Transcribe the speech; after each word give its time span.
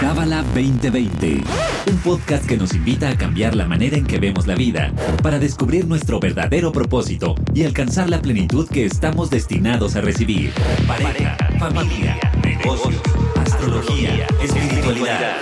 Cábala 0.00 0.42
2020, 0.54 1.42
un 1.90 1.98
podcast 1.98 2.46
que 2.46 2.56
nos 2.56 2.74
invita 2.74 3.08
a 3.08 3.16
cambiar 3.16 3.54
la 3.54 3.66
manera 3.66 3.96
en 3.96 4.04
que 4.04 4.18
vemos 4.18 4.46
la 4.46 4.54
vida 4.54 4.92
para 5.22 5.38
descubrir 5.38 5.86
nuestro 5.86 6.20
verdadero 6.20 6.72
propósito 6.72 7.34
y 7.54 7.64
alcanzar 7.64 8.10
la 8.10 8.20
plenitud 8.20 8.68
que 8.68 8.84
estamos 8.84 9.30
destinados 9.30 9.96
a 9.96 10.00
recibir. 10.00 10.52
Pareja, 10.86 11.36
familia, 11.58 12.18
negocios, 12.42 13.00
astrología, 13.36 14.26
espiritualidad. 14.42 15.36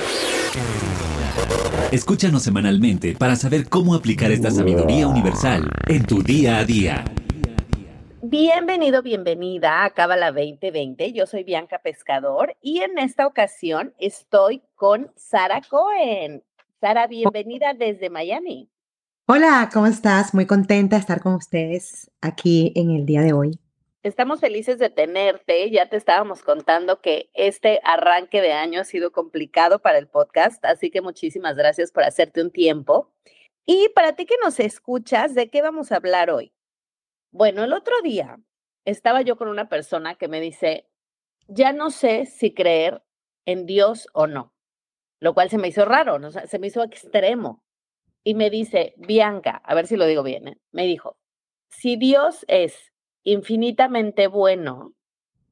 Escúchanos 1.90 2.42
semanalmente 2.42 3.14
para 3.14 3.36
saber 3.36 3.68
cómo 3.68 3.94
aplicar 3.94 4.30
esta 4.30 4.50
sabiduría 4.50 5.06
universal 5.08 5.70
en 5.88 6.04
tu 6.04 6.22
día 6.22 6.58
a 6.58 6.64
día. 6.64 7.04
Bienvenido, 8.32 9.02
bienvenida 9.02 9.84
a 9.84 9.90
Cábala 9.90 10.32
2020. 10.32 11.12
Yo 11.12 11.26
soy 11.26 11.44
Bianca 11.44 11.80
Pescador 11.80 12.56
y 12.62 12.80
en 12.80 12.96
esta 12.96 13.26
ocasión 13.26 13.92
estoy 13.98 14.62
con 14.74 15.12
Sara 15.16 15.60
Cohen. 15.68 16.42
Sara, 16.80 17.06
bienvenida 17.08 17.74
desde 17.74 18.08
Miami. 18.08 18.70
Hola, 19.26 19.68
¿cómo 19.70 19.86
estás? 19.86 20.32
Muy 20.32 20.46
contenta 20.46 20.96
de 20.96 21.00
estar 21.00 21.20
con 21.20 21.34
ustedes 21.34 22.10
aquí 22.22 22.72
en 22.74 22.92
el 22.92 23.04
día 23.04 23.20
de 23.20 23.34
hoy. 23.34 23.58
Estamos 24.02 24.40
felices 24.40 24.78
de 24.78 24.88
tenerte. 24.88 25.70
Ya 25.70 25.90
te 25.90 25.98
estábamos 25.98 26.42
contando 26.42 27.02
que 27.02 27.28
este 27.34 27.80
arranque 27.84 28.40
de 28.40 28.54
año 28.54 28.80
ha 28.80 28.84
sido 28.84 29.12
complicado 29.12 29.80
para 29.80 29.98
el 29.98 30.06
podcast, 30.06 30.64
así 30.64 30.90
que 30.90 31.02
muchísimas 31.02 31.58
gracias 31.58 31.92
por 31.92 32.04
hacerte 32.04 32.40
un 32.40 32.50
tiempo. 32.50 33.10
Y 33.66 33.90
para 33.94 34.14
ti 34.14 34.24
que 34.24 34.36
nos 34.42 34.58
escuchas, 34.58 35.34
¿de 35.34 35.50
qué 35.50 35.60
vamos 35.60 35.92
a 35.92 35.96
hablar 35.96 36.30
hoy? 36.30 36.50
Bueno, 37.32 37.64
el 37.64 37.72
otro 37.72 37.94
día 38.02 38.38
estaba 38.84 39.22
yo 39.22 39.36
con 39.36 39.48
una 39.48 39.70
persona 39.70 40.16
que 40.16 40.28
me 40.28 40.38
dice, 40.38 40.86
ya 41.48 41.72
no 41.72 41.90
sé 41.90 42.26
si 42.26 42.52
creer 42.52 43.02
en 43.46 43.64
Dios 43.64 44.06
o 44.12 44.26
no, 44.26 44.52
lo 45.18 45.32
cual 45.32 45.48
se 45.48 45.56
me 45.56 45.68
hizo 45.68 45.86
raro, 45.86 46.18
¿no? 46.18 46.30
se 46.30 46.58
me 46.58 46.66
hizo 46.66 46.82
extremo. 46.82 47.64
Y 48.22 48.34
me 48.34 48.50
dice, 48.50 48.94
Bianca, 48.98 49.62
a 49.64 49.74
ver 49.74 49.86
si 49.86 49.96
lo 49.96 50.06
digo 50.06 50.22
bien, 50.22 50.46
¿eh? 50.46 50.58
me 50.70 50.86
dijo, 50.86 51.16
si 51.68 51.96
Dios 51.96 52.44
es 52.48 52.92
infinitamente 53.24 54.26
bueno, 54.26 54.94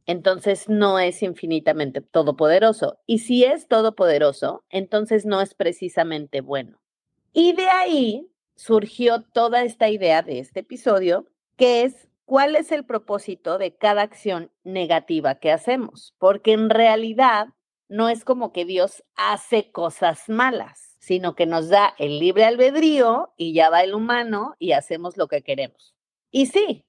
entonces 0.04 0.68
no 0.68 0.98
es 0.98 1.22
infinitamente 1.22 2.00
todopoderoso. 2.00 2.98
Y 3.06 3.20
si 3.20 3.44
es 3.44 3.68
todopoderoso, 3.68 4.64
entonces 4.68 5.24
no 5.24 5.40
es 5.40 5.54
precisamente 5.54 6.42
bueno. 6.42 6.80
Y 7.32 7.54
de 7.54 7.68
ahí 7.68 8.30
surgió 8.54 9.22
toda 9.22 9.64
esta 9.64 9.88
idea 9.88 10.22
de 10.22 10.40
este 10.40 10.60
episodio 10.60 11.26
que 11.60 11.82
es 11.82 12.08
cuál 12.24 12.56
es 12.56 12.72
el 12.72 12.86
propósito 12.86 13.58
de 13.58 13.76
cada 13.76 14.00
acción 14.00 14.50
negativa 14.64 15.34
que 15.34 15.52
hacemos, 15.52 16.14
porque 16.16 16.52
en 16.52 16.70
realidad 16.70 17.48
no 17.86 18.08
es 18.08 18.24
como 18.24 18.50
que 18.50 18.64
Dios 18.64 19.04
hace 19.14 19.70
cosas 19.70 20.30
malas, 20.30 20.96
sino 21.00 21.34
que 21.34 21.44
nos 21.44 21.68
da 21.68 21.92
el 21.98 22.18
libre 22.18 22.46
albedrío 22.46 23.34
y 23.36 23.52
ya 23.52 23.68
va 23.68 23.82
el 23.82 23.92
humano 23.92 24.56
y 24.58 24.72
hacemos 24.72 25.18
lo 25.18 25.28
que 25.28 25.42
queremos. 25.42 25.94
Y 26.30 26.46
sí, 26.46 26.86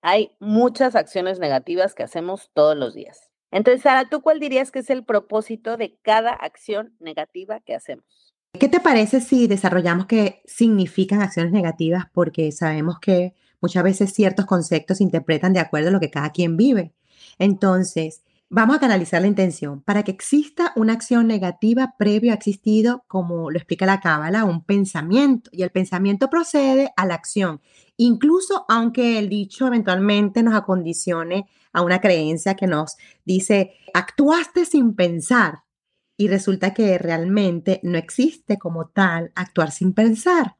hay 0.00 0.34
muchas 0.40 0.96
acciones 0.96 1.38
negativas 1.38 1.94
que 1.94 2.04
hacemos 2.04 2.50
todos 2.54 2.78
los 2.78 2.94
días. 2.94 3.30
Entonces, 3.50 3.82
Sara, 3.82 4.08
¿tú 4.08 4.22
cuál 4.22 4.40
dirías 4.40 4.70
que 4.70 4.78
es 4.78 4.88
el 4.88 5.04
propósito 5.04 5.76
de 5.76 5.98
cada 6.00 6.30
acción 6.30 6.96
negativa 6.98 7.60
que 7.60 7.74
hacemos? 7.74 8.34
¿Qué 8.58 8.70
te 8.70 8.80
parece 8.80 9.20
si 9.20 9.48
desarrollamos 9.48 10.06
qué 10.06 10.40
significan 10.46 11.20
acciones 11.20 11.52
negativas? 11.52 12.06
Porque 12.10 12.52
sabemos 12.52 12.98
que 13.00 13.34
Muchas 13.64 13.82
veces 13.82 14.12
ciertos 14.12 14.44
conceptos 14.44 14.98
se 14.98 15.04
interpretan 15.04 15.54
de 15.54 15.58
acuerdo 15.58 15.88
a 15.88 15.92
lo 15.92 15.98
que 15.98 16.10
cada 16.10 16.32
quien 16.32 16.58
vive. 16.58 16.92
Entonces, 17.38 18.22
vamos 18.50 18.76
a 18.76 18.78
canalizar 18.78 19.22
la 19.22 19.26
intención. 19.26 19.80
Para 19.80 20.02
que 20.02 20.10
exista 20.10 20.74
una 20.76 20.92
acción 20.92 21.26
negativa 21.26 21.94
previo 21.98 22.32
ha 22.32 22.34
existido, 22.34 23.04
como 23.08 23.50
lo 23.50 23.56
explica 23.56 23.86
la 23.86 24.00
Cábala, 24.00 24.44
un 24.44 24.64
pensamiento 24.64 25.48
y 25.50 25.62
el 25.62 25.70
pensamiento 25.70 26.28
procede 26.28 26.92
a 26.94 27.06
la 27.06 27.14
acción, 27.14 27.62
incluso 27.96 28.66
aunque 28.68 29.18
el 29.18 29.30
dicho 29.30 29.66
eventualmente 29.66 30.42
nos 30.42 30.52
acondicione 30.52 31.48
a 31.72 31.80
una 31.80 32.02
creencia 32.02 32.56
que 32.56 32.66
nos 32.66 32.98
dice, 33.24 33.76
actuaste 33.94 34.66
sin 34.66 34.94
pensar 34.94 35.60
y 36.18 36.28
resulta 36.28 36.74
que 36.74 36.98
realmente 36.98 37.80
no 37.82 37.96
existe 37.96 38.58
como 38.58 38.88
tal 38.88 39.32
actuar 39.34 39.70
sin 39.70 39.94
pensar 39.94 40.54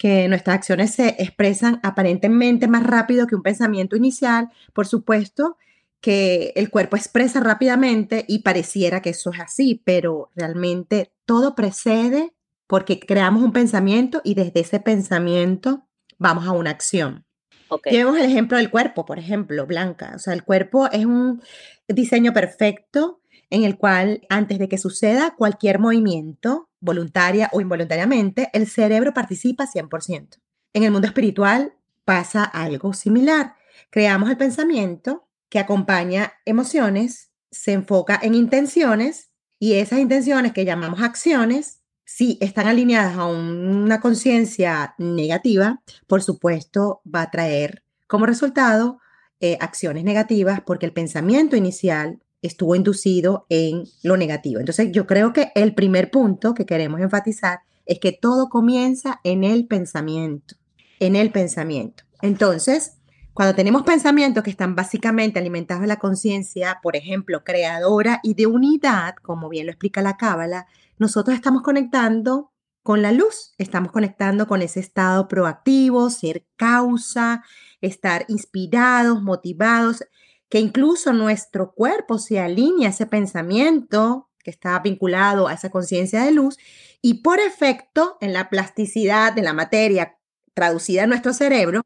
que 0.00 0.28
nuestras 0.28 0.56
acciones 0.56 0.94
se 0.94 1.08
expresan 1.18 1.78
aparentemente 1.82 2.68
más 2.68 2.84
rápido 2.84 3.26
que 3.26 3.34
un 3.34 3.42
pensamiento 3.42 3.96
inicial, 3.96 4.48
por 4.72 4.86
supuesto 4.86 5.58
que 6.00 6.54
el 6.56 6.70
cuerpo 6.70 6.96
expresa 6.96 7.38
rápidamente 7.40 8.24
y 8.26 8.38
pareciera 8.38 9.02
que 9.02 9.10
eso 9.10 9.30
es 9.30 9.40
así, 9.40 9.82
pero 9.84 10.30
realmente 10.34 11.12
todo 11.26 11.54
precede 11.54 12.32
porque 12.66 12.98
creamos 12.98 13.42
un 13.42 13.52
pensamiento 13.52 14.22
y 14.24 14.32
desde 14.32 14.60
ese 14.60 14.80
pensamiento 14.80 15.86
vamos 16.16 16.46
a 16.46 16.52
una 16.52 16.70
acción. 16.70 17.26
Okay. 17.68 17.92
Llevemos 17.92 18.16
el 18.16 18.24
ejemplo 18.24 18.56
del 18.56 18.70
cuerpo, 18.70 19.04
por 19.04 19.18
ejemplo, 19.18 19.66
Blanca. 19.66 20.12
O 20.16 20.18
sea, 20.18 20.32
el 20.32 20.44
cuerpo 20.44 20.88
es 20.90 21.04
un 21.04 21.42
diseño 21.86 22.32
perfecto 22.32 23.19
en 23.50 23.64
el 23.64 23.76
cual 23.76 24.22
antes 24.28 24.58
de 24.58 24.68
que 24.68 24.78
suceda 24.78 25.34
cualquier 25.36 25.78
movimiento, 25.78 26.68
voluntaria 26.80 27.50
o 27.52 27.60
involuntariamente, 27.60 28.48
el 28.52 28.68
cerebro 28.68 29.12
participa 29.12 29.66
100%. 29.66 30.38
En 30.72 30.84
el 30.84 30.92
mundo 30.92 31.08
espiritual 31.08 31.74
pasa 32.04 32.44
algo 32.44 32.92
similar. 32.94 33.54
Creamos 33.90 34.30
el 34.30 34.36
pensamiento 34.36 35.28
que 35.48 35.58
acompaña 35.58 36.32
emociones, 36.44 37.30
se 37.50 37.72
enfoca 37.72 38.18
en 38.22 38.34
intenciones 38.34 39.30
y 39.58 39.74
esas 39.74 39.98
intenciones 39.98 40.52
que 40.52 40.64
llamamos 40.64 41.02
acciones, 41.02 41.80
si 42.04 42.38
están 42.40 42.66
alineadas 42.66 43.16
a 43.16 43.26
una 43.26 44.00
conciencia 44.00 44.94
negativa, 44.98 45.82
por 46.06 46.22
supuesto 46.22 47.02
va 47.06 47.22
a 47.22 47.30
traer 47.30 47.84
como 48.06 48.26
resultado 48.26 48.98
eh, 49.40 49.56
acciones 49.60 50.04
negativas 50.04 50.60
porque 50.60 50.86
el 50.86 50.92
pensamiento 50.92 51.56
inicial 51.56 52.20
estuvo 52.42 52.74
inducido 52.74 53.46
en 53.48 53.84
lo 54.02 54.16
negativo. 54.16 54.60
Entonces, 54.60 54.90
yo 54.92 55.06
creo 55.06 55.32
que 55.32 55.52
el 55.54 55.74
primer 55.74 56.10
punto 56.10 56.54
que 56.54 56.66
queremos 56.66 57.00
enfatizar 57.00 57.60
es 57.86 57.98
que 57.98 58.12
todo 58.12 58.48
comienza 58.48 59.20
en 59.24 59.44
el 59.44 59.66
pensamiento, 59.66 60.54
en 61.00 61.16
el 61.16 61.32
pensamiento. 61.32 62.04
Entonces, 62.22 62.98
cuando 63.32 63.54
tenemos 63.54 63.82
pensamientos 63.82 64.42
que 64.42 64.50
están 64.50 64.74
básicamente 64.74 65.38
alimentados 65.38 65.82
de 65.82 65.88
la 65.88 65.98
conciencia, 65.98 66.78
por 66.82 66.96
ejemplo, 66.96 67.44
creadora 67.44 68.20
y 68.22 68.34
de 68.34 68.46
unidad, 68.46 69.14
como 69.22 69.48
bien 69.48 69.66
lo 69.66 69.72
explica 69.72 70.02
la 70.02 70.16
Cábala, 70.16 70.66
nosotros 70.98 71.34
estamos 71.34 71.62
conectando 71.62 72.52
con 72.82 73.02
la 73.02 73.12
luz, 73.12 73.54
estamos 73.58 73.92
conectando 73.92 74.46
con 74.46 74.62
ese 74.62 74.80
estado 74.80 75.28
proactivo, 75.28 76.10
ser 76.10 76.44
causa, 76.56 77.44
estar 77.80 78.24
inspirados, 78.28 79.22
motivados 79.22 80.04
que 80.50 80.58
incluso 80.58 81.12
nuestro 81.14 81.72
cuerpo 81.72 82.18
se 82.18 82.40
alinea 82.40 82.88
a 82.88 82.90
ese 82.90 83.06
pensamiento 83.06 84.28
que 84.42 84.50
está 84.50 84.78
vinculado 84.80 85.48
a 85.48 85.54
esa 85.54 85.70
conciencia 85.70 86.24
de 86.24 86.32
luz 86.32 86.58
y 87.00 87.22
por 87.22 87.40
efecto 87.40 88.18
en 88.20 88.32
la 88.32 88.50
plasticidad 88.50 89.32
de 89.32 89.42
la 89.42 89.52
materia 89.52 90.18
traducida 90.52 91.04
en 91.04 91.10
nuestro 91.10 91.32
cerebro, 91.32 91.82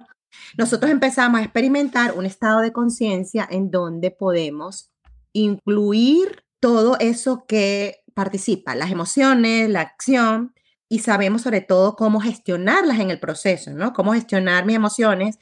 nosotros 0.56 0.90
empezamos 0.90 1.40
a 1.40 1.44
experimentar 1.44 2.14
un 2.16 2.26
estado 2.26 2.60
de 2.60 2.72
conciencia 2.72 3.46
en 3.48 3.70
donde 3.70 4.10
podemos 4.10 4.90
incluir 5.32 6.44
todo 6.58 6.96
eso 6.98 7.44
que 7.46 8.02
participa, 8.14 8.74
las 8.74 8.90
emociones, 8.90 9.68
la 9.68 9.82
acción, 9.82 10.54
y 10.88 11.00
sabemos 11.00 11.42
sobre 11.42 11.60
todo 11.60 11.96
cómo 11.96 12.20
gestionarlas 12.20 13.00
en 13.00 13.10
el 13.10 13.18
proceso, 13.18 13.72
¿no? 13.72 13.92
Cómo 13.92 14.12
gestionar 14.12 14.64
mis 14.64 14.76
emociones 14.76 15.38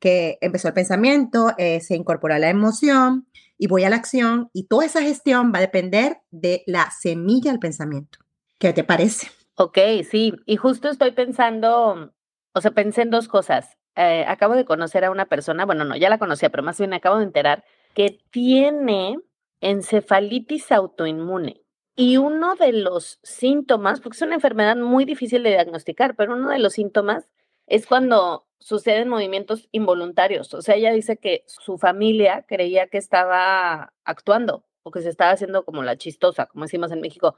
que 0.00 0.38
empezó 0.40 0.68
el 0.68 0.74
pensamiento, 0.74 1.52
eh, 1.58 1.80
se 1.80 1.94
incorpora 1.94 2.38
la 2.38 2.48
emoción 2.48 3.28
y 3.58 3.68
voy 3.68 3.84
a 3.84 3.90
la 3.90 3.96
acción 3.96 4.48
y 4.52 4.64
toda 4.64 4.86
esa 4.86 5.02
gestión 5.02 5.52
va 5.54 5.58
a 5.58 5.62
depender 5.62 6.22
de 6.30 6.64
la 6.66 6.90
semilla 6.90 7.50
del 7.50 7.60
pensamiento. 7.60 8.18
¿Qué 8.58 8.72
te 8.72 8.82
parece? 8.82 9.28
Ok, 9.56 9.78
sí, 10.10 10.32
y 10.46 10.56
justo 10.56 10.88
estoy 10.88 11.12
pensando, 11.12 12.12
o 12.54 12.60
sea, 12.60 12.70
pensé 12.70 13.02
en 13.02 13.10
dos 13.10 13.28
cosas. 13.28 13.76
Eh, 13.94 14.24
acabo 14.26 14.54
de 14.54 14.64
conocer 14.64 15.04
a 15.04 15.10
una 15.10 15.26
persona, 15.26 15.66
bueno, 15.66 15.84
no, 15.84 15.96
ya 15.96 16.08
la 16.08 16.18
conocía, 16.18 16.48
pero 16.48 16.62
más 16.62 16.78
bien 16.78 16.94
acabo 16.94 17.18
de 17.18 17.24
enterar 17.24 17.64
que 17.94 18.20
tiene 18.30 19.18
encefalitis 19.60 20.72
autoinmune. 20.72 21.60
Y 21.94 22.16
uno 22.16 22.54
de 22.54 22.72
los 22.72 23.18
síntomas, 23.22 24.00
porque 24.00 24.16
es 24.16 24.22
una 24.22 24.36
enfermedad 24.36 24.76
muy 24.76 25.04
difícil 25.04 25.42
de 25.42 25.50
diagnosticar, 25.50 26.16
pero 26.16 26.32
uno 26.34 26.48
de 26.48 26.58
los 26.58 26.72
síntomas 26.72 27.28
es 27.70 27.86
cuando 27.86 28.46
suceden 28.58 29.08
movimientos 29.08 29.68
involuntarios. 29.72 30.52
O 30.52 30.60
sea, 30.60 30.74
ella 30.74 30.92
dice 30.92 31.16
que 31.16 31.44
su 31.46 31.78
familia 31.78 32.44
creía 32.46 32.88
que 32.88 32.98
estaba 32.98 33.94
actuando 34.04 34.64
o 34.82 34.90
que 34.90 35.00
se 35.00 35.08
estaba 35.08 35.30
haciendo 35.30 35.64
como 35.64 35.82
la 35.82 35.96
chistosa, 35.96 36.46
como 36.46 36.64
decimos 36.64 36.90
en 36.92 37.00
México, 37.00 37.36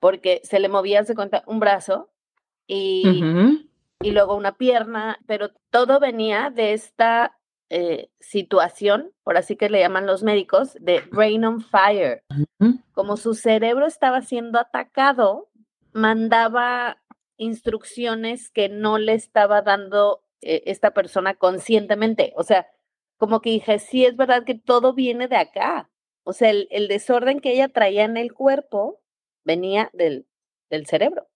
porque 0.00 0.40
se 0.42 0.58
le 0.58 0.68
movía, 0.68 1.04
se 1.04 1.14
cuenta, 1.14 1.44
un 1.46 1.60
brazo 1.60 2.10
y, 2.66 3.22
y 4.00 4.10
luego 4.10 4.34
una 4.36 4.56
pierna, 4.56 5.18
pero 5.26 5.50
todo 5.70 6.00
venía 6.00 6.50
de 6.50 6.72
esta 6.72 7.38
eh, 7.68 8.10
situación, 8.18 9.12
por 9.24 9.36
así 9.36 9.56
que 9.56 9.68
le 9.68 9.80
llaman 9.80 10.06
los 10.06 10.22
médicos, 10.22 10.78
de 10.80 11.02
rain 11.10 11.44
on 11.44 11.60
fire. 11.60 12.24
Como 12.92 13.18
su 13.18 13.34
cerebro 13.34 13.86
estaba 13.86 14.22
siendo 14.22 14.58
atacado, 14.58 15.50
mandaba 15.92 16.98
instrucciones 17.38 18.50
que 18.50 18.68
no 18.68 18.98
le 18.98 19.14
estaba 19.14 19.62
dando 19.62 20.22
eh, 20.42 20.62
esta 20.66 20.92
persona 20.92 21.34
conscientemente. 21.34 22.32
O 22.36 22.42
sea, 22.42 22.66
como 23.16 23.40
que 23.40 23.50
dije, 23.50 23.78
sí, 23.78 24.04
es 24.04 24.16
verdad 24.16 24.44
que 24.44 24.54
todo 24.54 24.92
viene 24.92 25.28
de 25.28 25.36
acá. 25.36 25.90
O 26.24 26.32
sea, 26.32 26.50
el, 26.50 26.68
el 26.70 26.88
desorden 26.88 27.40
que 27.40 27.52
ella 27.52 27.68
traía 27.68 28.04
en 28.04 28.16
el 28.16 28.32
cuerpo 28.34 29.00
venía 29.44 29.90
del, 29.94 30.26
del 30.68 30.86
cerebro. 30.86 31.28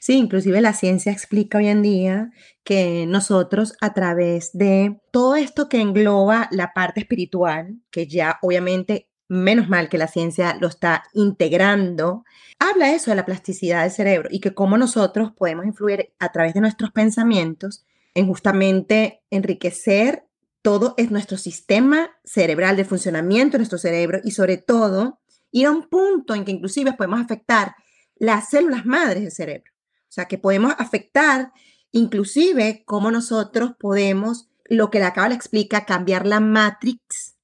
Sí, 0.00 0.18
inclusive 0.18 0.60
la 0.60 0.72
ciencia 0.72 1.12
explica 1.12 1.58
hoy 1.58 1.68
en 1.68 1.82
día 1.82 2.30
que 2.64 3.06
nosotros 3.06 3.74
a 3.80 3.94
través 3.94 4.52
de 4.52 5.00
todo 5.12 5.36
esto 5.36 5.68
que 5.68 5.80
engloba 5.80 6.48
la 6.50 6.72
parte 6.72 7.00
espiritual, 7.00 7.80
que 7.90 8.06
ya 8.06 8.38
obviamente 8.42 9.08
menos 9.28 9.68
mal 9.68 9.88
que 9.88 9.98
la 9.98 10.08
ciencia 10.08 10.56
lo 10.60 10.68
está 10.68 11.04
integrando, 11.12 12.24
habla 12.58 12.92
eso 12.92 13.10
de 13.10 13.16
la 13.16 13.26
plasticidad 13.26 13.82
del 13.82 13.92
cerebro 13.92 14.28
y 14.32 14.40
que 14.40 14.54
cómo 14.54 14.78
nosotros 14.78 15.32
podemos 15.32 15.66
influir 15.66 16.12
a 16.18 16.32
través 16.32 16.54
de 16.54 16.60
nuestros 16.60 16.90
pensamientos 16.92 17.84
en 18.14 18.26
justamente 18.26 19.22
enriquecer 19.30 20.24
todo 20.62 20.94
es 20.96 21.10
nuestro 21.10 21.38
sistema 21.38 22.10
cerebral 22.24 22.76
de 22.76 22.84
funcionamiento 22.84 23.58
nuestro 23.58 23.78
cerebro 23.78 24.18
y 24.24 24.32
sobre 24.32 24.56
todo 24.56 25.20
ir 25.50 25.66
a 25.66 25.70
un 25.70 25.88
punto 25.88 26.34
en 26.34 26.44
que 26.44 26.52
inclusive 26.52 26.92
podemos 26.94 27.20
afectar 27.20 27.76
las 28.16 28.50
células 28.50 28.84
madres 28.84 29.22
del 29.22 29.32
cerebro. 29.32 29.72
O 30.02 30.12
sea, 30.12 30.26
que 30.26 30.38
podemos 30.38 30.74
afectar 30.78 31.52
inclusive 31.92 32.82
cómo 32.86 33.10
nosotros 33.10 33.72
podemos, 33.78 34.48
lo 34.64 34.90
que 34.90 35.00
la 35.00 35.12
Cábala 35.12 35.34
explica, 35.34 35.86
cambiar 35.86 36.26
la 36.26 36.40
matrix, 36.40 37.37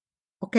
¿ok? 0.45 0.57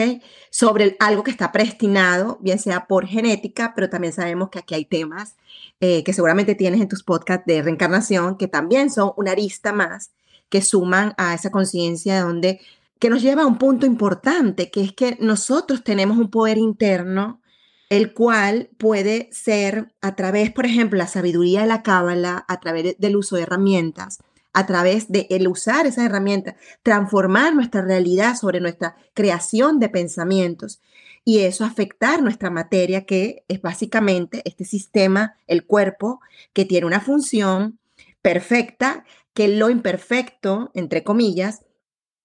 Sobre 0.50 0.96
algo 1.00 1.22
que 1.22 1.30
está 1.30 1.52
predestinado, 1.52 2.38
bien 2.40 2.58
sea 2.58 2.86
por 2.86 3.06
genética, 3.06 3.72
pero 3.74 3.88
también 3.88 4.12
sabemos 4.12 4.50
que 4.50 4.58
aquí 4.58 4.74
hay 4.74 4.84
temas 4.84 5.36
eh, 5.80 6.04
que 6.04 6.12
seguramente 6.12 6.54
tienes 6.54 6.80
en 6.80 6.88
tus 6.88 7.02
podcasts 7.02 7.46
de 7.46 7.62
reencarnación, 7.62 8.36
que 8.36 8.48
también 8.48 8.90
son 8.90 9.12
una 9.16 9.32
arista 9.32 9.72
más 9.72 10.10
que 10.48 10.62
suman 10.62 11.14
a 11.18 11.34
esa 11.34 11.50
conciencia 11.50 12.20
donde 12.20 12.60
que 12.98 13.10
nos 13.10 13.22
lleva 13.22 13.42
a 13.42 13.46
un 13.46 13.58
punto 13.58 13.84
importante, 13.86 14.70
que 14.70 14.82
es 14.82 14.92
que 14.92 15.18
nosotros 15.20 15.84
tenemos 15.84 16.16
un 16.16 16.30
poder 16.30 16.56
interno 16.58 17.40
el 17.88 18.12
cual 18.14 18.70
puede 18.78 19.28
ser 19.32 19.92
a 20.00 20.16
través, 20.16 20.50
por 20.50 20.66
ejemplo, 20.66 20.98
la 20.98 21.06
sabiduría 21.06 21.60
de 21.60 21.68
la 21.68 21.82
cábala, 21.82 22.44
a 22.48 22.58
través 22.58 22.98
del 22.98 23.16
uso 23.16 23.36
de 23.36 23.42
herramientas, 23.42 24.18
a 24.56 24.64
través 24.64 25.12
de 25.12 25.26
el 25.28 25.48
usar 25.48 25.86
esas 25.86 26.06
herramientas, 26.06 26.54
transformar 26.82 27.54
nuestra 27.54 27.82
realidad 27.82 28.36
sobre 28.36 28.58
nuestra 28.58 28.96
creación 29.12 29.78
de 29.80 29.90
pensamientos 29.90 30.80
y 31.26 31.40
eso 31.40 31.66
afectar 31.66 32.22
nuestra 32.22 32.48
materia, 32.48 33.04
que 33.04 33.44
es 33.48 33.60
básicamente 33.60 34.40
este 34.46 34.64
sistema, 34.64 35.36
el 35.46 35.66
cuerpo, 35.66 36.20
que 36.54 36.64
tiene 36.64 36.86
una 36.86 37.00
función 37.00 37.78
perfecta, 38.22 39.04
que 39.34 39.46
lo 39.48 39.68
imperfecto, 39.68 40.70
entre 40.72 41.04
comillas, 41.04 41.66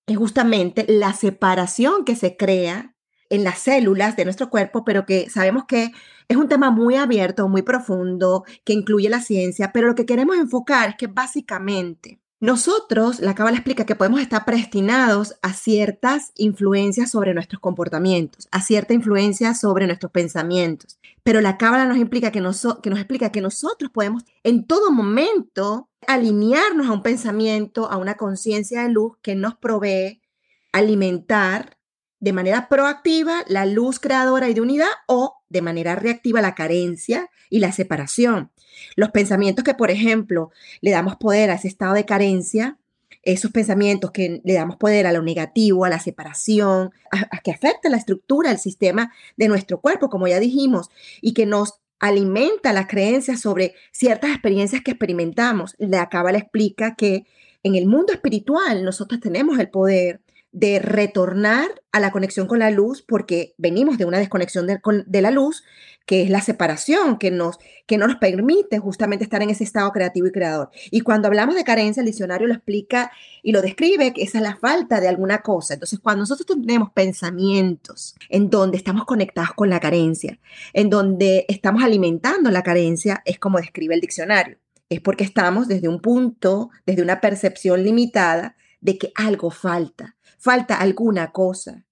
es 0.08 0.16
justamente 0.16 0.86
la 0.88 1.12
separación 1.14 2.06
que 2.06 2.16
se 2.16 2.38
crea 2.38 2.96
en 3.30 3.44
las 3.44 3.60
células 3.60 4.16
de 4.16 4.24
nuestro 4.24 4.50
cuerpo, 4.50 4.86
pero 4.86 5.06
que 5.06 5.30
sabemos 5.30 5.66
que 5.68 5.92
es 6.30 6.38
un 6.38 6.48
tema 6.48 6.72
muy 6.72 6.96
abierto, 6.96 7.50
muy 7.50 7.62
profundo, 7.62 8.46
que 8.64 8.72
incluye 8.72 9.10
la 9.10 9.20
ciencia, 9.20 9.74
pero 9.74 9.88
lo 9.88 9.96
que 9.96 10.06
queremos 10.06 10.38
enfocar 10.38 10.92
es 10.92 10.96
que 10.96 11.08
básicamente 11.08 12.21
nosotros, 12.42 13.20
la 13.20 13.36
Cábala 13.36 13.58
explica 13.58 13.86
que 13.86 13.96
podemos 13.96 14.20
estar 14.20 14.46
predestinados 14.46 15.36
a 15.44 15.54
ciertas 15.54 16.32
influencias 16.36 17.12
sobre 17.12 17.36
nuestros 17.36 17.62
comportamientos, 17.62 18.48
a 18.52 18.62
cierta 18.62 18.96
influencia 18.96 19.54
sobre 19.54 19.86
nuestros 19.86 20.12
pensamientos, 20.12 21.00
pero 21.22 21.40
la 21.40 21.60
Cábala 21.60 21.86
nos, 21.86 21.98
nos 21.98 23.00
explica 23.00 23.32
que 23.32 23.42
nosotros 23.42 23.92
podemos 23.94 24.24
en 24.44 24.66
todo 24.66 24.92
momento 24.92 25.88
alinearnos 26.08 26.88
a 26.88 26.94
un 26.94 27.04
pensamiento, 27.04 27.92
a 27.92 27.98
una 27.98 28.16
conciencia 28.16 28.82
de 28.82 28.90
luz 28.90 29.14
que 29.22 29.36
nos 29.36 29.56
provee 29.56 30.24
alimentar 30.72 31.78
de 32.20 32.34
manera 32.34 32.70
proactiva 32.70 33.44
la 33.48 33.68
luz 33.68 34.00
creadora 34.00 34.50
y 34.50 34.56
de 34.56 34.62
unidad 34.62 34.90
o 35.08 35.36
de 35.50 35.62
manera 35.62 35.96
reactiva 35.96 36.42
la 36.42 36.56
carencia 36.56 37.30
y 37.52 37.60
la 37.60 37.72
separación. 37.72 38.51
Los 38.96 39.10
pensamientos 39.12 39.64
que, 39.64 39.74
por 39.74 39.92
ejemplo, 39.92 40.52
le 40.82 40.92
damos 40.92 41.16
poder 41.16 41.50
a 41.50 41.56
ese 41.56 41.68
estado 41.68 41.94
de 41.94 42.06
carencia, 42.06 42.78
esos 43.24 43.52
pensamientos 43.52 44.12
que 44.12 44.42
le 44.44 44.54
damos 44.54 44.78
poder 44.78 45.06
a 45.06 45.14
lo 45.14 45.22
negativo, 45.22 45.86
a 45.86 45.90
la 45.90 46.00
separación, 46.00 46.92
a, 47.12 47.38
que 47.40 47.52
afecta 47.52 47.90
la 47.90 47.98
estructura, 47.98 48.52
el 48.52 48.58
sistema 48.58 49.14
de 49.38 49.48
nuestro 49.48 49.80
cuerpo, 49.80 50.10
como 50.10 50.28
ya 50.28 50.40
dijimos, 50.40 50.90
y 51.22 51.34
que 51.34 51.46
nos 51.46 51.76
alimenta 52.00 52.74
las 52.74 52.88
creencias 52.88 53.40
sobre 53.40 53.76
ciertas 53.92 54.32
experiencias 54.32 54.82
que 54.82 54.92
experimentamos. 54.92 55.76
La 55.78 56.10
explica 56.34 56.96
que 56.96 57.26
en 57.64 57.76
el 57.76 57.86
mundo 57.86 58.12
espiritual 58.12 58.84
nosotros 58.84 59.22
tenemos 59.22 59.60
el 59.60 59.70
poder 59.70 60.22
de 60.52 60.80
retornar 60.80 61.70
a 61.94 62.00
la 62.00 62.12
conexión 62.12 62.46
con 62.46 62.60
la 62.60 62.72
luz 62.72 63.02
porque 63.02 63.54
venimos 63.58 63.98
de 63.98 64.06
una 64.06 64.18
desconexión 64.18 64.68
de, 64.68 65.22
la 65.22 65.32
luz, 65.32 65.64
que 66.06 66.24
es 66.24 66.30
la 66.30 66.42
separación, 66.42 67.18
que, 67.18 67.32
nos, 67.32 67.58
que 67.86 67.98
no 67.98 68.08
nos 68.08 68.18
permite 68.18 68.80
justamente 68.80 69.24
estar 69.24 69.42
en 69.42 69.50
ese 69.50 69.64
estado 69.64 69.92
creativo 69.92 70.28
y 70.28 70.32
creador. 70.32 70.70
Y 70.90 71.02
cuando 71.02 71.28
hablamos 71.28 71.56
de 71.56 71.64
carencia, 71.64 72.02
el 72.02 72.08
diccionario 72.08 72.48
lo 72.48 72.54
explica 72.54 73.12
y 73.44 73.54
lo 73.54 73.62
describe, 73.62 74.14
que 74.14 74.24
esa 74.24 74.40
es 74.40 74.44
la 74.44 74.58
falta 74.58 75.00
de 75.00 75.08
alguna 75.08 75.42
cosa. 75.42 75.76
Entonces, 75.76 76.00
cuando 76.00 76.22
nosotros 76.22 76.46
tenemos 76.60 76.92
pensamientos 76.92 78.16
en 78.28 78.50
donde 78.50 78.78
estamos 78.78 79.06
conectados 79.06 79.54
con 79.54 79.70
la 79.70 79.80
carencia, 79.80 80.38
en 80.74 80.90
donde 80.90 81.46
estamos 81.48 81.82
alimentando 81.82 82.52
la 82.52 82.64
carencia, 82.64 83.22
es 83.26 83.40
como 83.40 83.60
describe 83.60 83.96
el 83.96 84.02
diccionario. 84.02 84.58
Es 84.90 85.00
porque 85.00 85.24
estamos 85.24 85.70
desde 85.70 85.88
un 85.88 86.02
punto, 86.02 86.70
desde 86.86 87.02
una 87.02 87.22
percepción 87.22 87.84
limitada 87.84 88.58
de 88.82 88.98
que 88.98 89.14
algo 89.16 89.52
falta 89.52 90.18
falta 90.42 90.76
alguna 90.76 91.32
cosa. 91.32 91.86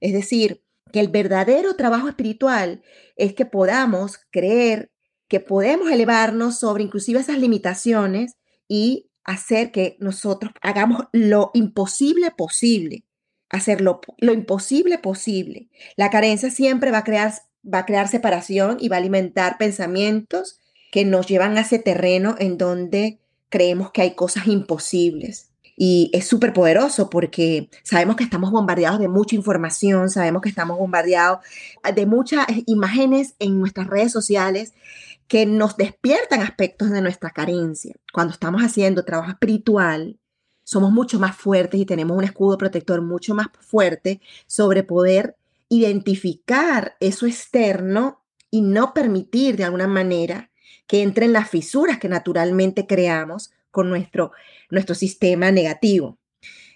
Es 0.00 0.12
decir, 0.12 0.62
que 0.92 1.00
el 1.00 1.08
verdadero 1.08 1.74
trabajo 1.76 2.08
espiritual 2.08 2.82
es 3.16 3.32
que 3.34 3.46
podamos 3.46 4.18
creer 4.30 4.90
que 5.28 5.40
podemos 5.40 5.90
elevarnos 5.90 6.58
sobre 6.58 6.82
inclusive 6.82 7.20
esas 7.20 7.38
limitaciones 7.38 8.36
y 8.68 9.08
hacer 9.24 9.72
que 9.72 9.96
nosotros 9.98 10.52
hagamos 10.60 11.04
lo 11.12 11.50
imposible 11.54 12.30
posible, 12.32 13.04
hacer 13.48 13.80
lo, 13.80 14.00
imposible 14.20 14.98
posible. 14.98 15.70
La 15.96 16.10
carencia 16.10 16.50
siempre 16.50 16.90
va 16.90 16.98
a, 16.98 17.04
crear, 17.04 17.32
va 17.64 17.78
a 17.78 17.86
crear 17.86 18.08
separación 18.08 18.76
y 18.78 18.88
va 18.88 18.96
a 18.96 18.98
alimentar 18.98 19.56
pensamientos 19.56 20.60
que 20.90 21.06
nos 21.06 21.26
llevan 21.26 21.56
a 21.56 21.62
ese 21.62 21.78
terreno 21.78 22.34
en 22.38 22.58
donde 22.58 23.20
creemos 23.48 23.90
que 23.90 24.02
hay 24.02 24.14
cosas 24.14 24.46
imposibles. 24.48 25.51
Y 25.76 26.10
es 26.12 26.26
súper 26.26 26.52
poderoso 26.52 27.08
porque 27.08 27.70
sabemos 27.82 28.16
que 28.16 28.24
estamos 28.24 28.50
bombardeados 28.50 29.00
de 29.00 29.08
mucha 29.08 29.36
información, 29.36 30.10
sabemos 30.10 30.42
que 30.42 30.48
estamos 30.48 30.78
bombardeados 30.78 31.40
de 31.94 32.06
muchas 32.06 32.46
imágenes 32.66 33.34
en 33.38 33.58
nuestras 33.58 33.86
redes 33.86 34.12
sociales 34.12 34.74
que 35.28 35.46
nos 35.46 35.76
despiertan 35.76 36.42
aspectos 36.42 36.90
de 36.90 37.00
nuestra 37.00 37.30
carencia. 37.30 37.94
Cuando 38.12 38.34
estamos 38.34 38.62
haciendo 38.62 39.04
trabajo 39.04 39.30
espiritual, 39.30 40.18
somos 40.62 40.92
mucho 40.92 41.18
más 41.18 41.36
fuertes 41.36 41.80
y 41.80 41.86
tenemos 41.86 42.16
un 42.16 42.24
escudo 42.24 42.58
protector 42.58 43.00
mucho 43.00 43.34
más 43.34 43.48
fuerte 43.60 44.20
sobre 44.46 44.82
poder 44.82 45.36
identificar 45.68 46.96
eso 47.00 47.26
externo 47.26 48.22
y 48.50 48.60
no 48.60 48.92
permitir 48.92 49.56
de 49.56 49.64
alguna 49.64 49.86
manera 49.86 50.50
que 50.86 51.02
entren 51.02 51.32
las 51.32 51.48
fisuras 51.48 51.98
que 51.98 52.08
naturalmente 52.08 52.86
creamos 52.86 53.52
con 53.72 53.90
nuestro, 53.90 54.30
nuestro 54.70 54.94
sistema 54.94 55.50
negativo. 55.50 56.20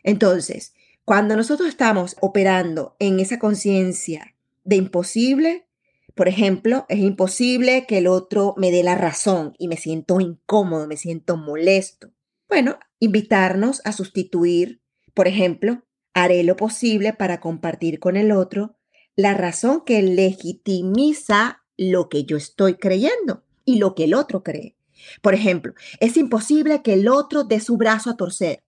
Entonces, 0.02 0.74
cuando 1.04 1.36
nosotros 1.36 1.68
estamos 1.68 2.16
operando 2.20 2.96
en 2.98 3.20
esa 3.20 3.38
conciencia 3.38 4.34
de 4.64 4.74
imposible, 4.74 5.68
por 6.16 6.26
ejemplo, 6.26 6.86
es 6.88 6.98
imposible 6.98 7.86
que 7.86 7.98
el 7.98 8.08
otro 8.08 8.54
me 8.56 8.72
dé 8.72 8.82
la 8.82 8.96
razón 8.96 9.54
y 9.58 9.68
me 9.68 9.76
siento 9.76 10.18
incómodo, 10.18 10.88
me 10.88 10.96
siento 10.96 11.36
molesto. 11.36 12.10
Bueno, 12.48 12.78
invitarnos 12.98 13.82
a 13.84 13.92
sustituir, 13.92 14.80
por 15.14 15.28
ejemplo, 15.28 15.84
haré 16.14 16.42
lo 16.42 16.56
posible 16.56 17.12
para 17.12 17.40
compartir 17.40 18.00
con 18.00 18.16
el 18.16 18.32
otro 18.32 18.76
la 19.16 19.34
razón 19.34 19.82
que 19.84 20.02
legitimiza 20.02 21.62
lo 21.76 22.08
que 22.08 22.24
yo 22.24 22.36
estoy 22.36 22.74
creyendo 22.74 23.44
y 23.64 23.78
lo 23.78 23.94
que 23.94 24.04
el 24.04 24.14
otro 24.14 24.42
cree. 24.42 24.75
Por 25.22 25.34
ejemplo, 25.34 25.74
es 26.00 26.16
imposible 26.16 26.82
que 26.82 26.94
el 26.94 27.08
otro 27.08 27.44
dé 27.44 27.60
su 27.60 27.76
brazo 27.76 28.10
a 28.10 28.16
torcer. 28.16 28.62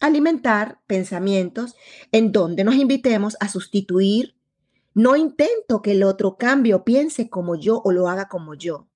Alimentar 0.00 0.80
pensamientos 0.86 1.74
en 2.10 2.32
donde 2.32 2.64
nos 2.64 2.74
invitemos 2.74 3.36
a 3.40 3.48
sustituir. 3.48 4.34
No 4.94 5.16
intento 5.16 5.80
que 5.80 5.92
el 5.92 6.02
otro 6.02 6.36
cambie 6.36 6.74
o 6.74 6.84
piense 6.84 7.30
como 7.30 7.56
yo 7.56 7.80
o 7.84 7.92
lo 7.92 8.08
haga 8.08 8.28
como 8.28 8.54
yo. 8.54 8.88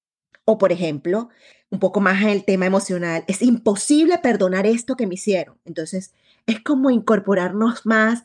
O 0.45 0.59
por 0.59 0.73
ejemplo, 0.73 1.29
un 1.71 1.79
poco 1.79 2.01
más 2.01 2.23
el 2.25 2.45
tema 2.45 2.67
emocional, 2.67 3.25
es 3.27 3.43
imposible 3.43 4.19
perdonar 4.19 4.67
esto 4.67 4.97
que 4.97 5.07
me 5.07 5.15
hicieron. 5.15 5.59
Entonces, 5.65 6.13
es 6.47 6.61
como 6.63 6.91
incorporarnos 6.91 7.87
más 7.87 8.25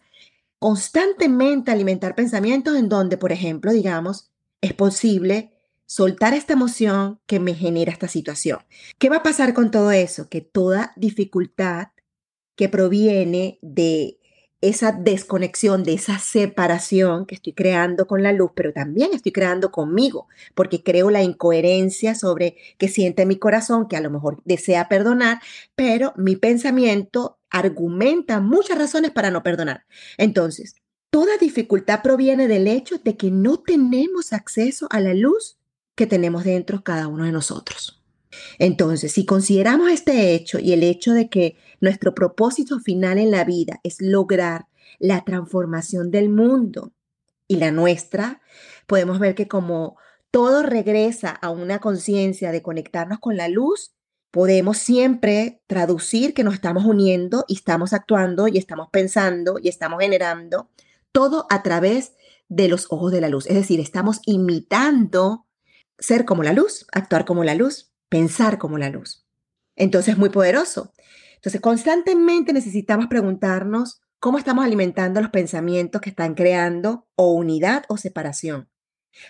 constantemente, 0.59 1.71
alimentar 1.71 2.13
pensamientos 2.13 2.75
en 2.77 2.87
donde, 2.87 3.17
por 3.17 3.31
ejemplo, 3.31 3.71
digamos, 3.71 4.29
es 4.61 4.73
posible 4.73 5.51
soltar 5.91 6.33
esta 6.33 6.53
emoción 6.53 7.19
que 7.25 7.41
me 7.41 7.53
genera 7.53 7.91
esta 7.91 8.07
situación. 8.07 8.59
¿Qué 8.97 9.09
va 9.09 9.17
a 9.17 9.23
pasar 9.23 9.53
con 9.53 9.71
todo 9.71 9.91
eso? 9.91 10.29
Que 10.29 10.39
toda 10.39 10.93
dificultad 10.95 11.89
que 12.55 12.69
proviene 12.69 13.59
de 13.61 14.17
esa 14.61 14.93
desconexión, 14.93 15.83
de 15.83 15.95
esa 15.95 16.17
separación 16.17 17.25
que 17.25 17.35
estoy 17.35 17.51
creando 17.51 18.07
con 18.07 18.23
la 18.23 18.31
luz, 18.31 18.51
pero 18.55 18.71
también 18.71 19.09
estoy 19.11 19.33
creando 19.33 19.69
conmigo, 19.69 20.29
porque 20.55 20.81
creo 20.81 21.09
la 21.09 21.23
incoherencia 21.23 22.15
sobre 22.15 22.55
que 22.77 22.87
siente 22.87 23.25
mi 23.25 23.37
corazón, 23.37 23.89
que 23.89 23.97
a 23.97 24.01
lo 24.01 24.11
mejor 24.11 24.41
desea 24.45 24.87
perdonar, 24.87 25.41
pero 25.75 26.13
mi 26.15 26.37
pensamiento 26.37 27.37
argumenta 27.49 28.39
muchas 28.39 28.77
razones 28.77 29.11
para 29.11 29.29
no 29.29 29.43
perdonar. 29.43 29.83
Entonces, 30.17 30.75
toda 31.09 31.35
dificultad 31.37 32.01
proviene 32.01 32.47
del 32.47 32.67
hecho 32.67 32.97
de 32.97 33.17
que 33.17 33.29
no 33.29 33.59
tenemos 33.59 34.31
acceso 34.31 34.87
a 34.89 35.01
la 35.01 35.13
luz 35.13 35.57
que 35.95 36.07
tenemos 36.07 36.43
dentro 36.43 36.83
cada 36.83 37.07
uno 37.07 37.25
de 37.25 37.31
nosotros. 37.31 38.01
Entonces, 38.59 39.11
si 39.11 39.25
consideramos 39.25 39.91
este 39.91 40.33
hecho 40.33 40.59
y 40.59 40.73
el 40.73 40.83
hecho 40.83 41.13
de 41.13 41.29
que 41.29 41.57
nuestro 41.79 42.13
propósito 42.15 42.79
final 42.79 43.17
en 43.17 43.31
la 43.31 43.43
vida 43.43 43.79
es 43.83 44.01
lograr 44.01 44.67
la 44.99 45.23
transformación 45.23 46.11
del 46.11 46.29
mundo 46.29 46.91
y 47.47 47.57
la 47.57 47.71
nuestra, 47.71 48.41
podemos 48.87 49.19
ver 49.19 49.35
que 49.35 49.47
como 49.47 49.97
todo 50.31 50.63
regresa 50.63 51.29
a 51.29 51.49
una 51.49 51.79
conciencia 51.79 52.51
de 52.51 52.61
conectarnos 52.61 53.19
con 53.19 53.35
la 53.35 53.49
luz, 53.49 53.91
podemos 54.31 54.77
siempre 54.77 55.61
traducir 55.67 56.33
que 56.33 56.45
nos 56.45 56.53
estamos 56.53 56.85
uniendo 56.85 57.43
y 57.47 57.55
estamos 57.55 57.91
actuando 57.91 58.47
y 58.47 58.57
estamos 58.57 58.87
pensando 58.89 59.59
y 59.61 59.67
estamos 59.67 59.99
generando 59.99 60.69
todo 61.11 61.45
a 61.49 61.63
través 61.63 62.13
de 62.47 62.69
los 62.69 62.87
ojos 62.89 63.11
de 63.11 63.21
la 63.21 63.27
luz. 63.27 63.45
Es 63.47 63.55
decir, 63.55 63.81
estamos 63.81 64.21
imitando 64.25 65.45
ser 66.01 66.25
como 66.25 66.43
la 66.43 66.51
luz, 66.51 66.85
actuar 66.91 67.23
como 67.23 67.45
la 67.45 67.55
luz 67.55 67.91
pensar 68.11 68.57
como 68.57 68.77
la 68.77 68.89
luz. 68.89 69.25
Entonces, 69.77 70.17
muy 70.17 70.29
poderoso. 70.29 70.93
Entonces, 71.35 71.61
constantemente 71.61 72.51
necesitamos 72.51 73.07
preguntarnos 73.07 74.01
cómo 74.19 74.37
estamos 74.37 74.65
alimentando 74.65 75.21
los 75.21 75.31
pensamientos 75.31 76.01
que 76.01 76.09
están 76.09 76.35
creando 76.35 77.07
o 77.15 77.31
unidad 77.31 77.85
o 77.87 77.95
separación. 77.95 78.69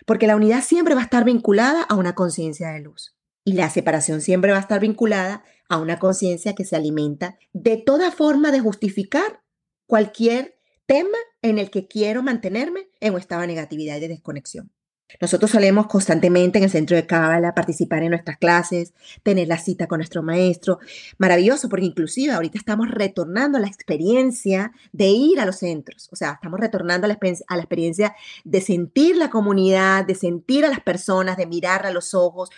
Porque 0.07 0.25
la 0.25 0.35
unidad 0.35 0.63
siempre 0.63 0.95
va 0.95 1.01
a 1.01 1.03
estar 1.03 1.23
vinculada 1.23 1.83
a 1.83 1.93
una 1.93 2.15
conciencia 2.15 2.71
de 2.71 2.81
luz. 2.81 3.15
Y 3.45 3.53
la 3.53 3.69
separación 3.69 4.19
siempre 4.19 4.51
va 4.51 4.57
a 4.57 4.61
estar 4.61 4.79
vinculada 4.79 5.43
a 5.69 5.77
una 5.77 5.99
conciencia 5.99 6.55
que 6.55 6.65
se 6.65 6.75
alimenta 6.75 7.37
de 7.53 7.77
toda 7.77 8.11
forma 8.11 8.51
de 8.51 8.61
justificar 8.61 9.43
cualquier 9.85 10.57
tema 10.87 11.17
en 11.43 11.59
el 11.59 11.69
que 11.69 11.87
quiero 11.87 12.23
mantenerme 12.23 12.89
en 12.99 13.13
un 13.13 13.19
estado 13.19 13.41
de 13.41 13.47
negatividad 13.47 13.97
y 13.97 14.01
de 14.01 14.07
desconexión. 14.07 14.71
Nosotros 15.19 15.51
solemos 15.51 15.87
constantemente 15.87 16.57
en 16.57 16.63
el 16.63 16.69
centro 16.69 16.95
de 16.95 17.05
Cábala 17.05 17.53
participar 17.53 18.03
en 18.03 18.11
nuestras 18.11 18.37
clases, 18.37 18.93
tener 19.23 19.47
la 19.47 19.57
cita 19.57 19.87
con 19.87 19.99
nuestro 19.99 20.23
maestro. 20.23 20.79
Maravilloso, 21.17 21.69
porque 21.69 21.85
inclusive 21.85 22.33
ahorita 22.33 22.57
estamos 22.57 22.89
retornando 22.89 23.57
a 23.57 23.61
la 23.61 23.67
experiencia 23.67 24.71
de 24.91 25.07
ir 25.07 25.39
a 25.39 25.45
los 25.45 25.57
centros. 25.57 26.09
O 26.11 26.15
sea, 26.15 26.33
estamos 26.33 26.59
retornando 26.59 27.05
a 27.05 27.07
la, 27.09 27.19
a 27.47 27.55
la 27.55 27.61
experiencia 27.61 28.15
de 28.43 28.61
sentir 28.61 29.17
la 29.17 29.29
comunidad, 29.29 30.05
de 30.05 30.15
sentir 30.15 30.65
a 30.65 30.69
las 30.69 30.81
personas, 30.81 31.37
de 31.37 31.45
mirar 31.45 31.85
a 31.85 31.91
los 31.91 32.13
ojos 32.13 32.49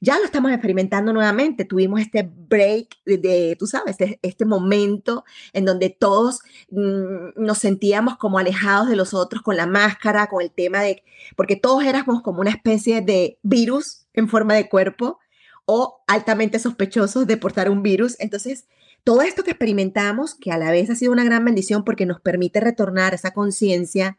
ya 0.00 0.18
lo 0.18 0.24
estamos 0.24 0.52
experimentando 0.52 1.12
nuevamente. 1.12 1.64
Tuvimos 1.64 2.00
este 2.00 2.22
break 2.22 2.96
de, 3.04 3.56
tú 3.58 3.66
sabes, 3.66 3.96
este, 3.98 4.18
este, 4.22 4.44
momento 4.44 5.24
en 5.52 5.64
donde 5.64 5.90
todos 5.90 6.40
mm, 6.70 7.30
nos 7.36 7.58
sentíamos 7.58 8.16
como 8.16 8.38
alejados 8.38 8.88
de 8.88 8.96
los 8.96 9.14
otros 9.14 9.42
con 9.42 9.56
la 9.56 9.66
máscara, 9.66 10.28
con 10.28 10.42
el 10.42 10.50
tema 10.50 10.82
de, 10.82 11.02
porque 11.36 11.56
todos 11.56 11.84
éramos 11.84 12.22
como 12.22 12.40
una 12.40 12.50
especie 12.50 13.00
de 13.00 13.38
virus 13.42 14.06
en 14.14 14.28
forma 14.28 14.54
de 14.54 14.68
cuerpo 14.68 15.18
o 15.64 16.02
altamente 16.06 16.58
sospechosos 16.58 17.26
de 17.26 17.36
portar 17.36 17.70
un 17.70 17.82
virus. 17.82 18.16
Entonces, 18.20 18.66
todo 19.04 19.22
esto 19.22 19.42
que 19.42 19.50
experimentamos, 19.50 20.34
que 20.34 20.52
a 20.52 20.58
la 20.58 20.70
vez 20.70 20.90
ha 20.90 20.94
sido 20.94 21.12
una 21.12 21.24
gran 21.24 21.44
bendición 21.44 21.84
porque 21.84 22.06
nos 22.06 22.20
permite 22.20 22.60
retornar 22.60 23.14
esa 23.14 23.32
conciencia 23.32 24.18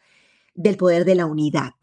del 0.56 0.78
poder 0.78 1.06
de 1.06 1.16
la 1.16 1.26
unidad 1.26 1.74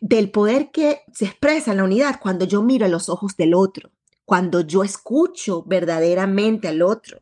del 0.00 0.30
poder 0.30 0.70
que 0.70 1.00
se 1.12 1.26
expresa 1.26 1.70
en 1.70 1.78
la 1.78 1.84
unidad 1.84 2.20
cuando 2.20 2.44
yo 2.44 2.62
miro 2.62 2.86
a 2.86 2.88
los 2.88 3.08
ojos 3.08 3.36
del 3.36 3.54
otro, 3.54 3.90
cuando 4.24 4.60
yo 4.60 4.84
escucho 4.84 5.62
verdaderamente 5.64 6.68
al 6.68 6.82
otro, 6.82 7.20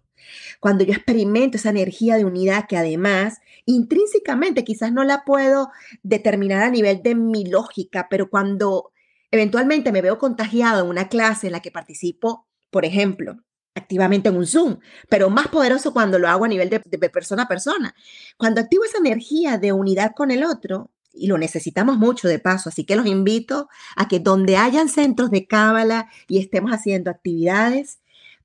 cuando 0.60 0.84
yo 0.84 0.92
experimento 0.92 1.56
esa 1.56 1.70
energía 1.70 2.16
de 2.16 2.24
unidad 2.24 2.66
que 2.68 2.76
además 2.76 3.38
intrínsecamente 3.64 4.64
quizás 4.64 4.92
no 4.92 5.04
la 5.04 5.24
puedo 5.24 5.70
determinar 6.02 6.62
a 6.62 6.70
nivel 6.70 7.02
de 7.02 7.14
mi 7.14 7.44
lógica, 7.44 8.08
pero 8.10 8.30
cuando 8.30 8.92
eventualmente 9.30 9.92
me 9.92 10.02
veo 10.02 10.18
contagiado 10.18 10.84
en 10.84 10.90
una 10.90 11.08
clase 11.08 11.46
en 11.46 11.52
la 11.52 11.60
que 11.60 11.70
participo, 11.70 12.46
por 12.70 12.84
ejemplo, 12.84 13.38
activamente 13.74 14.28
en 14.28 14.36
un 14.36 14.46
Zoom, 14.46 14.78
pero 15.08 15.30
más 15.30 15.48
poderoso 15.48 15.92
cuando 15.92 16.18
lo 16.18 16.28
hago 16.28 16.44
a 16.44 16.48
nivel 16.48 16.68
de, 16.70 16.82
de 16.84 17.10
persona 17.10 17.44
a 17.44 17.48
persona. 17.48 17.94
Cuando 18.36 18.60
activo 18.60 18.84
esa 18.84 18.98
energía 18.98 19.58
de 19.58 19.72
unidad 19.72 20.12
con 20.14 20.30
el 20.30 20.44
otro, 20.44 20.90
y 21.12 21.26
lo 21.26 21.38
necesitamos 21.38 21.98
mucho 21.98 22.28
de 22.28 22.38
paso, 22.38 22.68
así 22.68 22.84
que 22.84 22.96
los 22.96 23.06
invito 23.06 23.68
a 23.96 24.08
que 24.08 24.20
donde 24.20 24.56
hayan 24.56 24.88
centros 24.88 25.30
de 25.30 25.46
cábala 25.46 26.08
y 26.28 26.38
estemos 26.38 26.72
haciendo 26.72 27.10
actividades, 27.10 27.98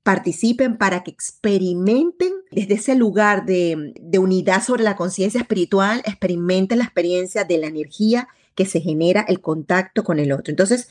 participen 0.06 0.78
para 0.78 1.02
que 1.02 1.10
experimenten 1.10 2.32
desde 2.52 2.74
ese 2.74 2.94
lugar 2.94 3.44
de, 3.44 3.92
unidad 4.16 4.62
sobre 4.62 4.84
la 4.84 4.94
conciencia 4.94 5.40
espiritual, 5.40 6.00
experimenten 6.04 6.78
la 6.78 6.84
experiencia 6.84 7.42
de 7.42 7.58
la 7.58 7.66
energía 7.66 8.28
que 8.54 8.66
se 8.66 8.80
genera 8.80 9.24
el 9.26 9.40
contacto 9.40 10.04
con 10.04 10.20
el 10.20 10.30
otro. 10.30 10.52
Entonces, 10.52 10.88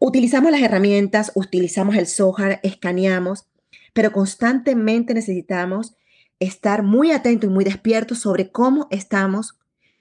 utilizamos 0.00 0.50
las 0.50 0.62
herramientas, 0.62 1.30
utilizamos 1.36 1.94
el 1.94 2.08
Sohar, 2.08 2.58
escaneamos, 2.64 3.46
pero 3.92 4.10
constantemente 4.10 5.14
necesitamos 5.14 5.94
estar 6.40 6.82
muy 6.82 7.12
atentos 7.12 7.48
y 7.48 7.52
muy 7.52 7.64
despiertos 7.64 8.18
sobre 8.18 8.50
cómo 8.50 8.88
estamos 8.90 9.54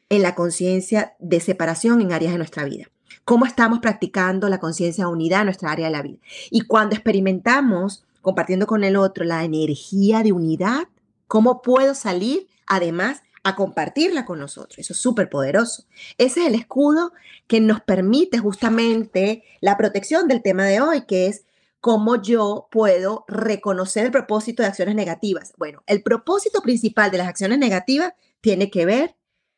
en 0.09 0.21
la 0.21 0.35
conciencia 0.35 1.15
de 1.19 1.39
separación 1.39 2.01
en 2.01 2.13
áreas 2.13 2.33
de 2.33 2.37
nuestra 2.37 2.63
vida. 2.65 2.85
Cómo 3.25 3.45
estamos 3.45 3.79
practicando 3.79 4.49
la 4.49 4.59
conciencia 4.59 5.05
de 5.05 5.11
unidad 5.11 5.41
en 5.41 5.45
nuestra 5.45 5.71
área 5.71 5.87
de 5.87 5.91
la 5.91 6.01
vida. 6.01 6.19
Y 6.51 6.61
cuando 6.61 6.95
experimentamos, 6.95 8.03
compartiendo 8.21 8.67
con 8.67 8.83
el 8.83 8.95
otro, 8.95 9.23
la 9.23 9.43
energía 9.43 10.23
de 10.23 10.31
unidad, 10.31 10.87
¿cómo 11.27 11.61
puedo 11.61 11.95
salir 11.95 12.47
además 12.67 13.21
a 13.43 13.55
compartirla 13.55 14.25
con 14.25 14.39
nosotros? 14.39 14.79
Eso 14.79 14.93
es 14.93 14.99
súper 14.99 15.29
poderoso. 15.29 15.85
Ese 16.17 16.41
es 16.41 16.47
el 16.47 16.55
escudo 16.55 17.13
que 17.47 17.61
nos 17.61 17.81
permite 17.81 18.39
justamente 18.39 19.43
la 19.61 19.77
protección 19.77 20.27
del 20.27 20.41
tema 20.41 20.65
de 20.65 20.81
hoy, 20.81 21.05
que 21.05 21.27
es 21.27 21.45
cómo 21.83 22.21
yo 22.21 22.69
puedo 22.71 23.25
reconocer 23.27 24.05
el 24.05 24.11
propósito 24.11 24.63
de 24.63 24.69
acciones 24.69 24.95
negativas. 24.95 25.53
Bueno, 25.57 25.83
el 25.85 26.01
propósito 26.01 26.61
principal 26.61 27.11
de 27.11 27.17
las 27.17 27.27
acciones 27.27 27.59
negativas 27.59 28.13
tiene 28.39 28.71
que 28.71 28.85
ver 28.85 29.15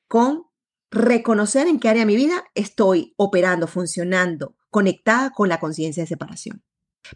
con 0.08 0.44
reconocer 0.92 1.68
en 1.68 1.80
qué 1.80 1.90
área 1.90 2.04
de 2.04 2.08
mi 2.08 2.16
vida 2.16 2.46
estoy 2.56 3.14
operando, 3.18 3.68
funcionando, 3.68 4.56
conectada 4.70 5.32
con 5.32 5.50
la 5.50 5.60
conciencia 5.60 6.04
de 6.04 6.08
separación. 6.08 6.64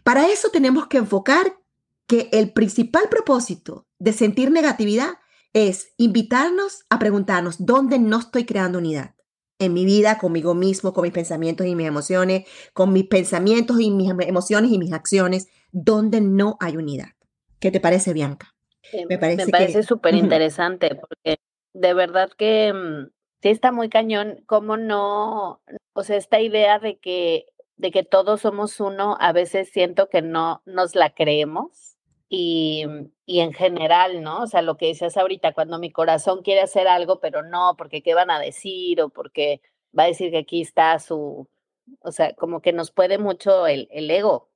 Para 0.02 0.28
eso 0.28 0.50
tenemos 0.50 0.86
que 0.86 0.98
enfocar 0.98 1.56
que 2.06 2.28
el 2.32 2.52
principal 2.52 3.04
propósito 3.08 3.86
de 3.98 4.12
sentir 4.12 4.50
negatividad 4.50 5.10
es 5.52 5.94
invitarnos 5.96 6.84
a 6.90 6.98
preguntarnos 6.98 7.64
dónde 7.64 7.98
no 7.98 8.18
estoy 8.18 8.44
creando 8.44 8.78
unidad 8.78 9.14
en 9.58 9.74
mi 9.74 9.84
vida, 9.84 10.16
conmigo 10.18 10.54
mismo, 10.54 10.92
con 10.92 11.02
mis 11.02 11.12
pensamientos 11.12 11.66
y 11.66 11.74
mis 11.74 11.86
emociones, 11.86 12.48
con 12.72 12.92
mis 12.92 13.04
pensamientos 13.04 13.78
y 13.80 13.90
mis 13.90 14.10
emociones 14.10 14.72
y 14.72 14.78
mis 14.78 14.92
acciones, 14.92 15.48
dónde 15.70 16.20
no 16.20 16.56
hay 16.60 16.76
unidad. 16.76 17.10
¿Qué 17.58 17.70
te 17.70 17.78
parece, 17.78 18.14
Bianca? 18.14 18.54
Me 19.08 19.18
parece 19.18 19.82
súper 19.82 20.14
interesante 20.14 20.94
porque 20.94 21.38
de 21.72 21.94
verdad 21.94 22.30
que 22.36 22.72
mm, 22.72 23.10
sí 23.42 23.48
está 23.48 23.72
muy 23.72 23.88
cañón, 23.88 24.42
cómo 24.46 24.76
no, 24.76 25.62
o 25.92 26.02
sea, 26.02 26.16
esta 26.16 26.40
idea 26.40 26.78
de 26.78 26.98
que, 26.98 27.46
de 27.76 27.90
que 27.90 28.02
todos 28.02 28.42
somos 28.42 28.80
uno, 28.80 29.16
a 29.20 29.32
veces 29.32 29.70
siento 29.70 30.08
que 30.08 30.22
no 30.22 30.62
nos 30.66 30.94
la 30.94 31.14
creemos. 31.14 31.96
Y, 32.32 32.84
y 33.26 33.40
en 33.40 33.52
general, 33.52 34.22
¿no? 34.22 34.42
O 34.42 34.46
sea, 34.46 34.62
lo 34.62 34.76
que 34.76 34.86
decías 34.86 35.16
ahorita, 35.16 35.52
cuando 35.52 35.80
mi 35.80 35.90
corazón 35.90 36.42
quiere 36.42 36.60
hacer 36.60 36.86
algo, 36.86 37.18
pero 37.18 37.42
no, 37.42 37.74
porque 37.76 38.02
qué 38.04 38.14
van 38.14 38.30
a 38.30 38.38
decir 38.38 39.00
o 39.02 39.08
porque 39.08 39.60
va 39.98 40.04
a 40.04 40.06
decir 40.06 40.30
que 40.30 40.38
aquí 40.38 40.60
está 40.60 40.96
su, 41.00 41.48
o 42.00 42.12
sea, 42.12 42.34
como 42.34 42.60
que 42.60 42.72
nos 42.72 42.92
puede 42.92 43.18
mucho 43.18 43.66
el, 43.66 43.88
el 43.90 44.10
ego. 44.10 44.48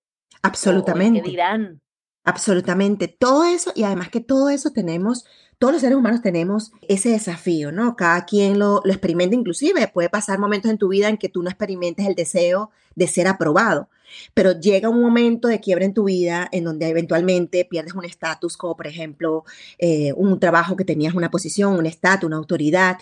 Absolutamente. 0.43 1.21
¿Qué 1.21 1.31
dirán? 1.31 1.81
Absolutamente. 2.25 3.09
Todo 3.09 3.45
eso, 3.45 3.73
y 3.75 3.85
además 3.85 4.09
que 4.09 4.21
todo 4.21 4.51
eso 4.51 4.71
tenemos 4.71 5.25
todos 5.59 5.73
los 5.73 5.81
seres 5.81 5.97
humanos 5.97 6.23
tenemos 6.23 6.73
ese 6.89 7.11
desafío, 7.11 7.73
¿no? 7.73 7.97
Cada 7.97 8.25
quien 8.25 8.59
lo, 8.59 8.81
lo 8.85 8.93
experimenta, 8.93 9.37
inclusive 9.37 9.89
puede 9.89 10.09
pasar 10.09 10.39
momentos 10.39 10.71
en 10.71 10.79
tu 10.79 10.89
vida 10.89 11.09
en 11.09 11.17
que 11.17 11.29
tú 11.29 11.43
no 11.43 11.49
experimentes 11.49 12.07
el 12.07 12.15
deseo 12.15 12.71
de 12.95 13.07
ser 13.07 13.27
aprobado, 13.27 13.89
pero 14.35 14.53
llega 14.53 14.89
un 14.89 15.01
momento 15.01 15.49
de 15.49 15.61
quiebra 15.61 15.85
en 15.85 15.95
tu 15.95 16.05
vida 16.05 16.49
en 16.53 16.65
donde 16.65 16.89
eventualmente 16.89 17.65
pierdes 17.65 17.95
un 17.95 18.05
estatus, 18.05 18.57
como 18.57 18.77
por 18.77 18.87
ejemplo 18.87 19.45
eh, 19.79 20.13
un 20.15 20.39
trabajo 20.39 20.77
que 20.77 20.85
tenías 20.85 21.15
una 21.15 21.31
posición, 21.31 21.77
un 21.77 21.87
estatus, 21.87 22.27
una 22.27 22.37
autoridad, 22.37 22.99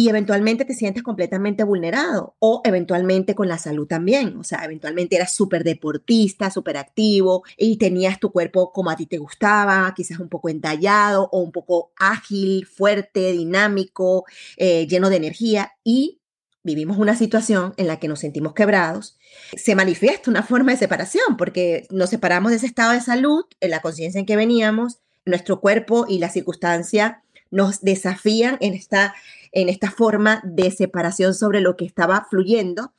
y 0.00 0.08
eventualmente 0.08 0.64
te 0.64 0.72
sientes 0.72 1.02
completamente 1.02 1.62
vulnerado 1.62 2.34
o 2.38 2.62
eventualmente 2.64 3.34
con 3.34 3.48
la 3.48 3.58
salud 3.58 3.86
también. 3.86 4.34
O 4.38 4.44
sea, 4.44 4.64
eventualmente 4.64 5.16
eras 5.16 5.34
súper 5.34 5.62
deportista, 5.62 6.50
súper 6.50 6.78
activo 6.78 7.44
y 7.58 7.76
tenías 7.76 8.18
tu 8.18 8.32
cuerpo 8.32 8.72
como 8.72 8.88
a 8.88 8.96
ti 8.96 9.04
te 9.04 9.18
gustaba, 9.18 9.92
quizás 9.94 10.18
un 10.18 10.30
poco 10.30 10.48
entallado 10.48 11.28
o 11.32 11.40
un 11.40 11.52
poco 11.52 11.92
ágil, 11.96 12.64
fuerte, 12.64 13.32
dinámico, 13.32 14.24
eh, 14.56 14.86
lleno 14.86 15.10
de 15.10 15.16
energía 15.16 15.72
y 15.84 16.22
vivimos 16.62 16.96
una 16.96 17.14
situación 17.14 17.74
en 17.76 17.86
la 17.86 17.98
que 17.98 18.08
nos 18.08 18.20
sentimos 18.20 18.54
quebrados, 18.54 19.18
se 19.54 19.74
manifiesta 19.74 20.30
una 20.30 20.42
forma 20.42 20.72
de 20.72 20.78
separación 20.78 21.36
porque 21.36 21.86
nos 21.90 22.08
separamos 22.08 22.52
de 22.52 22.56
ese 22.56 22.66
estado 22.66 22.92
de 22.92 23.02
salud, 23.02 23.44
en 23.60 23.68
la 23.68 23.80
conciencia 23.80 24.18
en 24.18 24.24
que 24.24 24.36
veníamos, 24.36 25.00
nuestro 25.26 25.60
cuerpo 25.60 26.06
y 26.08 26.20
la 26.20 26.30
circunstancia 26.30 27.22
nos 27.50 27.80
desafían 27.80 28.56
en 28.60 28.74
esta, 28.74 29.14
en 29.52 29.68
esta 29.68 29.90
forma 29.90 30.40
de 30.44 30.70
separación 30.70 31.34
sobre 31.34 31.60
lo 31.60 31.76
que 31.76 31.84
estaba 31.84 32.26
fluyendo. 32.28 32.92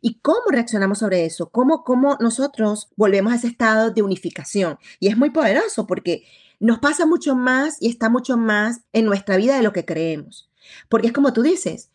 ¿Y 0.00 0.20
cómo 0.20 0.42
reaccionamos 0.50 0.98
sobre 0.98 1.24
eso? 1.24 1.50
¿Cómo, 1.50 1.84
¿Cómo 1.84 2.16
nosotros 2.20 2.88
volvemos 2.96 3.32
a 3.32 3.36
ese 3.36 3.48
estado 3.48 3.90
de 3.90 4.02
unificación? 4.02 4.78
Y 5.00 5.08
es 5.08 5.16
muy 5.16 5.30
poderoso 5.30 5.86
porque 5.86 6.24
nos 6.60 6.78
pasa 6.78 7.06
mucho 7.06 7.34
más 7.34 7.80
y 7.80 7.88
está 7.88 8.08
mucho 8.08 8.36
más 8.36 8.80
en 8.92 9.04
nuestra 9.04 9.36
vida 9.36 9.56
de 9.56 9.62
lo 9.62 9.72
que 9.72 9.84
creemos. 9.84 10.50
Porque 10.88 11.08
es 11.08 11.12
como 11.12 11.32
tú 11.32 11.42
dices, 11.42 11.90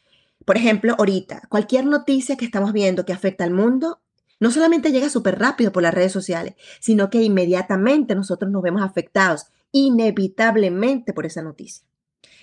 por 0.46 0.58
ejemplo, 0.58 0.96
ahorita, 0.98 1.44
cualquier 1.50 1.86
noticia 1.86 2.36
que 2.36 2.46
estamos 2.46 2.74
viendo 2.74 3.06
que 3.06 3.14
afecta 3.14 3.44
al 3.44 3.52
mundo, 3.52 4.02
no 4.40 4.52
solamente 4.52 4.92
llega 4.92 5.10
súper 5.10 5.40
rápido 5.40 5.72
por 5.72 5.84
las 5.84 5.94
redes 5.94 6.12
sociales, 6.12 6.56
sino 6.82 7.10
que 7.10 7.22
inmediatamente 7.22 8.16
nosotros 8.16 8.52
nos 8.52 8.62
vemos 8.62 8.82
afectados 8.82 9.48
inevitablemente 9.72 11.14
por 11.14 11.26
esa 11.26 11.42
noticia. 11.42 11.86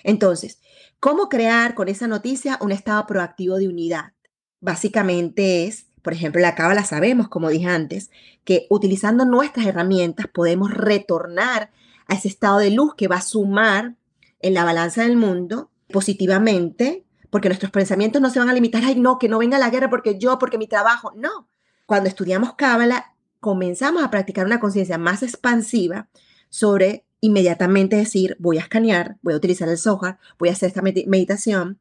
Entonces, 0.03 0.59
¿cómo 0.99 1.29
crear 1.29 1.75
con 1.75 1.87
esa 1.87 2.07
noticia 2.07 2.57
un 2.61 2.71
estado 2.71 3.05
proactivo 3.05 3.57
de 3.57 3.67
unidad? 3.67 4.13
Básicamente 4.59 5.65
es, 5.65 5.87
por 6.01 6.13
ejemplo, 6.13 6.41
la 6.41 6.55
cábala 6.55 6.83
sabemos, 6.83 7.27
como 7.27 7.49
dije 7.49 7.67
antes, 7.67 8.11
que 8.43 8.67
utilizando 8.69 9.25
nuestras 9.25 9.65
herramientas 9.65 10.27
podemos 10.27 10.71
retornar 10.71 11.71
a 12.07 12.15
ese 12.15 12.27
estado 12.27 12.59
de 12.59 12.71
luz 12.71 12.95
que 12.95 13.07
va 13.07 13.17
a 13.17 13.21
sumar 13.21 13.95
en 14.39 14.53
la 14.53 14.63
balanza 14.63 15.03
del 15.03 15.17
mundo 15.17 15.69
positivamente 15.91 17.05
porque 17.31 17.47
nuestros 17.47 17.71
pensamientos 17.71 18.21
no 18.21 18.29
se 18.29 18.39
van 18.39 18.49
a 18.49 18.53
limitar, 18.53 18.83
ay, 18.83 18.99
no, 18.99 19.17
que 19.17 19.29
no 19.29 19.39
venga 19.39 19.57
la 19.57 19.69
guerra 19.69 19.89
porque 19.89 20.19
yo, 20.19 20.37
porque 20.37 20.57
mi 20.57 20.67
trabajo. 20.67 21.13
No. 21.15 21.47
Cuando 21.85 22.09
estudiamos 22.09 22.53
Cábala, 22.55 23.15
comenzamos 23.39 24.03
a 24.03 24.11
practicar 24.11 24.45
una 24.45 24.59
conciencia 24.59 24.97
más 24.97 25.23
expansiva 25.23 26.09
sobre 26.49 27.05
inmediatamente 27.21 27.95
decir, 27.95 28.35
voy 28.39 28.57
a 28.57 28.61
escanear, 28.61 29.17
voy 29.21 29.33
a 29.33 29.37
utilizar 29.37 29.69
el 29.69 29.77
Zohar, 29.77 30.19
voy 30.37 30.49
a 30.49 30.53
hacer 30.53 30.67
esta 30.67 30.81
meditación, 30.81 31.79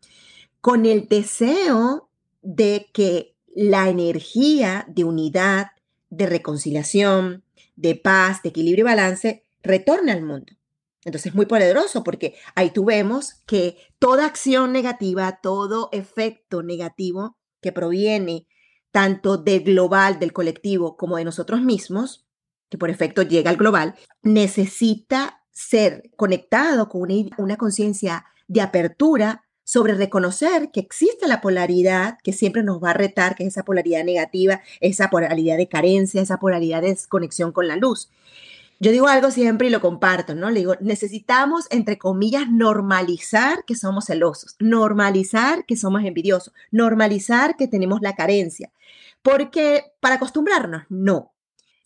con 0.60 0.86
el 0.86 1.08
deseo 1.08 2.08
de 2.42 2.88
que 2.92 3.34
la 3.54 3.88
energía 3.88 4.84
de 4.88 5.04
unidad, 5.04 5.72
de 6.10 6.26
reconciliación, 6.26 7.42
de 7.76 7.96
paz, 7.96 8.42
de 8.42 8.50
equilibrio 8.50 8.84
y 8.84 8.84
balance 8.84 9.44
retorne 9.62 10.12
al 10.12 10.22
mundo. 10.22 10.52
Entonces 11.04 11.30
es 11.30 11.34
muy 11.34 11.46
poderoso 11.46 12.04
porque 12.04 12.34
ahí 12.54 12.70
tú 12.70 12.84
vemos 12.84 13.34
que 13.46 13.78
toda 13.98 14.26
acción 14.26 14.72
negativa, 14.72 15.40
todo 15.42 15.88
efecto 15.92 16.62
negativo 16.62 17.36
que 17.62 17.72
proviene 17.72 18.46
tanto 18.90 19.38
del 19.38 19.64
global, 19.64 20.18
del 20.18 20.32
colectivo, 20.32 20.96
como 20.96 21.16
de 21.16 21.24
nosotros 21.24 21.62
mismos, 21.62 22.26
que 22.70 22.78
por 22.78 22.88
efecto 22.88 23.22
llega 23.22 23.50
al 23.50 23.56
global, 23.56 23.94
necesita 24.22 25.42
ser 25.50 26.10
conectado 26.16 26.88
con 26.88 27.02
una, 27.02 27.14
una 27.36 27.56
conciencia 27.56 28.24
de 28.48 28.62
apertura 28.62 29.44
sobre 29.64 29.94
reconocer 29.94 30.70
que 30.72 30.80
existe 30.80 31.28
la 31.28 31.40
polaridad 31.40 32.18
que 32.24 32.32
siempre 32.32 32.64
nos 32.64 32.82
va 32.82 32.90
a 32.90 32.94
retar, 32.94 33.36
que 33.36 33.44
es 33.44 33.50
esa 33.50 33.62
polaridad 33.62 34.02
negativa, 34.04 34.62
esa 34.80 35.10
polaridad 35.10 35.56
de 35.58 35.68
carencia, 35.68 36.22
esa 36.22 36.38
polaridad 36.38 36.82
de 36.82 36.88
desconexión 36.88 37.52
con 37.52 37.68
la 37.68 37.76
luz. 37.76 38.10
Yo 38.80 38.90
digo 38.90 39.08
algo 39.08 39.30
siempre 39.30 39.68
y 39.68 39.70
lo 39.70 39.80
comparto, 39.80 40.34
¿no? 40.34 40.50
Le 40.50 40.60
digo, 40.60 40.74
necesitamos, 40.80 41.66
entre 41.70 41.98
comillas, 41.98 42.50
normalizar 42.50 43.64
que 43.66 43.76
somos 43.76 44.06
celosos, 44.06 44.56
normalizar 44.58 45.66
que 45.66 45.76
somos 45.76 46.02
envidiosos, 46.02 46.54
normalizar 46.70 47.56
que 47.56 47.68
tenemos 47.68 48.00
la 48.00 48.16
carencia. 48.16 48.72
Porque 49.22 49.92
para 50.00 50.14
acostumbrarnos, 50.14 50.84
no. 50.88 51.32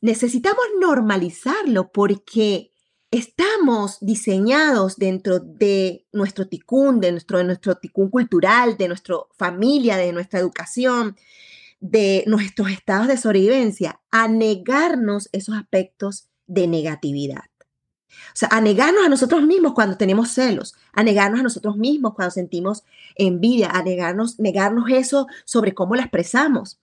Necesitamos 0.05 0.62
normalizarlo 0.79 1.90
porque 1.90 2.71
estamos 3.11 3.97
diseñados 4.03 4.97
dentro 4.97 5.38
de 5.38 6.05
nuestro 6.12 6.47
ticún, 6.47 7.01
de 7.01 7.11
nuestro, 7.11 7.38
de 7.38 7.45
nuestro 7.45 7.77
ticún 7.77 8.11
cultural, 8.11 8.77
de 8.77 8.88
nuestra 8.88 9.17
familia, 9.35 9.97
de 9.97 10.12
nuestra 10.12 10.40
educación, 10.40 11.17
de 11.81 12.23
nuestros 12.27 12.69
estados 12.71 13.09
de 13.09 13.17
sobrevivencia, 13.17 13.99
a 14.11 14.29
negarnos 14.29 15.31
esos 15.33 15.57
aspectos 15.57 16.29
de 16.47 16.67
negatividad. 16.67 17.45
O 18.11 18.35
sea, 18.37 18.51
a 18.53 18.61
negarnos 18.61 19.07
a 19.07 19.09
nosotros 19.09 19.43
mismos 19.45 19.73
cuando 19.73 19.97
tenemos 19.97 20.33
celos, 20.33 20.75
a 20.93 21.03
negarnos 21.03 21.40
a 21.40 21.45
nosotros 21.45 21.79
mismos 21.79 22.12
cuando 22.12 22.31
sentimos 22.31 22.85
envidia, 23.14 23.71
a 23.71 23.83
negarnos, 23.83 24.38
negarnos 24.38 24.85
eso 24.90 25.29
sobre 25.47 25.73
cómo 25.73 25.97
la 25.97 26.03
expresamos. 26.03 26.79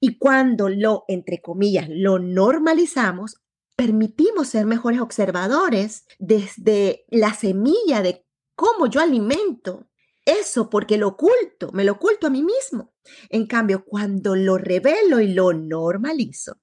Y 0.00 0.18
cuando 0.18 0.68
lo, 0.68 1.04
entre 1.08 1.40
comillas, 1.40 1.88
lo 1.88 2.18
normalizamos, 2.18 3.36
permitimos 3.76 4.48
ser 4.48 4.66
mejores 4.66 5.00
observadores 5.00 6.06
desde 6.18 7.04
la 7.08 7.32
semilla 7.34 8.02
de 8.02 8.26
cómo 8.54 8.86
yo 8.86 9.00
alimento 9.00 9.88
eso 10.24 10.68
porque 10.68 10.98
lo 10.98 11.08
oculto, 11.08 11.70
me 11.72 11.84
lo 11.84 11.92
oculto 11.92 12.26
a 12.26 12.30
mí 12.30 12.42
mismo. 12.42 12.92
En 13.30 13.46
cambio, 13.46 13.84
cuando 13.84 14.36
lo 14.36 14.58
revelo 14.58 15.20
y 15.20 15.32
lo 15.32 15.52
normalizo, 15.54 16.58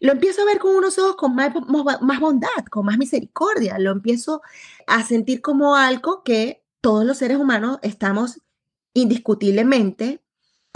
lo 0.00 0.12
empiezo 0.12 0.42
a 0.42 0.46
ver 0.46 0.58
con 0.58 0.74
unos 0.74 0.98
ojos 0.98 1.16
con 1.16 1.34
más, 1.34 1.52
más, 2.00 2.20
bondad, 2.20 2.64
con 2.70 2.86
más 2.86 2.96
misericordia, 2.96 3.78
lo 3.78 3.90
empiezo 3.90 4.40
a 4.86 5.02
sentir 5.02 5.40
como 5.40 5.76
algo 5.76 6.22
que 6.22 6.64
todos 6.80 7.04
los 7.04 7.18
seres 7.18 7.38
humanos 7.38 7.78
estamos 7.82 8.40
indiscutiblemente 8.94 10.22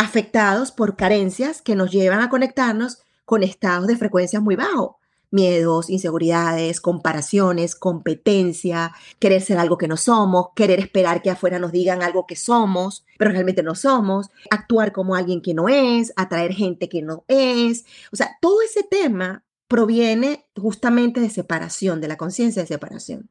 afectados 0.00 0.72
por 0.72 0.96
carencias 0.96 1.60
que 1.60 1.74
nos 1.74 1.90
llevan 1.90 2.20
a 2.20 2.30
conectarnos 2.30 3.02
con 3.26 3.42
estados 3.42 3.86
de 3.86 3.96
frecuencia 3.96 4.40
muy 4.40 4.56
bajos 4.56 4.96
miedos, 5.32 5.88
inseguridades, 5.88 6.80
comparaciones, 6.80 7.76
competencia, 7.76 8.92
querer 9.20 9.42
ser 9.42 9.58
algo 9.58 9.78
que 9.78 9.86
no 9.86 9.96
somos, 9.96 10.48
querer 10.56 10.80
esperar 10.80 11.22
que 11.22 11.30
afuera 11.30 11.60
nos 11.60 11.70
digan 11.70 12.02
algo 12.02 12.26
que 12.26 12.34
somos, 12.34 13.04
pero 13.16 13.30
realmente 13.30 13.62
no 13.62 13.76
somos, 13.76 14.30
actuar 14.50 14.90
como 14.90 15.14
alguien 15.14 15.40
que 15.40 15.54
no 15.54 15.68
es, 15.68 16.12
atraer 16.16 16.52
gente 16.52 16.88
que 16.88 17.02
no 17.02 17.24
es. 17.28 17.84
O 18.10 18.16
sea, 18.16 18.38
todo 18.40 18.60
ese 18.62 18.82
tema 18.82 19.44
proviene 19.68 20.46
justamente 20.56 21.20
de 21.20 21.30
separación, 21.30 22.00
de 22.00 22.08
la 22.08 22.16
conciencia 22.16 22.62
de 22.62 22.66
separación. 22.66 23.30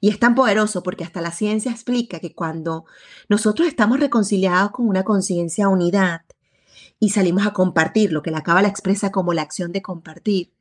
Y 0.00 0.10
es 0.10 0.18
tan 0.18 0.34
poderoso 0.34 0.82
porque 0.82 1.04
hasta 1.04 1.20
la 1.20 1.32
ciencia 1.32 1.72
explica 1.72 2.20
que 2.20 2.34
cuando 2.34 2.84
nosotros 3.28 3.66
estamos 3.66 4.00
reconciliados 4.00 4.70
con 4.70 4.86
una 4.86 5.04
conciencia 5.04 5.68
unidad 5.68 6.22
y 7.00 7.10
salimos 7.10 7.46
a 7.46 7.52
compartir, 7.52 8.12
lo 8.12 8.22
que 8.22 8.30
la 8.30 8.42
Cábala 8.42 8.68
expresa 8.68 9.10
como 9.10 9.32
la 9.32 9.42
acción 9.42 9.72
de 9.72 9.82
compartir, 9.82 10.52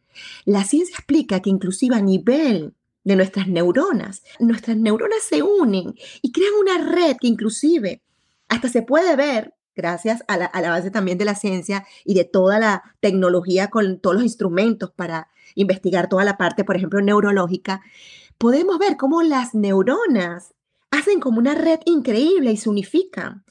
la 0.46 0.64
ciencia 0.64 0.96
explica 0.96 1.42
que 1.42 1.50
inclusive 1.50 1.96
a 1.96 2.02
nivel 2.02 2.74
de 3.04 3.16
nuestras 3.16 3.48
neuronas, 3.48 4.24
nuestras 4.40 4.76
neuronas 4.76 5.24
se 5.24 5.42
unen 5.42 5.96
y 6.22 6.32
crean 6.32 6.54
una 6.60 6.92
red 6.92 7.18
que 7.18 7.28
inclusive 7.28 8.02
hasta 8.50 8.70
se 8.70 8.82
puede 8.82 9.16
ver 9.16 9.54
gracias 9.76 10.24
a 10.28 10.38
la, 10.38 10.46
a 10.46 10.62
la 10.62 10.72
base 10.72 10.90
también 10.90 11.18
de 11.18 11.26
la 11.26 11.36
ciencia 11.36 11.86
y 12.04 12.16
de 12.16 12.26
toda 12.26 12.60
la 12.60 12.84
tecnología 13.00 13.70
con 13.70 14.00
todos 14.00 14.16
los 14.16 14.24
instrumentos 14.24 14.92
para 14.92 15.30
investigar 15.56 16.10
toda 16.10 16.26
la 16.26 16.38
parte, 16.38 16.64
por 16.64 16.76
ejemplo, 16.76 17.00
neurológica, 17.02 17.82
podemos 18.38 18.80
ver 18.80 18.98
cómo 18.98 19.22
las 19.22 19.54
neuronas 19.54 20.54
hacen 20.92 21.20
como 21.20 21.40
una 21.40 21.56
red 21.56 21.80
increíble 21.86 22.52
y 22.52 22.58
se 22.58 22.70
unifican 22.70 23.44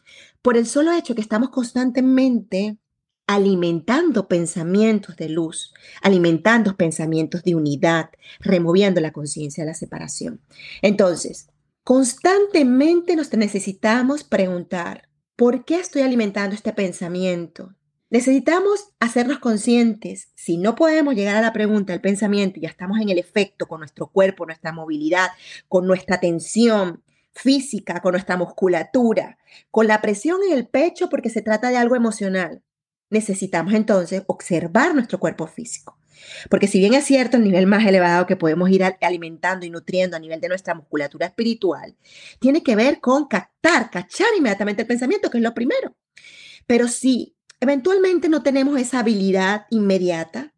por 0.43 0.57
el 0.57 0.67
solo 0.67 0.93
hecho 0.93 1.15
que 1.15 1.21
estamos 1.21 1.51
constantemente 1.51 2.79
alimentando 3.27 4.29
pensamientos 4.29 5.17
de 5.17 5.29
luz, 5.29 5.75
alimentando 6.03 6.77
pensamientos 6.77 7.43
de 7.43 7.57
unidad, 7.57 8.11
removiendo 8.39 9.01
la 9.01 9.13
conciencia 9.13 9.65
de 9.65 9.71
la 9.71 9.75
separación. 9.75 10.41
Entonces, 10.81 11.49
constantemente 11.83 13.17
nos 13.17 13.33
necesitamos 13.33 14.23
preguntar, 14.23 15.09
¿por 15.35 15.65
qué 15.65 15.81
estoy 15.81 16.03
alimentando 16.03 16.55
este 16.55 16.73
pensamiento? 16.73 17.75
Necesitamos 18.09 18.93
hacernos 19.01 19.41
conscientes. 19.41 20.31
Si 20.35 20.59
no 20.59 20.77
podemos 20.77 21.15
llegar 21.15 21.37
a 21.37 21.41
la 21.41 21.53
pregunta, 21.53 21.93
el 21.93 22.01
pensamiento, 22.01 22.61
ya 22.61 22.69
estamos 22.69 23.01
en 23.01 23.09
el 23.09 23.19
efecto 23.19 23.67
con 23.67 23.81
nuestro 23.81 24.07
cuerpo, 24.07 24.47
nuestra 24.47 24.73
movilidad, 24.73 25.31
con 25.69 25.87
nuestra 25.87 26.21
tensión 26.21 27.03
física, 27.33 28.01
con 28.01 28.13
nuestra 28.13 28.37
musculatura, 28.37 29.39
con 29.71 29.89
la 29.89 30.01
presión 30.01 30.41
en 30.49 30.57
el 30.57 30.69
pecho 30.69 31.09
porque 31.09 31.31
se 31.31 31.43
trata 31.43 31.69
de 31.69 31.77
algo 31.77 31.97
emocional. 31.97 32.63
Necesitamos 33.11 33.75
entonces 33.75 34.23
observar 34.27 34.95
nuestro 34.95 35.19
cuerpo 35.19 35.47
físico. 35.47 35.99
Porque 36.49 36.67
si 36.67 36.79
bien 36.79 36.95
es 36.95 37.05
cierto 37.05 37.37
el 37.37 37.45
nivel 37.45 37.67
más 37.67 37.85
elevado 37.85 38.27
que 38.27 38.37
podemos 38.37 38.71
ir 38.71 38.85
alimentando 39.01 39.67
y 39.67 39.71
nutriendo 39.71 40.17
a 40.17 40.21
nivel 40.21 40.41
de 40.41 40.49
nuestra 40.49 40.75
musculatura 40.75 41.27
espiritual, 41.27 41.97
tiene 42.41 42.63
que 42.63 42.77
ver 42.77 43.01
con 43.01 43.27
captar, 43.27 43.91
cachar 43.91 44.29
inmediatamente 44.39 44.83
el 44.83 44.89
pensamiento, 44.89 45.31
que 45.31 45.39
es 45.39 45.45
lo 45.45 45.55
primero. 45.55 45.95
Pero 46.67 46.89
si 46.89 47.36
eventualmente 47.61 48.29
no 48.29 48.43
tenemos 48.43 48.79
esa 48.81 49.01
habilidad 49.01 49.67
inmediata, 49.71 50.53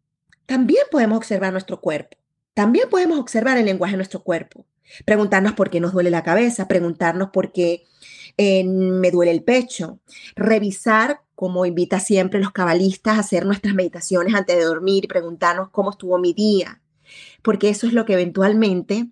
también 0.45 0.83
podemos 0.91 1.17
observar 1.17 1.51
nuestro 1.51 1.79
cuerpo. 1.79 2.17
También 2.53 2.89
podemos 2.89 3.19
observar 3.19 3.57
el 3.57 3.65
lenguaje 3.65 3.93
de 3.93 3.97
nuestro 3.97 4.21
cuerpo. 4.21 4.65
Preguntarnos 5.05 5.53
por 5.53 5.69
qué 5.69 5.79
nos 5.79 5.93
duele 5.93 6.09
la 6.09 6.23
cabeza, 6.23 6.67
preguntarnos 6.67 7.29
por 7.29 7.51
qué 7.51 7.83
eh, 8.37 8.63
me 8.65 9.11
duele 9.11 9.31
el 9.31 9.43
pecho, 9.43 9.99
revisar 10.35 11.21
como 11.35 11.65
invita 11.65 12.01
siempre 12.01 12.41
los 12.41 12.51
cabalistas 12.51 13.15
a 13.15 13.21
hacer 13.21 13.45
nuestras 13.45 13.73
meditaciones 13.75 14.35
antes 14.35 14.57
de 14.57 14.65
dormir 14.65 15.05
y 15.05 15.07
preguntarnos 15.07 15.69
cómo 15.69 15.91
estuvo 15.91 16.17
mi 16.17 16.33
día, 16.33 16.81
porque 17.41 17.69
eso 17.69 17.87
es 17.87 17.93
lo 17.93 18.03
que 18.03 18.11
eventualmente 18.11 19.07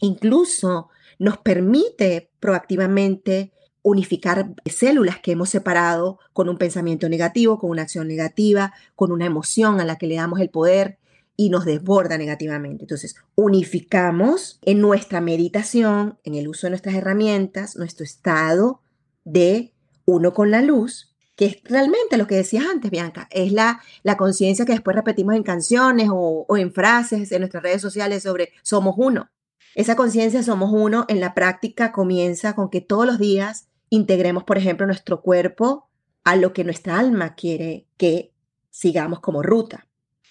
incluso 0.00 0.90
nos 1.18 1.38
permite 1.38 2.30
proactivamente 2.38 3.53
unificar 3.84 4.54
células 4.64 5.18
que 5.20 5.32
hemos 5.32 5.50
separado 5.50 6.18
con 6.32 6.48
un 6.48 6.56
pensamiento 6.56 7.08
negativo, 7.08 7.58
con 7.58 7.70
una 7.70 7.82
acción 7.82 8.08
negativa, 8.08 8.72
con 8.96 9.12
una 9.12 9.26
emoción 9.26 9.78
a 9.78 9.84
la 9.84 9.98
que 9.98 10.06
le 10.06 10.16
damos 10.16 10.40
el 10.40 10.48
poder 10.48 10.98
y 11.36 11.50
nos 11.50 11.66
desborda 11.66 12.16
negativamente. 12.16 12.84
Entonces, 12.84 13.14
unificamos 13.34 14.58
en 14.62 14.80
nuestra 14.80 15.20
meditación, 15.20 16.18
en 16.24 16.34
el 16.34 16.48
uso 16.48 16.66
de 16.66 16.70
nuestras 16.70 16.94
herramientas, 16.94 17.76
nuestro 17.76 18.04
estado 18.04 18.80
de 19.24 19.74
uno 20.06 20.32
con 20.32 20.50
la 20.50 20.62
luz 20.62 21.10
que 21.36 21.46
es 21.46 21.56
realmente 21.64 22.16
lo 22.16 22.28
que 22.28 22.36
decías 22.36 22.64
antes, 22.64 22.92
Bianca, 22.92 23.26
es 23.32 23.52
la, 23.52 23.82
la 24.04 24.16
conciencia 24.16 24.64
que 24.64 24.70
después 24.70 24.94
repetimos 24.94 25.34
en 25.34 25.42
canciones 25.42 26.08
o, 26.12 26.46
o 26.48 26.56
en 26.56 26.72
frases 26.72 27.32
en 27.32 27.40
nuestras 27.40 27.64
redes 27.64 27.82
sociales 27.82 28.22
sobre 28.22 28.52
somos 28.62 28.94
uno. 28.96 29.30
Esa 29.74 29.96
conciencia 29.96 30.44
somos 30.44 30.70
uno 30.72 31.04
en 31.08 31.18
la 31.18 31.34
práctica 31.34 31.90
comienza 31.90 32.54
con 32.54 32.70
que 32.70 32.80
todos 32.80 33.04
los 33.04 33.18
días 33.18 33.66
integremos, 33.94 34.44
por 34.44 34.58
ejemplo, 34.58 34.86
nuestro 34.86 35.22
cuerpo 35.22 35.88
a 36.24 36.36
lo 36.36 36.52
que 36.52 36.64
nuestra 36.64 36.98
alma 36.98 37.34
quiere 37.34 37.86
que 37.96 38.32
sigamos 38.70 39.20
como 39.20 39.42
ruta. 39.42 39.86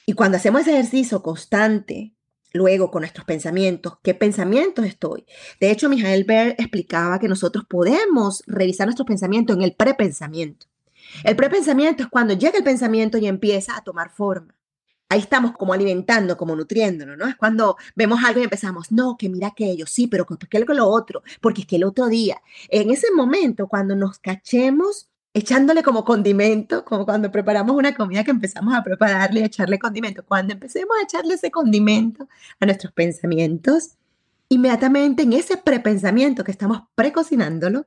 Y 0.06 0.14
cuando 0.14 0.38
hacemos 0.38 0.62
ese 0.62 0.74
ejercicio 0.74 1.22
constante, 1.22 2.14
luego 2.52 2.92
con 2.92 3.02
nuestros 3.02 3.26
pensamientos, 3.26 3.98
¿qué 4.04 4.14
pensamientos 4.14 4.86
estoy? 4.86 5.26
De 5.60 5.72
hecho, 5.72 5.90
Mijael 5.90 6.26
Ber 6.26 6.56
explicaba 6.58 7.20
que 7.20 7.28
nosotros 7.28 7.66
podemos 7.68 8.44
revisar 8.48 8.88
nuestros 8.88 9.08
pensamientos 9.08 9.56
en 9.56 9.62
el 9.62 9.76
prepensamiento. 9.76 10.68
El 11.24 11.36
prepensamiento 11.36 12.04
es 12.04 12.10
cuando 12.10 12.34
llega 12.34 12.58
el 12.58 12.64
pensamiento 12.64 13.18
y 13.18 13.28
empieza 13.28 13.78
a 13.78 13.84
tomar 13.84 14.10
forma. 14.10 14.56
Ahí 15.14 15.20
estamos 15.20 15.52
como 15.52 15.74
alimentando, 15.74 16.36
como 16.36 16.56
nutriéndonos, 16.56 17.16
¿no? 17.16 17.28
Es 17.28 17.36
cuando 17.36 17.78
vemos 17.96 18.24
algo 18.24 18.40
y 18.40 18.46
empezamos, 18.46 18.92
no, 18.92 19.16
que 19.16 19.30
mira 19.30 19.50
aquello, 19.50 19.86
sí, 19.86 20.08
pero 20.08 20.26
¿por 20.26 20.40
qué 20.40 20.60
lo 20.60 20.88
otro? 20.88 21.22
Porque 21.40 21.62
es 21.62 21.68
que 21.68 21.76
el 21.76 21.84
otro 21.84 22.08
día, 22.08 22.42
en 22.68 22.90
ese 22.90 23.12
momento, 23.16 23.68
cuando 23.68 23.96
nos 23.96 24.18
cachemos 24.18 25.12
echándole 25.32 25.84
como 25.84 26.04
condimento, 26.04 26.84
como 26.84 27.06
cuando 27.06 27.32
preparamos 27.32 27.76
una 27.76 27.94
comida 27.94 28.24
que 28.24 28.32
empezamos 28.32 28.74
a 28.74 28.84
prepararle 28.84 29.42
y 29.42 29.44
echarle 29.44 29.78
condimento, 29.78 30.26
cuando 30.26 30.54
empecemos 30.54 30.98
a 31.00 31.04
echarle 31.04 31.36
ese 31.36 31.52
condimento 31.52 32.28
a 32.60 32.66
nuestros 32.66 32.92
pensamientos, 32.92 33.92
inmediatamente 34.50 35.22
en 35.22 35.34
ese 35.34 35.58
prepensamiento 35.58 36.44
que 36.44 36.52
estamos 36.52 36.82
precocinándolo, 36.96 37.86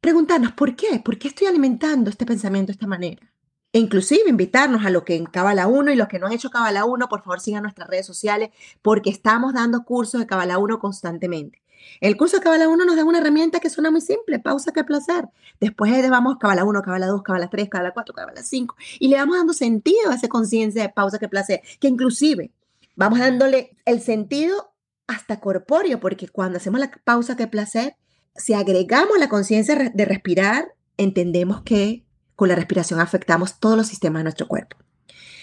preguntarnos 0.00 0.52
por 0.52 0.74
qué, 0.74 1.02
por 1.04 1.18
qué 1.18 1.28
estoy 1.28 1.48
alimentando 1.48 2.08
este 2.08 2.24
pensamiento 2.24 2.68
de 2.68 2.72
esta 2.72 2.86
manera. 2.86 3.30
E 3.72 3.78
inclusive 3.78 4.28
invitarnos 4.28 4.84
a 4.84 4.90
lo 4.90 5.04
que 5.04 5.16
en 5.16 5.24
Cabala 5.24 5.66
1 5.66 5.92
y 5.92 5.96
los 5.96 6.08
que 6.08 6.18
no 6.18 6.26
han 6.26 6.32
hecho 6.32 6.50
Cabala 6.50 6.84
1, 6.84 7.08
por 7.08 7.22
favor 7.22 7.40
sigan 7.40 7.62
nuestras 7.62 7.88
redes 7.88 8.06
sociales 8.06 8.50
porque 8.82 9.08
estamos 9.08 9.54
dando 9.54 9.84
cursos 9.84 10.20
de 10.20 10.26
Cabala 10.26 10.58
1 10.58 10.78
constantemente. 10.78 11.62
El 12.00 12.16
curso 12.16 12.36
de 12.36 12.42
Cabala 12.42 12.68
1 12.68 12.84
nos 12.84 12.96
da 12.96 13.04
una 13.04 13.18
herramienta 13.18 13.60
que 13.60 13.70
suena 13.70 13.90
muy 13.90 14.02
simple, 14.02 14.38
pausa 14.38 14.72
que 14.72 14.84
placer. 14.84 15.28
Después 15.58 15.90
de 15.90 16.10
vamos 16.10 16.36
Cabala 16.38 16.64
1, 16.64 16.82
Cabala 16.82 17.06
2, 17.06 17.22
Cabala 17.22 17.48
3, 17.48 17.68
Cabala 17.70 17.92
4, 17.92 18.14
Cabala 18.14 18.42
5 18.42 18.76
y 19.00 19.08
le 19.08 19.16
vamos 19.16 19.36
dando 19.36 19.54
sentido 19.54 20.10
a 20.10 20.14
esa 20.14 20.28
conciencia 20.28 20.82
de 20.82 20.88
pausa 20.90 21.18
que 21.18 21.28
placer, 21.28 21.62
que 21.80 21.88
inclusive 21.88 22.52
vamos 22.94 23.20
dándole 23.20 23.76
el 23.84 24.00
sentido 24.00 24.74
hasta 25.06 25.40
corpóreo, 25.40 25.98
porque 25.98 26.28
cuando 26.28 26.58
hacemos 26.58 26.80
la 26.80 26.90
pausa 27.04 27.36
que 27.36 27.46
placer, 27.46 27.96
si 28.36 28.54
agregamos 28.54 29.18
la 29.18 29.28
conciencia 29.28 29.74
de 29.92 30.04
respirar, 30.04 30.74
entendemos 30.96 31.62
que 31.62 32.04
con 32.36 32.48
la 32.48 32.54
respiración 32.54 33.00
afectamos 33.00 33.58
todos 33.58 33.76
los 33.76 33.86
sistemas 33.86 34.20
de 34.20 34.24
nuestro 34.24 34.48
cuerpo. 34.48 34.76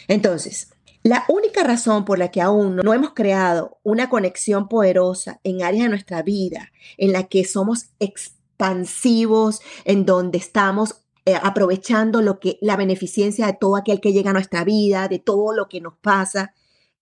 Entonces, 0.07 0.71
la 1.03 1.23
única 1.29 1.63
razón 1.63 2.03
por 2.03 2.19
la 2.19 2.29
que 2.29 2.41
aún 2.41 2.75
no 2.75 2.93
hemos 2.93 3.13
creado 3.13 3.79
una 3.83 4.09
conexión 4.09 4.67
poderosa 4.67 5.39
en 5.43 5.63
áreas 5.63 5.83
de 5.83 5.89
nuestra 5.89 6.21
vida 6.23 6.71
en 6.97 7.13
la 7.13 7.23
que 7.23 7.45
somos 7.45 7.91
expansivos, 7.99 9.61
en 9.85 10.05
donde 10.05 10.37
estamos 10.37 11.03
eh, 11.25 11.35
aprovechando 11.41 12.21
lo 12.21 12.39
que 12.39 12.57
la 12.61 12.75
beneficencia 12.75 13.45
de 13.45 13.53
todo 13.53 13.77
aquel 13.77 14.01
que 14.01 14.11
llega 14.11 14.31
a 14.31 14.33
nuestra 14.33 14.63
vida, 14.63 15.07
de 15.07 15.19
todo 15.19 15.53
lo 15.53 15.69
que 15.69 15.79
nos 15.79 15.95
pasa, 15.97 16.53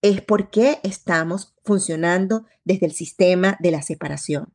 es 0.01 0.21
porque 0.21 0.79
estamos 0.83 1.55
funcionando 1.63 2.45
desde 2.65 2.85
el 2.85 2.91
sistema 2.91 3.57
de 3.59 3.71
la 3.71 3.81
separación. 3.81 4.53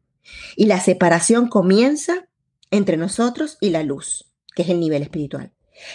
Y 0.57 0.67
la 0.67 0.79
separación 0.79 1.49
comienza 1.49 2.29
entre 2.71 2.97
nosotros 2.97 3.59
y 3.61 3.71
la 3.71 3.83
luz, 3.83 4.32
que 4.55 4.63
es 4.63 4.69
el 4.69 4.81
nivel 4.81 5.03
espiritual. 5.03 5.53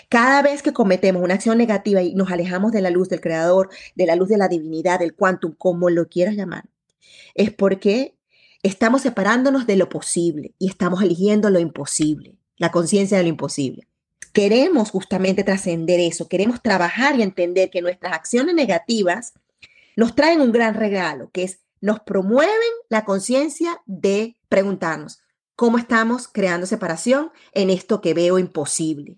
Cada 0.09 0.41
vez 0.41 0.63
que 0.63 0.73
cometemos 0.73 1.21
una 1.21 1.35
acción 1.35 1.57
negativa 1.57 2.01
y 2.01 2.15
nos 2.15 2.31
alejamos 2.31 2.71
de 2.71 2.81
la 2.81 2.89
luz 2.89 3.09
del 3.09 3.21
Creador, 3.21 3.69
de 3.95 4.05
la 4.05 4.15
luz 4.15 4.29
de 4.29 4.37
la 4.37 4.47
divinidad, 4.47 4.99
del 4.99 5.15
quantum, 5.15 5.53
como 5.57 5.89
lo 5.89 6.07
quieras 6.07 6.35
llamar, 6.35 6.65
es 7.35 7.51
porque 7.53 8.15
estamos 8.63 9.01
separándonos 9.01 9.67
de 9.67 9.75
lo 9.75 9.89
posible 9.89 10.53
y 10.57 10.67
estamos 10.67 11.01
eligiendo 11.01 11.49
lo 11.49 11.59
imposible, 11.59 12.35
la 12.57 12.71
conciencia 12.71 13.17
de 13.17 13.23
lo 13.23 13.29
imposible. 13.29 13.87
Queremos 14.33 14.91
justamente 14.91 15.43
trascender 15.43 15.99
eso, 15.99 16.27
queremos 16.27 16.61
trabajar 16.61 17.17
y 17.17 17.23
entender 17.23 17.69
que 17.69 17.81
nuestras 17.81 18.13
acciones 18.13 18.55
negativas 18.55 19.33
nos 19.95 20.15
traen 20.15 20.41
un 20.41 20.51
gran 20.51 20.75
regalo, 20.75 21.29
que 21.31 21.43
es 21.43 21.59
nos 21.79 21.99
promueven 21.99 22.51
la 22.89 23.05
conciencia 23.05 23.81
de 23.85 24.35
preguntarnos 24.49 25.19
cómo 25.57 25.79
estamos 25.79 26.29
creando 26.29 26.67
separación 26.67 27.31
en 27.51 27.71
esto 27.71 27.99
que 27.99 28.13
veo 28.13 28.37
imposible. 28.37 29.17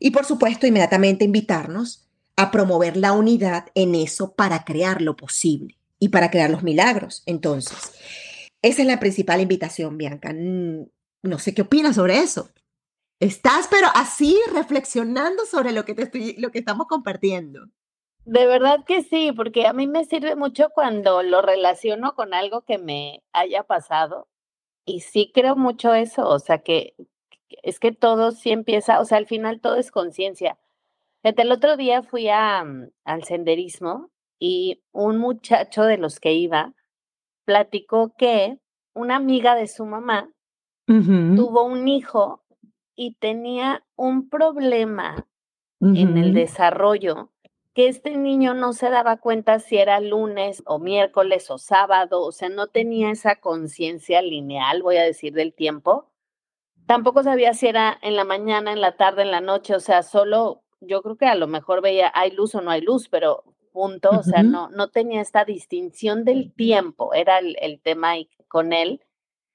Y 0.00 0.10
por 0.10 0.24
supuesto, 0.24 0.66
inmediatamente 0.66 1.26
invitarnos 1.26 2.08
a 2.36 2.50
promover 2.50 2.96
la 2.96 3.12
unidad 3.12 3.66
en 3.74 3.94
eso 3.94 4.34
para 4.34 4.64
crear 4.64 5.02
lo 5.02 5.14
posible 5.14 5.78
y 6.00 6.08
para 6.08 6.30
crear 6.30 6.50
los 6.50 6.62
milagros. 6.62 7.22
Entonces, 7.26 7.92
esa 8.62 8.80
es 8.80 8.88
la 8.88 8.98
principal 8.98 9.42
invitación, 9.42 9.98
Bianca. 9.98 10.32
No 10.32 11.38
sé 11.38 11.54
qué 11.54 11.62
opinas 11.62 11.96
sobre 11.96 12.18
eso. 12.18 12.48
Estás, 13.20 13.68
pero 13.70 13.88
así 13.94 14.36
reflexionando 14.54 15.44
sobre 15.44 15.72
lo 15.72 15.84
que, 15.84 15.94
te 15.94 16.04
estoy, 16.04 16.34
lo 16.38 16.50
que 16.50 16.60
estamos 16.60 16.86
compartiendo. 16.86 17.68
De 18.24 18.46
verdad 18.46 18.84
que 18.86 19.02
sí, 19.02 19.32
porque 19.32 19.66
a 19.66 19.74
mí 19.74 19.86
me 19.86 20.06
sirve 20.06 20.34
mucho 20.34 20.70
cuando 20.70 21.22
lo 21.22 21.42
relaciono 21.42 22.14
con 22.14 22.32
algo 22.32 22.62
que 22.62 22.78
me 22.78 23.22
haya 23.34 23.64
pasado. 23.64 24.28
Y 24.84 25.00
sí 25.00 25.30
creo 25.32 25.56
mucho 25.56 25.94
eso, 25.94 26.28
o 26.28 26.38
sea 26.38 26.58
que 26.58 26.94
es 27.62 27.78
que 27.78 27.92
todo 27.92 28.32
sí 28.32 28.50
empieza, 28.50 29.00
o 29.00 29.04
sea, 29.04 29.18
al 29.18 29.26
final 29.26 29.60
todo 29.60 29.76
es 29.76 29.90
conciencia. 29.90 30.58
El 31.22 31.52
otro 31.52 31.76
día 31.76 32.02
fui 32.02 32.28
a, 32.28 32.62
mm, 32.64 32.90
al 33.04 33.24
senderismo 33.24 34.10
y 34.38 34.82
un 34.92 35.18
muchacho 35.18 35.84
de 35.84 35.96
los 35.96 36.20
que 36.20 36.34
iba 36.34 36.74
platicó 37.46 38.14
que 38.16 38.58
una 38.94 39.16
amiga 39.16 39.54
de 39.54 39.66
su 39.66 39.86
mamá 39.86 40.30
tuvo 40.86 41.64
un 41.64 41.88
hijo 41.88 42.44
y 42.94 43.14
tenía 43.14 43.84
un 43.96 44.28
problema 44.28 45.26
en 45.80 46.18
el 46.18 46.34
desarrollo 46.34 47.30
que 47.74 47.88
este 47.88 48.16
niño 48.16 48.54
no 48.54 48.72
se 48.72 48.88
daba 48.88 49.16
cuenta 49.16 49.58
si 49.58 49.76
era 49.76 49.98
lunes 50.00 50.62
o 50.64 50.78
miércoles 50.78 51.50
o 51.50 51.58
sábado, 51.58 52.22
o 52.22 52.30
sea, 52.30 52.48
no 52.48 52.68
tenía 52.68 53.10
esa 53.10 53.36
conciencia 53.36 54.22
lineal, 54.22 54.82
voy 54.82 54.96
a 54.96 55.02
decir, 55.02 55.34
del 55.34 55.52
tiempo. 55.52 56.08
Tampoco 56.86 57.24
sabía 57.24 57.52
si 57.52 57.66
era 57.66 57.98
en 58.02 58.14
la 58.14 58.24
mañana, 58.24 58.72
en 58.72 58.80
la 58.80 58.96
tarde, 58.96 59.22
en 59.22 59.32
la 59.32 59.40
noche, 59.40 59.74
o 59.74 59.80
sea, 59.80 60.04
solo 60.04 60.62
yo 60.80 61.02
creo 61.02 61.16
que 61.16 61.26
a 61.26 61.34
lo 61.34 61.48
mejor 61.48 61.82
veía 61.82 62.12
hay 62.14 62.30
luz 62.30 62.54
o 62.54 62.60
no 62.60 62.70
hay 62.70 62.80
luz, 62.80 63.08
pero 63.08 63.42
punto, 63.72 64.10
o 64.10 64.22
sea, 64.22 64.44
no, 64.44 64.68
no 64.70 64.90
tenía 64.90 65.20
esta 65.20 65.44
distinción 65.44 66.24
del 66.24 66.54
tiempo, 66.54 67.12
era 67.12 67.38
el, 67.38 67.56
el 67.60 67.80
tema 67.80 68.14
con 68.46 68.72
él. 68.72 69.02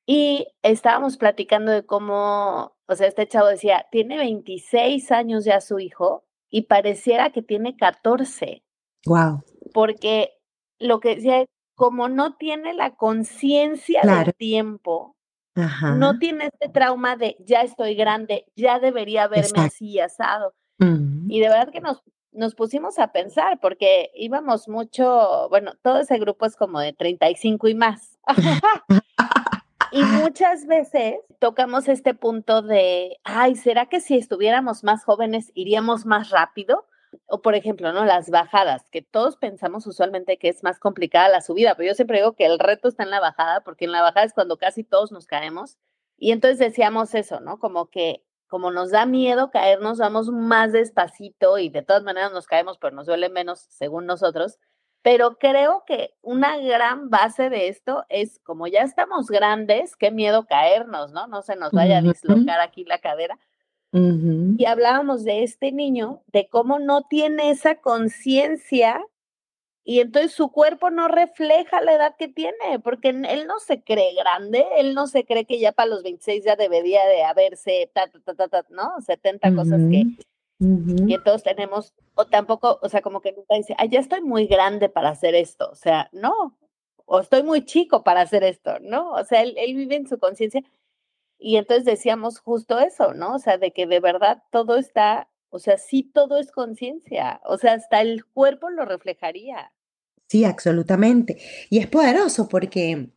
Y 0.05 0.47
estábamos 0.63 1.17
platicando 1.17 1.71
de 1.71 1.85
cómo, 1.85 2.75
o 2.85 2.95
sea, 2.95 3.07
este 3.07 3.27
chavo 3.27 3.47
decía, 3.47 3.85
tiene 3.91 4.17
26 4.17 5.11
años 5.11 5.45
ya 5.45 5.61
su 5.61 5.79
hijo 5.79 6.25
y 6.49 6.63
pareciera 6.63 7.31
que 7.31 7.41
tiene 7.41 7.75
14. 7.75 8.63
Wow. 9.05 9.43
Porque 9.73 10.31
lo 10.79 10.99
que 10.99 11.15
decía, 11.15 11.45
como 11.75 12.09
no 12.09 12.35
tiene 12.35 12.73
la 12.73 12.95
conciencia 12.95 14.01
del 14.01 14.33
tiempo, 14.33 15.15
no 15.97 16.19
tiene 16.19 16.45
este 16.45 16.69
trauma 16.69 17.17
de 17.17 17.35
ya 17.39 17.61
estoy 17.61 17.95
grande, 17.95 18.45
ya 18.55 18.79
debería 18.79 19.23
haberme 19.23 19.61
así 19.61 19.99
asado. 19.99 20.53
Y 21.27 21.41
de 21.41 21.49
verdad 21.49 21.71
que 21.71 21.81
nos, 21.81 22.01
nos 22.31 22.55
pusimos 22.55 22.99
a 22.99 23.11
pensar 23.11 23.59
porque 23.59 24.11
íbamos 24.15 24.69
mucho, 24.69 25.49
bueno, 25.49 25.73
todo 25.81 25.99
ese 25.99 26.17
grupo 26.17 26.45
es 26.45 26.55
como 26.55 26.79
de 26.79 26.93
35 26.93 27.67
y 27.67 27.75
más. 27.75 28.17
y 29.91 30.01
muchas 30.03 30.65
veces 30.65 31.15
tocamos 31.39 31.87
este 31.87 32.13
punto 32.13 32.61
de, 32.61 33.17
ay, 33.23 33.55
¿será 33.55 33.87
que 33.87 34.01
si 34.01 34.17
estuviéramos 34.17 34.83
más 34.83 35.03
jóvenes 35.03 35.51
iríamos 35.53 36.05
más 36.05 36.29
rápido? 36.29 36.85
O 37.27 37.41
por 37.41 37.55
ejemplo, 37.55 37.91
¿no? 37.91 38.05
Las 38.05 38.29
bajadas, 38.29 38.89
que 38.91 39.01
todos 39.01 39.37
pensamos 39.37 39.87
usualmente 39.87 40.37
que 40.37 40.49
es 40.49 40.63
más 40.63 40.79
complicada 40.79 41.29
la 41.29 41.41
subida, 41.41 41.75
pero 41.75 41.89
yo 41.89 41.95
siempre 41.95 42.19
digo 42.19 42.33
que 42.33 42.45
el 42.45 42.59
reto 42.59 42.87
está 42.87 43.03
en 43.03 43.09
la 43.09 43.19
bajada, 43.19 43.61
porque 43.61 43.85
en 43.85 43.91
la 43.91 44.01
bajada 44.01 44.25
es 44.25 44.33
cuando 44.33 44.57
casi 44.57 44.83
todos 44.83 45.11
nos 45.11 45.25
caemos. 45.25 45.77
Y 46.17 46.31
entonces 46.31 46.59
decíamos 46.59 47.15
eso, 47.15 47.39
¿no? 47.39 47.59
Como 47.59 47.89
que 47.89 48.23
como 48.49 48.71
nos 48.71 48.89
da 48.89 49.05
miedo 49.05 49.51
caernos, 49.51 49.99
vamos 49.99 50.29
más 50.31 50.71
despacito 50.71 51.59
y 51.59 51.69
de 51.69 51.83
todas 51.83 52.03
maneras 52.03 52.31
nos 52.33 52.47
caemos, 52.47 52.79
pero 52.79 52.95
nos 52.95 53.05
duele 53.05 53.29
menos 53.29 53.59
según 53.69 54.07
nosotros. 54.07 54.57
Pero 55.01 55.37
creo 55.37 55.83
que 55.87 56.13
una 56.21 56.57
gran 56.57 57.09
base 57.09 57.49
de 57.49 57.69
esto 57.69 58.05
es 58.09 58.39
como 58.43 58.67
ya 58.67 58.81
estamos 58.81 59.27
grandes, 59.27 59.95
qué 59.95 60.11
miedo 60.11 60.45
caernos, 60.45 61.11
¿no? 61.11 61.27
No 61.27 61.41
se 61.41 61.55
nos 61.55 61.71
vaya 61.71 61.99
a 61.99 62.01
dislocar 62.01 62.59
aquí 62.59 62.83
la 62.83 62.99
cadera. 62.99 63.37
Y 63.91 64.65
hablábamos 64.65 65.23
de 65.23 65.43
este 65.43 65.71
niño, 65.71 66.21
de 66.27 66.47
cómo 66.47 66.79
no 66.79 67.03
tiene 67.09 67.49
esa 67.49 67.75
conciencia 67.75 69.01
y 69.89 70.01
entonces 70.01 70.33
su 70.33 70.51
cuerpo 70.51 70.91
no 70.91 71.07
refleja 71.07 71.81
la 71.81 71.93
edad 71.93 72.15
que 72.15 72.27
tiene, 72.27 72.77
porque 72.83 73.09
él 73.09 73.47
no 73.47 73.59
se 73.59 73.81
cree 73.81 74.13
grande, 74.13 74.63
él 74.77 74.93
no 74.93 75.07
se 75.07 75.25
cree 75.25 75.45
que 75.45 75.59
ya 75.59 75.71
para 75.71 75.89
los 75.89 76.03
26 76.03 76.43
ya 76.43 76.55
debería 76.55 77.03
de 77.07 77.23
haberse, 77.23 77.89
ta, 77.91 78.07
ta, 78.07 78.35
ta, 78.35 78.47
ta, 78.47 78.65
¿no? 78.69 79.01
70 79.01 79.55
cosas 79.55 79.81
que, 79.89 80.03
que 80.59 81.17
todos 81.23 81.43
tenemos, 81.43 81.93
o 82.15 82.25
tampoco, 82.25 82.79
o 82.81 82.89
sea, 82.89 83.01
como 83.01 83.21
que 83.21 83.31
nunca 83.31 83.55
dice, 83.55 83.75
ay, 83.77 83.89
ya 83.89 83.99
estoy 83.99 84.21
muy 84.21 84.45
grande 84.45 84.89
para 84.89 85.09
hacer 85.09 85.33
esto, 85.33 85.69
o 85.71 85.75
sea, 85.75 86.09
no, 86.11 86.57
o 87.05 87.19
estoy 87.19 87.43
muy 87.43 87.63
chico 87.63 88.03
para 88.03 88.21
hacer 88.21 88.43
esto, 88.43 88.79
¿no? 88.81 89.11
O 89.11 89.23
sea, 89.23 89.41
él, 89.41 89.55
él 89.57 89.75
vive 89.75 89.95
en 89.95 90.07
su 90.07 90.19
conciencia 90.19 90.61
y 91.39 91.55
entonces 91.55 91.85
decíamos 91.85 92.39
justo 92.39 92.79
eso, 92.79 93.13
¿no? 93.13 93.35
O 93.35 93.39
sea, 93.39 93.57
de 93.57 93.71
que 93.71 93.87
de 93.87 94.01
verdad 94.01 94.43
todo 94.51 94.77
está, 94.77 95.29
o 95.49 95.59
sea, 95.59 95.77
sí 95.77 96.03
todo 96.03 96.37
es 96.37 96.51
conciencia, 96.51 97.39
o 97.45 97.57
sea, 97.57 97.73
hasta 97.73 98.01
el 98.01 98.25
cuerpo 98.25 98.69
lo 98.69 98.83
reflejaría. 98.83 99.71
Sí, 100.27 100.43
absolutamente. 100.43 101.39
Y 101.69 101.79
es 101.79 101.87
poderoso 101.87 102.49
porque 102.49 103.09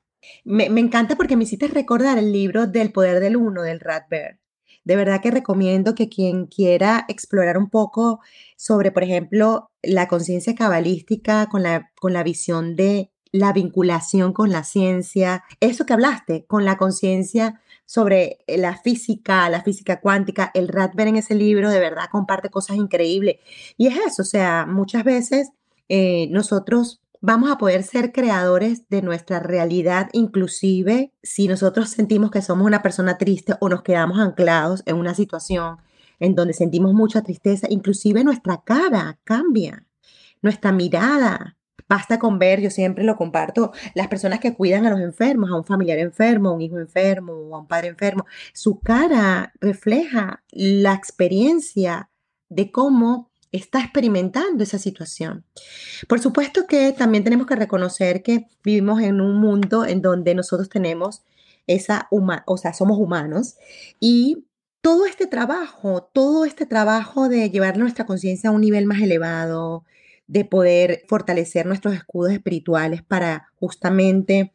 me, 0.44 0.66
encanta 0.66 1.16
porque 1.16 1.36
me 1.36 1.44
hiciste 1.44 1.66
recordar 1.66 2.16
el 2.18 2.32
libro 2.32 2.66
del 2.66 2.92
poder 2.92 3.20
del 3.20 3.36
uno 3.36 3.62
del 3.62 3.80
Radberg. 3.80 4.38
De 4.84 4.96
verdad 4.96 5.20
que 5.20 5.30
recomiendo 5.30 5.94
que 5.94 6.08
quien 6.08 6.46
quiera 6.46 7.04
explorar 7.08 7.58
un 7.58 7.70
poco 7.70 8.20
sobre, 8.56 8.90
por 8.92 9.02
ejemplo, 9.02 9.70
la 9.82 10.08
conciencia 10.08 10.54
cabalística 10.54 11.48
con 11.48 11.62
la, 11.62 11.90
con 12.00 12.12
la 12.12 12.22
visión 12.22 12.76
de 12.76 13.12
la 13.32 13.52
vinculación 13.52 14.32
con 14.34 14.50
la 14.50 14.62
ciencia, 14.62 15.42
eso 15.58 15.86
que 15.86 15.94
hablaste, 15.94 16.44
con 16.46 16.64
la 16.64 16.76
conciencia 16.76 17.60
sobre 17.86 18.38
eh, 18.46 18.58
la 18.58 18.76
física, 18.76 19.48
la 19.48 19.62
física 19.62 20.00
cuántica. 20.00 20.50
El 20.54 20.68
Radber 20.68 21.08
en 21.08 21.16
ese 21.16 21.34
libro 21.34 21.70
de 21.70 21.80
verdad 21.80 22.10
comparte 22.10 22.50
cosas 22.50 22.76
increíbles. 22.76 23.36
Y 23.78 23.88
es 23.88 23.96
eso, 24.06 24.22
o 24.22 24.26
sea, 24.26 24.66
muchas 24.66 25.02
veces 25.04 25.50
eh, 25.88 26.28
nosotros 26.30 27.01
vamos 27.22 27.50
a 27.50 27.56
poder 27.56 27.84
ser 27.84 28.12
creadores 28.12 28.88
de 28.90 29.00
nuestra 29.00 29.38
realidad, 29.38 30.10
inclusive 30.12 31.12
si 31.22 31.48
nosotros 31.48 31.88
sentimos 31.88 32.30
que 32.30 32.42
somos 32.42 32.66
una 32.66 32.82
persona 32.82 33.16
triste 33.16 33.54
o 33.60 33.68
nos 33.68 33.82
quedamos 33.82 34.18
anclados 34.18 34.82
en 34.84 34.96
una 34.96 35.14
situación 35.14 35.78
en 36.20 36.34
donde 36.34 36.52
sentimos 36.52 36.92
mucha 36.92 37.22
tristeza, 37.22 37.68
inclusive 37.70 38.22
nuestra 38.24 38.62
cara 38.62 39.18
cambia, 39.24 39.86
nuestra 40.42 40.72
mirada, 40.72 41.56
Basta 41.88 42.18
con 42.18 42.38
ver, 42.38 42.62
yo 42.62 42.70
siempre 42.70 43.04
lo 43.04 43.16
comparto, 43.16 43.72
las 43.94 44.08
personas 44.08 44.40
que 44.40 44.54
cuidan 44.54 44.86
a 44.86 44.90
los 44.90 45.00
enfermos, 45.00 45.50
a 45.50 45.56
un 45.56 45.64
familiar 45.64 45.98
enfermo, 45.98 46.48
a 46.48 46.52
un 46.52 46.62
hijo 46.62 46.78
enfermo 46.78 47.34
o 47.34 47.54
a 47.54 47.58
un 47.58 47.66
padre 47.66 47.88
enfermo, 47.88 48.24
su 48.54 48.80
cara 48.80 49.52
refleja 49.60 50.42
la 50.52 50.94
experiencia 50.94 52.08
de 52.48 52.70
cómo 52.70 53.31
está 53.52 53.80
experimentando 53.80 54.64
esa 54.64 54.78
situación. 54.78 55.44
Por 56.08 56.20
supuesto 56.20 56.66
que 56.66 56.92
también 56.92 57.22
tenemos 57.22 57.46
que 57.46 57.54
reconocer 57.54 58.22
que 58.22 58.46
vivimos 58.64 59.02
en 59.02 59.20
un 59.20 59.38
mundo 59.38 59.84
en 59.84 60.02
donde 60.02 60.34
nosotros 60.34 60.68
tenemos 60.68 61.22
esa, 61.66 62.08
o 62.10 62.56
sea, 62.56 62.72
somos 62.72 62.98
humanos 62.98 63.56
y 64.00 64.46
todo 64.80 65.06
este 65.06 65.26
trabajo, 65.26 66.10
todo 66.12 66.44
este 66.44 66.66
trabajo 66.66 67.28
de 67.28 67.50
llevar 67.50 67.78
nuestra 67.78 68.04
conciencia 68.04 68.50
a 68.50 68.52
un 68.52 68.62
nivel 68.62 68.86
más 68.86 69.00
elevado, 69.00 69.84
de 70.26 70.44
poder 70.44 71.04
fortalecer 71.08 71.66
nuestros 71.66 71.94
escudos 71.94 72.32
espirituales 72.32 73.02
para 73.02 73.48
justamente 73.60 74.54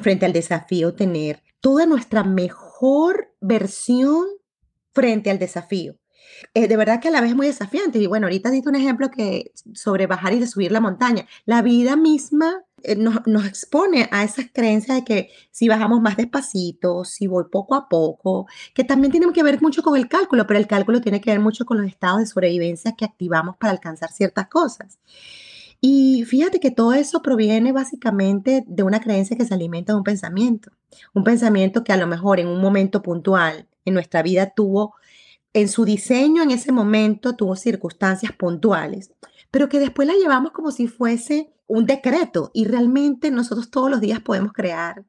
frente 0.00 0.26
al 0.26 0.32
desafío 0.32 0.94
tener 0.94 1.42
toda 1.60 1.86
nuestra 1.86 2.24
mejor 2.24 3.34
versión 3.40 4.24
frente 4.92 5.30
al 5.30 5.38
desafío. 5.38 5.96
Es 6.54 6.68
de 6.68 6.76
verdad 6.76 7.00
que 7.00 7.08
a 7.08 7.10
la 7.10 7.20
vez 7.20 7.30
es 7.30 7.36
muy 7.36 7.46
desafiante. 7.46 7.98
Y 7.98 8.06
bueno, 8.06 8.26
ahorita 8.26 8.50
diste 8.50 8.68
un 8.68 8.76
ejemplo 8.76 9.10
que 9.10 9.52
sobre 9.74 10.06
bajar 10.06 10.32
y 10.34 10.38
de 10.38 10.46
subir 10.46 10.72
la 10.72 10.80
montaña. 10.80 11.26
La 11.44 11.62
vida 11.62 11.96
misma 11.96 12.64
eh, 12.82 12.96
nos, 12.96 13.26
nos, 13.26 13.46
expone 13.46 14.08
a 14.10 14.24
esas 14.24 14.46
creencias 14.52 14.98
de 14.98 15.04
que 15.04 15.30
si 15.50 15.68
bajamos 15.68 16.00
más 16.00 16.16
despacito, 16.16 17.04
si 17.04 17.26
voy 17.26 17.44
poco 17.50 17.74
a 17.74 17.88
poco, 17.88 18.46
que 18.74 18.84
también 18.84 19.12
tiene 19.12 19.32
que 19.32 19.42
ver 19.42 19.60
mucho 19.62 19.82
con 19.82 19.96
el 19.96 20.08
cálculo, 20.08 20.46
pero 20.46 20.58
el 20.58 20.66
cálculo 20.66 21.00
tiene 21.00 21.20
que 21.20 21.30
ver 21.30 21.40
mucho 21.40 21.64
con 21.64 21.78
los 21.78 21.86
estados 21.86 22.20
de 22.20 22.26
sobrevivencia 22.26 22.94
que 22.96 23.04
activamos 23.04 23.56
para 23.56 23.72
alcanzar 23.72 24.10
ciertas 24.10 24.48
cosas. 24.48 24.98
Y 25.84 26.24
fíjate 26.26 26.60
que 26.60 26.70
todo 26.70 26.92
eso 26.92 27.22
proviene 27.22 27.72
básicamente 27.72 28.62
de 28.68 28.82
una 28.84 29.00
creencia 29.00 29.36
que 29.36 29.44
se 29.44 29.52
alimenta 29.52 29.92
de 29.92 29.98
un 29.98 30.04
pensamiento, 30.04 30.70
un 31.12 31.24
pensamiento 31.24 31.82
que 31.82 31.92
a 31.92 31.96
lo 31.96 32.06
mejor 32.06 32.38
en 32.38 32.46
un 32.46 32.60
momento 32.60 33.02
puntual 33.02 33.66
en 33.84 33.94
nuestra 33.94 34.22
vida 34.22 34.50
tuvo, 34.54 34.94
en 35.54 35.68
su 35.68 35.84
diseño 35.84 36.42
en 36.42 36.50
ese 36.50 36.72
momento 36.72 37.36
tuvo 37.36 37.56
circunstancias 37.56 38.32
puntuales, 38.32 39.12
pero 39.50 39.68
que 39.68 39.78
después 39.78 40.08
la 40.08 40.14
llevamos 40.14 40.52
como 40.52 40.70
si 40.70 40.88
fuese 40.88 41.52
un 41.66 41.86
decreto 41.86 42.50
y 42.54 42.64
realmente 42.64 43.30
nosotros 43.30 43.70
todos 43.70 43.90
los 43.90 44.00
días 44.00 44.20
podemos 44.20 44.52
crear 44.52 45.04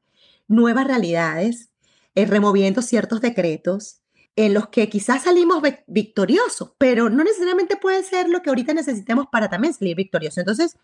nuevas 0.48 0.86
realidades 0.86 1.70
eh, 2.14 2.26
removiendo 2.26 2.82
ciertos 2.82 3.20
decretos 3.20 4.00
en 4.36 4.52
los 4.52 4.68
que 4.68 4.88
quizás 4.88 5.22
salimos 5.22 5.62
victoriosos, 5.86 6.72
pero 6.76 7.08
no 7.08 7.22
necesariamente 7.22 7.76
puede 7.76 8.02
ser 8.02 8.28
lo 8.28 8.42
que 8.42 8.50
ahorita 8.50 8.74
necesitemos 8.74 9.26
para 9.30 9.48
también 9.48 9.74
salir 9.74 9.96
victoriosos. 9.96 10.38
Entonces, 10.38 10.76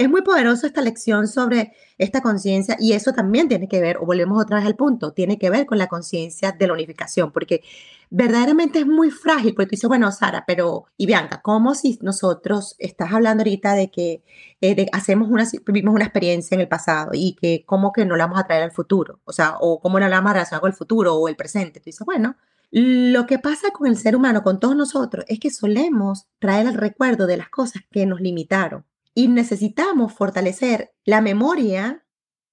es 0.00 0.08
muy 0.08 0.22
poderoso 0.22 0.66
esta 0.66 0.80
lección 0.80 1.28
sobre 1.28 1.74
esta 1.98 2.22
conciencia 2.22 2.74
y 2.80 2.94
eso 2.94 3.12
también 3.12 3.48
tiene 3.48 3.68
que 3.68 3.82
ver, 3.82 3.98
o 3.98 4.06
volvemos 4.06 4.42
otra 4.42 4.56
vez 4.56 4.64
al 4.64 4.74
punto, 4.74 5.12
tiene 5.12 5.38
que 5.38 5.50
ver 5.50 5.66
con 5.66 5.76
la 5.76 5.88
conciencia 5.88 6.52
de 6.52 6.66
la 6.66 6.72
unificación, 6.72 7.32
porque 7.32 7.62
verdaderamente 8.08 8.78
es 8.78 8.86
muy 8.86 9.10
frágil, 9.10 9.54
porque 9.54 9.66
tú 9.66 9.70
dices, 9.72 9.88
bueno, 9.88 10.10
Sara, 10.10 10.44
pero, 10.46 10.86
y 10.96 11.04
Bianca, 11.04 11.42
¿cómo 11.42 11.74
si 11.74 11.98
nosotros, 12.00 12.76
estás 12.78 13.12
hablando 13.12 13.42
ahorita 13.42 13.74
de 13.74 13.90
que 13.90 14.22
eh, 14.62 14.86
hacemos 14.92 15.28
una, 15.28 15.46
vivimos 15.66 15.94
una 15.94 16.04
experiencia 16.04 16.54
en 16.54 16.62
el 16.62 16.68
pasado 16.68 17.10
y 17.12 17.34
que 17.34 17.64
cómo 17.66 17.92
que 17.92 18.06
no 18.06 18.16
la 18.16 18.24
vamos 18.24 18.40
a 18.40 18.46
traer 18.46 18.62
al 18.62 18.72
futuro? 18.72 19.20
O 19.24 19.34
sea, 19.34 19.56
o 19.60 19.80
cómo 19.80 20.00
no 20.00 20.08
la 20.08 20.16
vamos 20.16 20.30
a 20.30 20.34
relacionar 20.34 20.62
con 20.62 20.70
el 20.70 20.76
futuro 20.76 21.14
o 21.16 21.28
el 21.28 21.36
presente. 21.36 21.78
Tú 21.78 21.84
dices, 21.84 22.06
bueno, 22.06 22.36
lo 22.70 23.26
que 23.26 23.38
pasa 23.38 23.70
con 23.70 23.86
el 23.86 23.98
ser 23.98 24.16
humano, 24.16 24.42
con 24.42 24.60
todos 24.60 24.76
nosotros, 24.76 25.26
es 25.28 25.38
que 25.38 25.50
solemos 25.50 26.26
traer 26.38 26.66
el 26.68 26.74
recuerdo 26.74 27.26
de 27.26 27.36
las 27.36 27.50
cosas 27.50 27.82
que 27.90 28.06
nos 28.06 28.22
limitaron 28.22 28.86
y 29.14 29.28
necesitamos 29.28 30.12
fortalecer 30.12 30.92
la 31.04 31.20
memoria. 31.20 32.06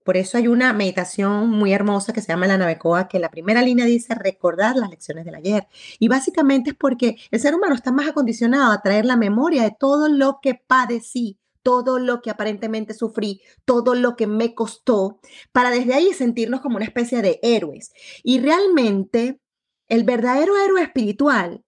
Por 0.04 0.18
eso 0.18 0.38
hay 0.38 0.48
una 0.48 0.72
meditación 0.74 1.50
muy 1.50 1.74
hermosa 1.74 2.14
que 2.14 2.22
se 2.22 2.30
llama 2.30 2.48
la 2.48 2.58
Navecoa, 2.58 3.08
que 3.08 3.20
la 3.20 3.30
primera 3.30 3.62
línea 3.62 3.86
dice 3.86 4.16
recordar 4.16 4.76
las 4.76 4.90
lecciones 4.90 5.26
del 5.26 5.36
ayer. 5.36 5.68
Y 6.00 6.08
básicamente 6.08 6.72
es 6.72 6.76
porque 6.76 7.18
el 7.32 7.40
ser 7.40 7.56
humano 7.56 7.76
está 7.76 7.92
más 7.92 8.08
acondicionado 8.08 8.72
a 8.72 8.82
traer 8.82 9.06
la 9.06 9.18
memoria 9.18 9.64
de 9.64 9.76
todo 9.78 10.08
lo 10.08 10.40
que 10.42 10.56
padecí, 10.56 11.38
todo 11.62 12.00
lo 12.00 12.22
que 12.22 12.30
aparentemente 12.30 12.94
sufrí, 12.94 13.42
todo 13.66 13.94
lo 13.94 14.16
que 14.16 14.28
me 14.28 14.56
costó, 14.56 15.20
para 15.52 15.70
desde 15.70 15.94
ahí 15.94 16.14
sentirnos 16.14 16.62
como 16.62 16.78
una 16.78 16.86
especie 16.86 17.22
de 17.22 17.40
héroes. 17.44 17.92
Y 18.24 18.40
realmente 18.40 19.42
el 19.90 20.06
verdadero 20.06 20.56
héroe 20.58 20.82
espiritual 20.82 21.66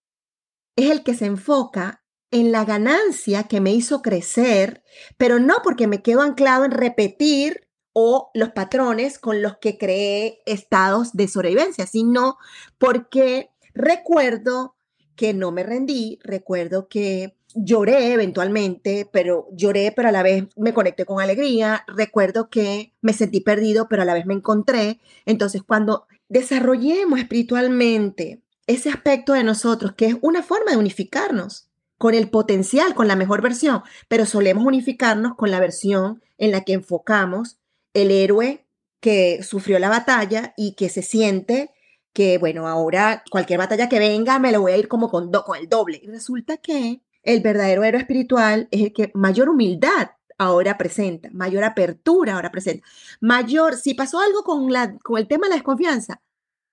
es 0.77 0.91
el 0.91 1.03
que 1.03 1.13
se 1.13 1.25
enfoca 1.25 1.98
en 2.31 2.51
la 2.51 2.65
ganancia 2.65 3.43
que 3.43 3.61
me 3.61 3.73
hizo 3.73 4.01
crecer, 4.01 4.83
pero 5.17 5.39
no 5.39 5.57
porque 5.63 5.87
me 5.87 6.01
quedo 6.01 6.21
anclado 6.21 6.65
en 6.65 6.71
repetir 6.71 7.67
o 7.93 8.29
los 8.33 8.49
patrones 8.49 9.19
con 9.19 9.41
los 9.41 9.57
que 9.57 9.77
creé 9.77 10.41
estados 10.45 11.13
de 11.13 11.27
sobrevivencia, 11.27 11.87
sino 11.87 12.37
porque 12.77 13.49
recuerdo 13.73 14.75
que 15.15 15.33
no 15.33 15.51
me 15.51 15.63
rendí, 15.63 16.19
recuerdo 16.23 16.87
que 16.87 17.35
lloré 17.55 18.13
eventualmente, 18.13 19.09
pero 19.11 19.47
lloré, 19.51 19.91
pero 19.95 20.09
a 20.09 20.11
la 20.11 20.23
vez 20.23 20.45
me 20.55 20.73
conecté 20.73 21.05
con 21.05 21.19
alegría. 21.19 21.83
Recuerdo 21.87 22.49
que 22.49 22.93
me 23.01 23.13
sentí 23.13 23.41
perdido, 23.41 23.87
pero 23.89 24.03
a 24.03 24.05
la 24.05 24.13
vez 24.13 24.25
me 24.25 24.35
encontré. 24.35 24.99
Entonces, 25.25 25.63
cuando 25.63 26.05
desarrollemos 26.29 27.19
espiritualmente 27.19 28.41
ese 28.67 28.89
aspecto 28.89 29.33
de 29.33 29.43
nosotros, 29.43 29.93
que 29.93 30.05
es 30.05 30.15
una 30.21 30.43
forma 30.43 30.71
de 30.71 30.77
unificarnos 30.77 31.68
con 31.99 32.15
el 32.15 32.29
potencial, 32.29 32.95
con 32.95 33.07
la 33.07 33.17
mejor 33.17 33.41
versión, 33.43 33.83
pero 34.07 34.25
solemos 34.25 34.65
unificarnos 34.65 35.35
con 35.35 35.51
la 35.51 35.59
versión 35.59 36.23
en 36.37 36.51
la 36.51 36.61
que 36.61 36.73
enfocamos 36.73 37.59
el 37.93 38.09
héroe 38.09 38.65
que 39.01 39.43
sufrió 39.43 39.77
la 39.79 39.89
batalla 39.89 40.53
y 40.57 40.75
que 40.75 40.89
se 40.89 41.01
siente 41.01 41.71
que, 42.13 42.37
bueno, 42.37 42.67
ahora 42.67 43.23
cualquier 43.29 43.59
batalla 43.59 43.89
que 43.89 43.99
venga 43.99 44.39
me 44.39 44.51
lo 44.51 44.61
voy 44.61 44.71
a 44.71 44.77
ir 44.77 44.87
como 44.87 45.09
con, 45.09 45.29
con 45.29 45.57
el 45.57 45.67
doble. 45.67 45.99
Y 46.01 46.07
resulta 46.07 46.57
que 46.57 47.01
el 47.21 47.41
verdadero 47.41 47.83
héroe 47.83 47.99
espiritual 47.99 48.69
es 48.71 48.81
el 48.81 48.93
que 48.93 49.11
mayor 49.13 49.49
humildad 49.49 50.11
ahora 50.37 50.77
presenta, 50.77 51.29
mayor 51.33 51.65
apertura 51.65 52.35
ahora 52.35 52.49
presenta, 52.49 52.87
mayor, 53.19 53.75
si 53.75 53.93
pasó 53.93 54.21
algo 54.21 54.43
con, 54.43 54.71
la, 54.71 54.97
con 54.99 55.17
el 55.17 55.27
tema 55.27 55.47
de 55.47 55.49
la 55.49 55.55
desconfianza, 55.57 56.21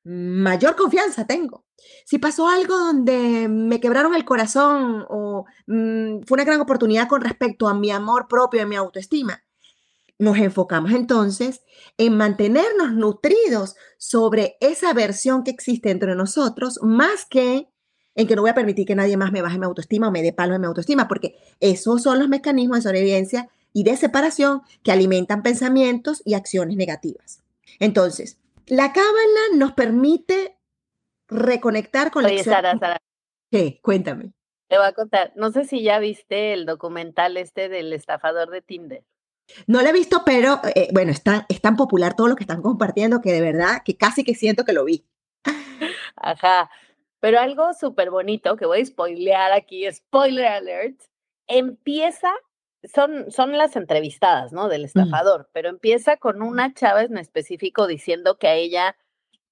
mayor 0.07 0.77
confianza 0.77 1.27
tengo. 1.27 1.65
Si 2.05 2.19
pasó 2.19 2.49
algo 2.49 2.79
donde 2.79 3.49
me 3.49 3.81
quebraron 3.81 4.15
el 4.15 4.25
corazón 4.25 5.05
o 5.09 5.47
mm, 5.67 6.23
fue 6.25 6.37
una 6.37 6.45
gran 6.45 6.61
oportunidad 6.61 7.09
con 7.09 7.21
respecto 7.21 7.67
a 7.67 7.75
mi 7.75 7.91
amor 7.91 8.29
propio 8.29 8.63
y 8.63 8.67
mi 8.67 8.77
autoestima, 8.77 9.43
nos 10.19 10.39
enfocamos 10.39 10.93
entonces 10.93 11.63
en 11.99 12.17
mantenernos 12.17 12.93
nutridos 12.93 13.75
sobre 13.99 14.57
esa 14.61 14.93
versión 14.95 15.43
que 15.43 15.51
existe 15.51 15.91
entre 15.91 16.15
nosotros, 16.15 16.79
más 16.83 17.27
que 17.29 17.69
en 18.15 18.27
que 18.27 18.37
no 18.37 18.43
voy 18.43 18.51
a 18.51 18.55
permitir 18.55 18.87
que 18.87 18.95
nadie 18.95 19.17
más 19.17 19.33
me 19.33 19.43
baje 19.43 19.59
mi 19.59 19.67
autoestima 19.67 20.09
o 20.09 20.13
me 20.13 20.23
dé 20.23 20.33
palo 20.33 20.55
en 20.55 20.61
mi 20.61 20.67
autoestima, 20.69 21.09
porque 21.09 21.37
esos 21.61 22.03
son 22.03 22.19
los 22.19 22.29
mecanismos 22.29 22.79
de 22.79 22.83
sobrevivencia 22.83 23.51
y 23.73 23.83
de 23.83 23.97
separación 23.97 24.63
que 24.83 24.93
alimentan 24.93 25.43
pensamientos 25.43 26.23
y 26.25 26.33
acciones 26.33 26.77
negativas. 26.77 27.43
Entonces, 27.79 28.39
la 28.67 28.93
cábala 28.93 29.41
nos 29.55 29.73
permite 29.73 30.59
reconectar 31.29 32.11
con 32.11 32.25
Oye, 32.25 32.45
Sara, 32.45 32.79
Sara. 32.79 32.99
¿Qué? 33.51 33.81
Cuéntame. 33.83 34.33
Te 34.69 34.77
voy 34.77 34.87
a 34.87 34.93
contar. 34.93 35.33
No 35.37 35.51
sé 35.51 35.65
si 35.65 35.83
ya 35.83 35.99
viste 35.99 36.53
el 36.53 36.67
documental 36.67 37.37
este 37.37 37.69
del 37.69 37.93
estafador 37.93 38.51
de 38.51 38.63
Tinder. 38.63 39.05
No 39.67 39.81
lo 39.81 39.89
he 39.89 39.93
visto, 39.93 40.23
pero 40.25 40.61
eh, 40.75 40.89
bueno, 40.93 41.13
está, 41.13 41.47
es 41.49 41.61
tan 41.61 41.77
popular 41.77 42.15
todo 42.17 42.27
lo 42.29 42.37
que 42.37 42.43
están 42.43 42.63
compartiendo 42.63 43.21
que 43.21 43.33
de 43.33 43.41
verdad 43.41 43.83
que 43.85 43.97
casi 43.97 44.25
que 44.25 44.35
siento 44.35 44.65
que 44.65 44.73
lo 44.73 44.85
vi. 44.85 45.07
Ajá. 46.17 46.71
Pero 47.21 47.41
algo 47.41 47.73
súper 47.75 48.11
bonito 48.11 48.57
que 48.57 48.67
voy 48.67 48.81
a 48.81 48.85
spoilear 48.85 49.53
aquí, 49.53 49.91
spoiler 49.91 50.47
alert, 50.47 51.01
empieza, 51.47 52.31
son, 52.93 53.31
son 53.31 53.57
las 53.57 53.77
entrevistadas, 53.77 54.53
¿no? 54.53 54.69
Del 54.69 54.85
estafador, 54.85 55.49
pero 55.53 55.69
empieza 55.69 56.17
con 56.17 56.43
una 56.43 56.73
chava 56.75 57.03
en 57.03 57.19
específico 57.19 57.87
diciendo 57.87 58.39
que 58.39 58.49
a 58.49 58.55
ella, 58.55 58.97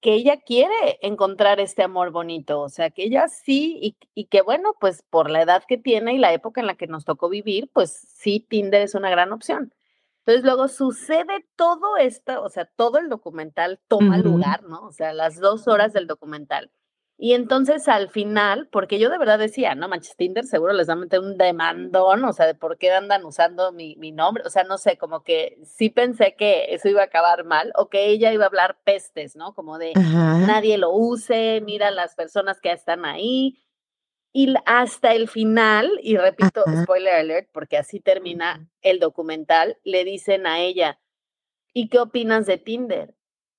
que 0.01 0.13
ella 0.13 0.37
quiere 0.37 0.99
encontrar 1.01 1.59
este 1.59 1.83
amor 1.83 2.11
bonito, 2.11 2.61
o 2.61 2.69
sea, 2.69 2.89
que 2.89 3.03
ella 3.03 3.27
sí, 3.27 3.77
y, 3.81 3.97
y 4.13 4.25
que 4.25 4.41
bueno, 4.41 4.73
pues 4.79 5.03
por 5.09 5.29
la 5.29 5.41
edad 5.41 5.63
que 5.67 5.77
tiene 5.77 6.13
y 6.13 6.17
la 6.17 6.33
época 6.33 6.61
en 6.61 6.67
la 6.67 6.75
que 6.75 6.87
nos 6.87 7.05
tocó 7.05 7.29
vivir, 7.29 7.69
pues 7.73 7.91
sí, 7.91 8.39
Tinder 8.39 8.81
es 8.81 8.95
una 8.95 9.09
gran 9.09 9.31
opción. 9.31 9.73
Entonces 10.25 10.43
luego 10.43 10.67
sucede 10.67 11.45
todo 11.55 11.97
esto, 11.97 12.41
o 12.41 12.49
sea, 12.49 12.65
todo 12.65 12.97
el 12.97 13.09
documental 13.09 13.79
toma 13.87 14.17
lugar, 14.17 14.63
¿no? 14.63 14.81
O 14.81 14.91
sea, 14.91 15.13
las 15.13 15.39
dos 15.39 15.67
horas 15.67 15.93
del 15.93 16.07
documental. 16.07 16.71
Y 17.17 17.33
entonces 17.33 17.87
al 17.87 18.09
final, 18.09 18.67
porque 18.71 18.99
yo 18.99 19.09
de 19.09 19.17
verdad 19.17 19.39
decía, 19.39 19.73
no 19.73 19.87
manches, 19.87 20.17
Tinder 20.17 20.43
seguro 20.43 20.73
les 20.73 20.89
va 20.89 20.93
a 20.93 20.97
meter 20.97 21.21
un 21.21 21.37
demandón, 21.37 22.25
o 22.25 22.33
sea, 22.33 22.45
de 22.45 22.55
por 22.55 22.77
qué 22.77 22.91
andan 22.91 23.23
usando 23.23 23.71
mi, 23.71 23.95
mi, 23.95 24.11
nombre, 24.11 24.43
o 24.45 24.49
sea, 24.49 24.65
no 24.65 24.77
sé, 24.77 24.97
como 24.97 25.23
que 25.23 25.57
sí 25.63 25.89
pensé 25.89 26.35
que 26.37 26.73
eso 26.73 26.89
iba 26.89 27.01
a 27.01 27.05
acabar 27.05 27.45
mal 27.45 27.71
o 27.75 27.87
que 27.87 28.07
ella 28.07 28.33
iba 28.33 28.43
a 28.43 28.47
hablar 28.47 28.79
pestes, 28.83 29.37
¿no? 29.37 29.53
Como 29.53 29.77
de 29.77 29.93
nadie 29.93 30.77
lo 30.77 30.91
use, 30.91 31.61
mira 31.61 31.89
las 31.89 32.15
personas 32.15 32.59
que 32.59 32.71
están 32.71 33.05
ahí. 33.05 33.61
Y 34.33 34.53
hasta 34.65 35.13
el 35.13 35.29
final, 35.29 35.89
y 36.03 36.17
repito, 36.17 36.65
spoiler 36.83 37.15
alert, 37.15 37.49
porque 37.53 37.77
así 37.77 38.01
termina 38.01 38.69
el 38.81 38.99
documental, 38.99 39.77
le 39.85 40.03
dicen 40.03 40.45
a 40.45 40.59
ella, 40.59 40.99
¿y 41.71 41.87
qué 41.87 41.99
opinas 41.99 42.45
de 42.45 42.57
Tinder? 42.57 43.14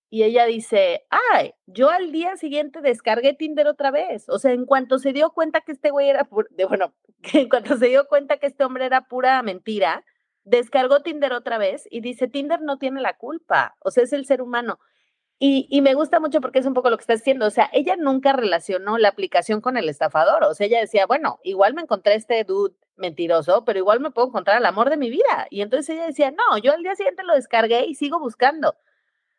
Y 0.08 0.22
ella 0.22 0.46
dice, 0.46 1.04
ay, 1.32 1.54
yo 1.66 1.90
al 1.90 2.12
día 2.12 2.36
siguiente 2.36 2.80
descargué 2.80 3.34
Tinder 3.34 3.66
otra 3.66 3.90
vez. 3.90 4.28
O 4.28 4.38
sea, 4.38 4.52
en 4.52 4.64
cuanto 4.64 4.98
se 4.98 5.12
dio 5.12 5.30
cuenta 5.30 5.62
que 5.62 5.72
este 5.72 5.90
güey 5.90 6.08
era, 6.08 6.28
de, 6.50 6.64
bueno, 6.64 6.94
en 7.32 7.48
cuanto 7.48 7.76
se 7.76 7.86
dio 7.88 8.06
cuenta 8.06 8.36
que 8.38 8.46
este 8.46 8.64
hombre 8.64 8.86
era 8.86 9.08
pura 9.08 9.42
mentira, 9.42 10.04
descargó 10.44 11.02
Tinder 11.02 11.32
otra 11.32 11.58
vez 11.58 11.88
y 11.90 12.00
dice, 12.00 12.28
Tinder 12.28 12.62
no 12.62 12.78
tiene 12.78 13.00
la 13.00 13.16
culpa. 13.16 13.76
O 13.80 13.90
sea, 13.90 14.04
es 14.04 14.12
el 14.12 14.26
ser 14.26 14.42
humano. 14.42 14.78
Y, 15.38 15.66
y, 15.70 15.82
me 15.82 15.92
gusta 15.92 16.18
mucho 16.18 16.40
porque 16.40 16.60
es 16.60 16.66
un 16.66 16.72
poco 16.72 16.88
lo 16.88 16.96
que 16.96 17.02
está 17.02 17.14
diciendo. 17.14 17.46
O 17.46 17.50
sea, 17.50 17.68
ella 17.72 17.96
nunca 17.96 18.32
relacionó 18.32 18.96
la 18.96 19.08
aplicación 19.08 19.60
con 19.60 19.76
el 19.76 19.88
estafador. 19.88 20.44
O 20.44 20.54
sea, 20.54 20.66
ella 20.66 20.80
decía, 20.80 21.06
bueno, 21.06 21.40
igual 21.42 21.74
me 21.74 21.82
encontré 21.82 22.14
este 22.14 22.42
dude 22.44 22.74
mentiroso, 22.96 23.64
pero 23.64 23.78
igual 23.78 24.00
me 24.00 24.10
puedo 24.10 24.28
encontrar 24.28 24.58
el 24.58 24.66
amor 24.66 24.88
de 24.88 24.96
mi 24.96 25.10
vida. 25.10 25.46
Y 25.50 25.60
entonces 25.60 25.90
ella 25.90 26.06
decía, 26.06 26.30
no, 26.30 26.56
yo 26.58 26.72
al 26.72 26.82
día 26.82 26.94
siguiente 26.96 27.22
lo 27.24 27.34
descargué 27.34 27.84
y 27.86 27.96
sigo 27.96 28.18
buscando. 28.18 28.76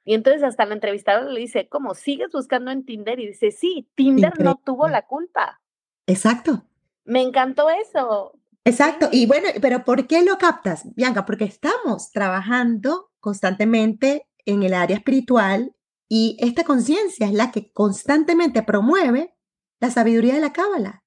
Y 0.08 0.13
entonces 0.13 0.41
hasta 0.41 0.65
la 0.65 0.74
entrevistadora 0.74 1.30
le 1.30 1.41
dice, 1.41 1.67
¿cómo 1.67 1.93
sigues 1.93 2.32
buscando 2.32 2.72
en 2.72 2.86
Tinder? 2.86 3.20
Y 3.20 3.28
dice, 3.28 3.52
sí, 3.52 3.89
Tinder 3.93 4.39
no 4.39 4.56
tuvo 4.56 4.88
la 4.88 5.06
culpa. 5.06 5.60
Exacto. 6.06 6.63
Me 7.04 7.22
encantó 7.22 7.70
eso. 7.70 8.39
Exacto. 8.63 9.10
Y 9.12 9.26
bueno, 9.26 9.50
pero 9.62 9.84
¿por 9.84 10.08
qué 10.08 10.24
lo 10.24 10.38
captas, 10.38 10.86
Bianca? 10.96 11.26
Porque 11.26 11.43
estamos 11.43 12.10
trabajando 12.12 13.12
constantemente 13.20 14.30
en 14.46 14.63
el 14.63 14.76
área 14.76 14.96
espiritual 14.96 15.76
y 16.08 16.38
esta 16.39 16.63
conciencia 16.63 17.28
es 17.28 17.34
la 17.34 17.52
que 17.52 17.74
constantemente 17.74 18.63
promueve 18.63 19.36
la 19.82 19.91
sabiduría 19.91 20.36
de 20.36 20.39
la 20.41 20.54
cábala, 20.54 21.04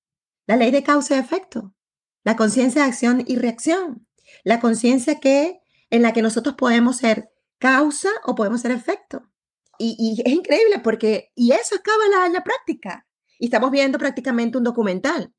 la 0.47 0.57
ley 0.57 0.71
de 0.73 0.83
causa 0.83 1.17
y 1.17 1.21
efecto, 1.21 1.75
la 2.23 2.37
conciencia 2.37 2.83
de 2.83 2.89
acción 2.89 3.25
y 3.27 3.37
reacción, 3.37 4.07
la 4.45 4.61
conciencia 4.61 5.21
que 5.21 5.63
en 5.89 6.03
la 6.03 6.13
que 6.13 6.21
nosotros 6.21 6.55
podemos 6.57 6.99
ser 6.99 7.31
causa 7.61 8.09
o 8.25 8.35
podemos 8.35 8.63
ser 8.63 8.73
efecto. 8.73 9.31
Y, 9.79 10.21
es 10.25 10.33
increíble 10.33 10.81
porque, 10.83 11.31
y 11.37 11.53
eso 11.53 11.77
acaba 11.77 12.09
la, 12.09 12.29
la 12.29 12.43
práctica. 12.43 13.07
Y 13.39 13.47
estamos 13.47 13.71
viendo 13.71 13.99
prácticamente 13.99 14.59
un 14.59 14.65
documental. 14.65 15.33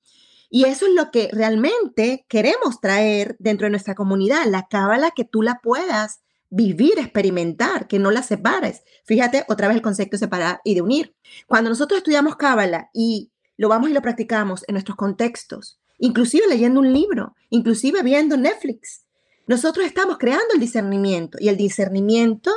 Y 0.49 0.65
eso 0.65 0.86
es 0.86 0.93
lo 0.93 1.12
que 1.12 1.29
realmente 1.31 2.25
queremos 2.27 2.81
traer 2.81 3.36
dentro 3.39 3.65
de 3.65 3.71
nuestra 3.71 3.95
comunidad, 3.95 4.45
la 4.47 4.67
cábala 4.69 5.12
que 5.12 5.23
tú 5.23 5.41
la 5.41 5.60
puedas 5.63 6.21
vivir, 6.49 6.99
experimentar, 6.99 7.88
que 7.88 7.99
no 7.99 8.12
la 8.12 8.21
separes. 8.21 8.84
Fíjate 9.05 9.45
otra 9.47 9.69
vez 9.69 9.77
el 9.77 9.81
concepto 9.81 10.17
de 10.17 10.19
separar 10.19 10.60
y 10.65 10.75
de 10.75 10.81
unir. 10.81 11.15
Cuando 11.47 11.69
nosotros 11.69 11.99
estudiamos 11.99 12.36
cábala 12.36 12.89
y 12.93 13.31
lo 13.55 13.69
vamos 13.69 13.89
y 13.89 13.93
lo 13.93 14.01
practicamos 14.01 14.65
en 14.67 14.73
nuestros 14.73 14.97
contextos, 14.97 15.79
inclusive 15.97 16.47
leyendo 16.47 16.81
un 16.81 16.91
libro, 16.91 17.36
inclusive 17.49 18.03
viendo 18.03 18.36
Netflix, 18.36 19.05
nosotros 19.47 19.86
estamos 19.86 20.17
creando 20.17 20.54
el 20.54 20.60
discernimiento 20.60 21.38
y 21.39 21.49
el 21.49 21.58
discernimiento 21.58 22.51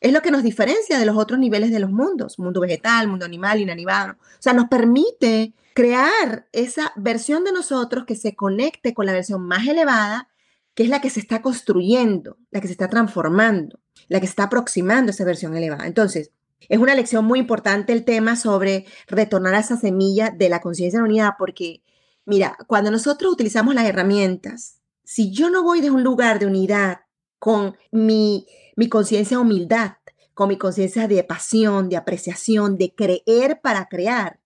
es 0.00 0.12
lo 0.12 0.22
que 0.22 0.30
nos 0.30 0.42
diferencia 0.42 0.98
de 0.98 1.06
los 1.06 1.16
otros 1.16 1.38
niveles 1.38 1.70
de 1.70 1.80
los 1.80 1.90
mundos, 1.90 2.38
mundo 2.38 2.60
vegetal, 2.60 3.08
mundo 3.08 3.24
animal, 3.24 3.60
inanimado. 3.60 4.12
O 4.12 4.40
sea, 4.40 4.52
nos 4.52 4.68
permite 4.68 5.54
crear 5.74 6.46
esa 6.52 6.92
versión 6.96 7.44
de 7.44 7.52
nosotros 7.52 8.04
que 8.04 8.16
se 8.16 8.34
conecte 8.34 8.94
con 8.94 9.06
la 9.06 9.12
versión 9.12 9.46
más 9.46 9.66
elevada, 9.66 10.28
que 10.74 10.82
es 10.82 10.88
la 10.90 11.00
que 11.00 11.10
se 11.10 11.20
está 11.20 11.42
construyendo, 11.42 12.38
la 12.50 12.60
que 12.60 12.66
se 12.66 12.72
está 12.72 12.88
transformando, 12.88 13.80
la 14.08 14.20
que 14.20 14.26
se 14.26 14.30
está 14.30 14.44
aproximando 14.44 15.10
a 15.10 15.14
esa 15.14 15.24
versión 15.24 15.56
elevada. 15.56 15.86
Entonces, 15.86 16.30
es 16.68 16.78
una 16.78 16.94
lección 16.94 17.24
muy 17.24 17.38
importante 17.38 17.92
el 17.92 18.04
tema 18.04 18.36
sobre 18.36 18.86
retornar 19.06 19.54
a 19.54 19.60
esa 19.60 19.76
semilla 19.76 20.30
de 20.30 20.48
la 20.48 20.60
conciencia 20.60 20.98
de 20.98 21.02
la 21.02 21.08
unidad, 21.08 21.30
porque, 21.38 21.82
mira, 22.24 22.56
cuando 22.66 22.90
nosotros 22.90 23.32
utilizamos 23.32 23.74
las 23.74 23.86
herramientas 23.86 24.80
si 25.06 25.30
yo 25.30 25.50
no 25.50 25.62
voy 25.62 25.80
de 25.80 25.92
un 25.92 26.02
lugar 26.02 26.40
de 26.40 26.46
unidad 26.46 27.02
con 27.38 27.76
mi, 27.92 28.46
mi 28.74 28.88
conciencia 28.88 29.36
de 29.36 29.42
humildad, 29.42 29.92
con 30.34 30.48
mi 30.48 30.58
conciencia 30.58 31.06
de 31.06 31.22
pasión, 31.22 31.88
de 31.88 31.96
apreciación, 31.96 32.76
de 32.76 32.92
creer 32.92 33.60
para 33.62 33.86
crear, 33.86 34.40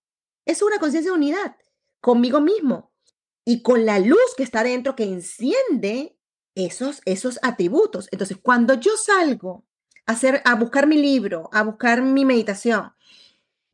es 0.45 0.61
una 0.61 0.77
conciencia 0.77 1.11
de 1.11 1.17
unidad 1.17 1.55
conmigo 1.99 2.39
mismo 2.41 2.91
y 3.43 3.63
con 3.63 3.87
la 3.87 3.97
luz 3.97 4.35
que 4.37 4.43
está 4.43 4.63
dentro 4.63 4.95
que 4.95 5.03
enciende 5.03 6.15
esos, 6.53 7.01
esos 7.05 7.39
atributos. 7.41 8.07
Entonces, 8.11 8.37
cuando 8.39 8.75
yo 8.75 8.91
salgo 8.97 9.65
a, 10.05 10.11
hacer, 10.11 10.43
a 10.45 10.53
buscar 10.53 10.85
mi 10.85 10.97
libro, 10.97 11.49
a 11.53 11.63
buscar 11.63 12.03
mi 12.03 12.23
meditación, 12.23 12.93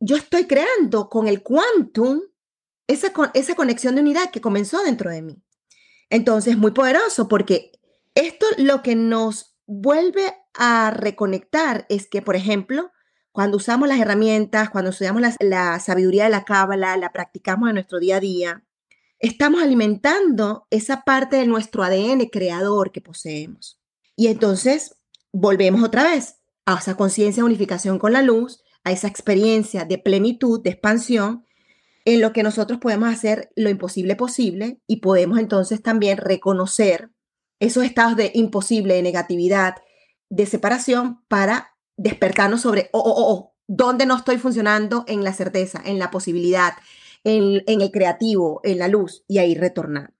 yo 0.00 0.16
estoy 0.16 0.46
creando 0.46 1.10
con 1.10 1.28
el 1.28 1.42
quantum 1.42 2.22
esa, 2.86 3.12
esa 3.34 3.54
conexión 3.54 3.94
de 3.94 4.00
unidad 4.00 4.30
que 4.30 4.40
comenzó 4.40 4.82
dentro 4.82 5.10
de 5.10 5.20
mí. 5.20 5.42
Entonces, 6.10 6.56
muy 6.56 6.70
poderoso 6.70 7.28
porque 7.28 7.72
esto 8.14 8.46
lo 8.56 8.82
que 8.82 8.94
nos 8.94 9.56
vuelve 9.66 10.34
a 10.54 10.90
reconectar 10.90 11.86
es 11.88 12.08
que, 12.08 12.22
por 12.22 12.36
ejemplo, 12.36 12.90
cuando 13.32 13.58
usamos 13.58 13.88
las 13.88 14.00
herramientas, 14.00 14.70
cuando 14.70 14.90
estudiamos 14.90 15.22
la, 15.22 15.34
la 15.40 15.78
sabiduría 15.80 16.24
de 16.24 16.30
la 16.30 16.44
cábala, 16.44 16.96
la 16.96 17.12
practicamos 17.12 17.68
en 17.68 17.74
nuestro 17.74 18.00
día 18.00 18.16
a 18.16 18.20
día, 18.20 18.64
estamos 19.18 19.62
alimentando 19.62 20.66
esa 20.70 21.02
parte 21.02 21.36
de 21.36 21.46
nuestro 21.46 21.82
ADN 21.82 22.26
creador 22.32 22.92
que 22.92 23.00
poseemos. 23.00 23.80
Y 24.16 24.28
entonces 24.28 24.96
volvemos 25.32 25.82
otra 25.82 26.04
vez 26.04 26.40
a 26.66 26.78
esa 26.78 26.96
conciencia 26.96 27.42
de 27.42 27.46
unificación 27.46 27.98
con 27.98 28.12
la 28.12 28.22
luz, 28.22 28.62
a 28.84 28.92
esa 28.92 29.08
experiencia 29.08 29.84
de 29.84 29.98
plenitud, 29.98 30.62
de 30.62 30.70
expansión, 30.70 31.44
en 32.04 32.20
lo 32.20 32.32
que 32.32 32.42
nosotros 32.42 32.78
podemos 32.78 33.08
hacer 33.12 33.50
lo 33.56 33.70
imposible 33.70 34.16
posible 34.16 34.80
y 34.86 34.96
podemos 34.96 35.38
entonces 35.38 35.82
también 35.82 36.18
reconocer 36.18 37.10
esos 37.60 37.84
estados 37.84 38.16
de 38.16 38.30
imposible, 38.34 38.94
de 38.94 39.02
negatividad, 39.02 39.74
de 40.30 40.46
separación 40.46 41.22
para 41.28 41.76
despertarnos 41.96 42.60
sobre, 42.60 42.88
oh, 42.92 43.00
oh, 43.00 43.32
oh, 43.32 43.54
dónde 43.66 44.06
no 44.06 44.16
estoy 44.16 44.38
funcionando 44.38 45.04
en 45.06 45.24
la 45.24 45.32
certeza, 45.32 45.82
en 45.84 45.98
la 45.98 46.10
posibilidad, 46.10 46.74
en, 47.24 47.62
el 47.66 47.90
creativo, 47.90 48.60
en 48.62 48.78
la 48.78 48.88
luz 48.88 49.24
y 49.26 49.38
ahí 49.38 49.54
retornar. 49.54 50.12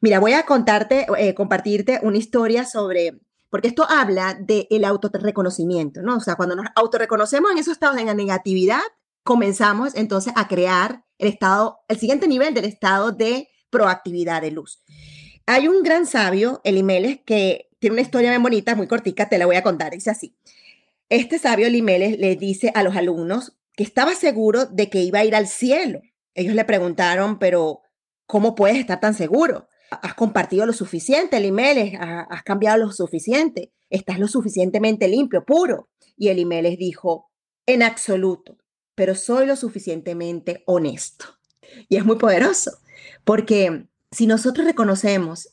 Mira, 0.00 0.18
voy 0.18 0.32
a 0.32 0.46
contarte, 0.46 1.06
eh, 1.18 1.34
compartirte 1.34 2.00
una 2.02 2.16
historia 2.16 2.64
sobre, 2.64 3.20
porque 3.50 3.68
esto 3.68 3.86
habla 3.88 4.34
del 4.40 4.66
el 4.70 4.84
autorreconocimiento, 4.84 6.00
¿no? 6.02 6.16
O 6.16 6.20
sea, 6.20 6.36
cuando 6.36 6.56
nos 6.56 6.66
autorreconocemos 6.74 7.50
en 7.50 7.58
esos 7.58 7.72
estados 7.72 7.96
de 7.96 8.14
negatividad, 8.14 8.80
comenzamos 9.22 9.94
entonces 9.94 10.32
a 10.36 10.48
crear 10.48 11.04
el 11.18 11.28
estado, 11.28 11.80
el 11.88 11.98
siguiente 11.98 12.28
nivel 12.28 12.54
del 12.54 12.64
estado 12.64 13.12
de 13.12 13.48
proactividad 13.70 14.42
de 14.42 14.50
luz. 14.50 14.82
Hay 15.46 15.68
un 15.68 15.82
gran 15.82 16.06
sabio, 16.06 16.60
Elimeles, 16.64 17.20
que 17.24 17.68
tiene 17.78 17.94
una 17.94 18.02
historia 18.02 18.30
bien 18.30 18.42
bonita, 18.42 18.74
muy 18.74 18.86
cortica, 18.86 19.28
te 19.28 19.38
la 19.38 19.46
voy 19.46 19.56
a 19.56 19.62
contar. 19.62 19.92
Dice 19.92 20.10
así: 20.10 20.36
Este 21.08 21.38
sabio 21.38 21.66
Elimeles 21.66 22.18
le 22.18 22.36
dice 22.36 22.72
a 22.74 22.82
los 22.82 22.96
alumnos 22.96 23.56
que 23.74 23.82
estaba 23.82 24.14
seguro 24.14 24.66
de 24.66 24.90
que 24.90 25.00
iba 25.02 25.20
a 25.20 25.24
ir 25.24 25.34
al 25.34 25.46
cielo 25.48 26.02
ellos 26.34 26.54
le 26.54 26.64
preguntaron, 26.64 27.38
pero 27.38 27.82
¿cómo 28.26 28.54
puedes 28.54 28.78
estar 28.78 29.00
tan 29.00 29.14
seguro? 29.14 29.68
¿Has 29.90 30.14
compartido 30.14 30.66
lo 30.66 30.72
suficiente, 30.72 31.36
el 31.36 31.46
email? 31.46 31.96
¿Has 31.98 32.42
cambiado 32.44 32.78
lo 32.78 32.92
suficiente? 32.92 33.72
¿Estás 33.88 34.18
lo 34.18 34.28
suficientemente 34.28 35.08
limpio, 35.08 35.44
puro? 35.44 35.88
Y 36.16 36.28
el 36.28 36.38
email 36.38 36.64
les 36.64 36.78
dijo, 36.78 37.30
en 37.66 37.82
absoluto, 37.82 38.56
pero 38.94 39.14
soy 39.14 39.46
lo 39.46 39.56
suficientemente 39.56 40.62
honesto. 40.66 41.26
Y 41.88 41.96
es 41.96 42.04
muy 42.04 42.16
poderoso, 42.16 42.72
porque 43.24 43.86
si 44.10 44.26
nosotros 44.26 44.66
reconocemos 44.66 45.50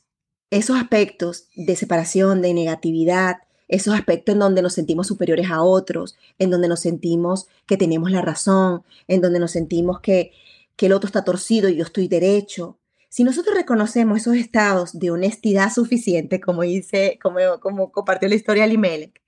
esos 0.49 0.77
aspectos 0.77 1.47
de 1.55 1.75
separación, 1.75 2.41
de 2.41 2.53
negatividad, 2.53 3.37
esos 3.67 3.93
aspectos 3.93 4.33
en 4.33 4.39
donde 4.39 4.61
nos 4.61 4.73
sentimos 4.73 5.07
superiores 5.07 5.51
a 5.51 5.61
otros, 5.61 6.15
en 6.39 6.49
donde 6.49 6.67
nos 6.67 6.79
sentimos 6.79 7.47
que 7.65 7.77
tenemos 7.77 8.11
la 8.11 8.21
razón, 8.21 8.83
en 9.07 9.21
donde 9.21 9.39
nos 9.39 9.51
sentimos 9.51 9.99
que 9.99 10.31
que 10.77 10.85
el 10.85 10.93
otro 10.93 11.07
está 11.07 11.25
torcido 11.25 11.67
y 11.67 11.75
yo 11.75 11.83
estoy 11.83 12.07
derecho. 12.07 12.79
Si 13.09 13.23
nosotros 13.23 13.55
reconocemos 13.55 14.19
esos 14.19 14.35
estados 14.35 14.97
de 14.97 15.11
honestidad 15.11 15.73
suficiente, 15.73 16.39
como 16.39 16.61
dice, 16.61 17.19
como, 17.21 17.39
como 17.59 17.91
compartió 17.91 18.29
la 18.29 18.35
historia 18.35 18.67
Limelec, 18.67 19.19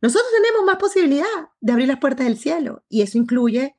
nosotros 0.00 0.30
tenemos 0.32 0.64
más 0.64 0.76
posibilidad 0.76 1.26
de 1.60 1.72
abrir 1.72 1.88
las 1.88 1.98
puertas 1.98 2.26
del 2.26 2.38
cielo. 2.38 2.84
Y 2.88 3.02
eso 3.02 3.18
incluye 3.18 3.76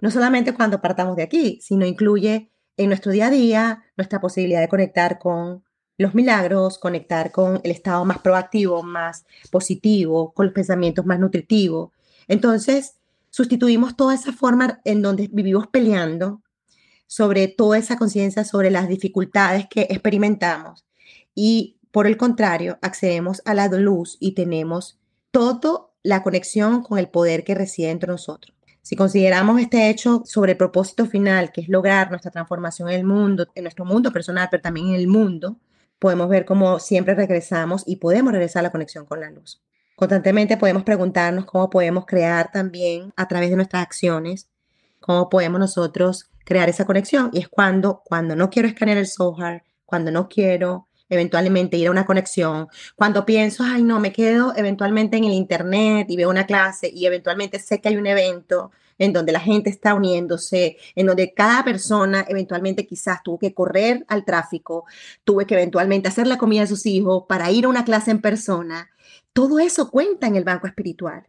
no 0.00 0.10
solamente 0.10 0.54
cuando 0.54 0.80
partamos 0.80 1.16
de 1.16 1.22
aquí, 1.22 1.58
sino 1.62 1.86
incluye 1.86 2.50
en 2.76 2.88
nuestro 2.88 3.12
día 3.12 3.26
a 3.26 3.30
día 3.30 3.84
nuestra 3.96 4.20
posibilidad 4.20 4.60
de 4.60 4.68
conectar 4.68 5.18
con 5.18 5.64
los 5.98 6.14
milagros, 6.14 6.78
conectar 6.78 7.30
con 7.30 7.60
el 7.62 7.70
estado 7.70 8.04
más 8.04 8.18
proactivo, 8.18 8.82
más 8.82 9.26
positivo, 9.50 10.32
con 10.32 10.46
los 10.46 10.54
pensamientos 10.54 11.04
más 11.04 11.18
nutritivos. 11.18 11.90
Entonces, 12.26 12.94
sustituimos 13.28 13.96
toda 13.96 14.14
esa 14.14 14.32
forma 14.32 14.80
en 14.84 15.02
donde 15.02 15.28
vivimos 15.30 15.66
peleando 15.66 16.42
sobre 17.06 17.48
toda 17.48 17.76
esa 17.76 17.98
conciencia, 17.98 18.44
sobre 18.44 18.70
las 18.70 18.88
dificultades 18.88 19.66
que 19.68 19.82
experimentamos 19.90 20.86
y 21.34 21.76
por 21.90 22.06
el 22.06 22.16
contrario, 22.16 22.78
accedemos 22.82 23.42
a 23.44 23.54
la 23.54 23.66
luz 23.68 24.16
y 24.20 24.32
tenemos 24.32 24.99
toda 25.30 25.86
la 26.02 26.22
conexión 26.22 26.82
con 26.82 26.98
el 26.98 27.08
poder 27.08 27.44
que 27.44 27.54
reside 27.54 27.90
entre 27.90 28.08
nosotros. 28.08 28.56
Si 28.82 28.96
consideramos 28.96 29.60
este 29.60 29.90
hecho 29.90 30.22
sobre 30.24 30.52
el 30.52 30.58
propósito 30.58 31.06
final, 31.06 31.52
que 31.52 31.60
es 31.60 31.68
lograr 31.68 32.10
nuestra 32.10 32.30
transformación 32.30 32.88
en 32.88 32.94
el 32.96 33.04
mundo, 33.04 33.46
en 33.54 33.64
nuestro 33.64 33.84
mundo 33.84 34.10
personal, 34.12 34.48
pero 34.50 34.62
también 34.62 34.88
en 34.88 34.94
el 34.94 35.06
mundo, 35.06 35.58
podemos 35.98 36.28
ver 36.28 36.46
cómo 36.46 36.78
siempre 36.78 37.14
regresamos 37.14 37.84
y 37.86 37.96
podemos 37.96 38.32
regresar 38.32 38.60
a 38.60 38.62
la 38.64 38.72
conexión 38.72 39.04
con 39.04 39.20
la 39.20 39.30
luz. 39.30 39.62
Constantemente 39.96 40.56
podemos 40.56 40.82
preguntarnos 40.82 41.44
cómo 41.44 41.68
podemos 41.68 42.06
crear 42.06 42.50
también 42.50 43.12
a 43.16 43.28
través 43.28 43.50
de 43.50 43.56
nuestras 43.56 43.82
acciones, 43.82 44.48
cómo 44.98 45.28
podemos 45.28 45.60
nosotros 45.60 46.30
crear 46.46 46.70
esa 46.70 46.86
conexión. 46.86 47.28
Y 47.34 47.40
es 47.40 47.48
cuando, 47.48 48.02
cuando 48.02 48.34
no 48.34 48.48
quiero 48.48 48.66
escanear 48.66 48.96
el 48.96 49.06
software, 49.06 49.62
cuando 49.84 50.10
no 50.10 50.28
quiero 50.28 50.86
eventualmente 51.10 51.76
ir 51.76 51.88
a 51.88 51.90
una 51.90 52.06
conexión, 52.06 52.68
cuando 52.96 53.26
pienso, 53.26 53.64
ay, 53.64 53.82
no, 53.82 54.00
me 54.00 54.12
quedo 54.12 54.54
eventualmente 54.56 55.16
en 55.18 55.24
el 55.24 55.32
internet 55.32 56.06
y 56.08 56.16
veo 56.16 56.30
una 56.30 56.46
clase 56.46 56.90
y 56.92 57.04
eventualmente 57.04 57.58
sé 57.58 57.80
que 57.80 57.90
hay 57.90 57.96
un 57.96 58.06
evento 58.06 58.70
en 59.00 59.12
donde 59.14 59.32
la 59.32 59.40
gente 59.40 59.70
está 59.70 59.94
uniéndose, 59.94 60.76
en 60.94 61.06
donde 61.06 61.32
cada 61.32 61.64
persona 61.64 62.24
eventualmente 62.28 62.86
quizás 62.86 63.22
tuvo 63.22 63.38
que 63.38 63.54
correr 63.54 64.04
al 64.08 64.24
tráfico, 64.24 64.84
tuve 65.24 65.46
que 65.46 65.54
eventualmente 65.54 66.08
hacer 66.08 66.26
la 66.26 66.38
comida 66.38 66.60
de 66.60 66.66
sus 66.66 66.86
hijos 66.86 67.24
para 67.26 67.50
ir 67.50 67.64
a 67.64 67.68
una 67.68 67.84
clase 67.84 68.10
en 68.10 68.20
persona. 68.20 68.90
Todo 69.32 69.58
eso 69.58 69.90
cuenta 69.90 70.26
en 70.26 70.36
el 70.36 70.44
banco 70.44 70.66
espiritual, 70.66 71.26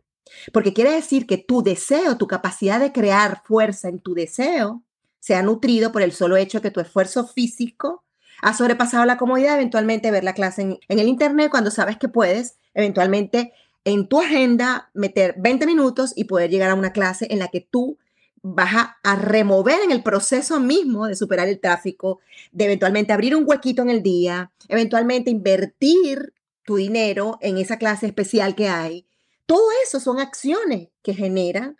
porque 0.51 0.73
quiere 0.73 0.91
decir 0.91 1.25
que 1.25 1.37
tu 1.37 1.63
deseo, 1.63 2.17
tu 2.17 2.27
capacidad 2.27 2.79
de 2.79 2.91
crear 2.91 3.41
fuerza 3.45 3.87
en 3.87 3.99
tu 3.99 4.13
deseo, 4.13 4.83
se 5.19 5.35
ha 5.35 5.41
nutrido 5.41 5.93
por 5.93 6.01
el 6.01 6.11
solo 6.11 6.35
hecho 6.35 6.57
de 6.57 6.63
que 6.63 6.71
tu 6.71 6.81
esfuerzo 6.81 7.25
físico 7.25 8.03
ha 8.41 8.53
sobrepasado 8.53 9.05
la 9.05 9.17
comodidad, 9.17 9.55
eventualmente 9.55 10.11
ver 10.11 10.23
la 10.23 10.33
clase 10.33 10.61
en, 10.61 10.79
el 10.87 11.07
Internet 11.07 11.51
cuando 11.51 11.71
sabes 11.71 11.97
que 11.97 12.09
puedes, 12.09 12.55
eventualmente 12.73 13.53
en 13.85 14.07
tu 14.07 14.19
agenda 14.19 14.89
meter 14.93 15.35
20 15.37 15.65
minutos 15.65 16.13
y 16.15 16.25
poder 16.25 16.49
llegar 16.49 16.71
a 16.71 16.75
una 16.75 16.91
clase 16.91 17.27
en 17.29 17.39
la 17.39 17.47
que 17.47 17.61
tú 17.61 17.97
vas 18.43 18.75
a, 18.75 18.97
a, 19.03 19.15
remover 19.15 19.81
en 19.83 19.91
el 19.91 20.01
proceso 20.01 20.59
mismo 20.59 21.05
de 21.05 21.15
superar 21.15 21.47
el 21.47 21.59
tráfico, 21.59 22.19
de 22.51 22.65
eventualmente 22.65 23.13
abrir 23.13 23.35
un 23.35 23.45
huequito 23.47 23.83
en 23.83 23.89
el 23.89 24.01
día, 24.01 24.51
eventualmente 24.67 25.29
invertir 25.29 26.33
tu 26.63 26.75
dinero 26.75 27.37
en 27.41 27.59
esa 27.59 27.77
clase 27.77 28.07
especial 28.07 28.55
que 28.55 28.67
hay. 28.67 29.05
Todo 29.45 29.67
eso 29.83 29.99
son 29.99 30.19
acciones 30.19 30.89
que 31.03 31.13
generan 31.13 31.77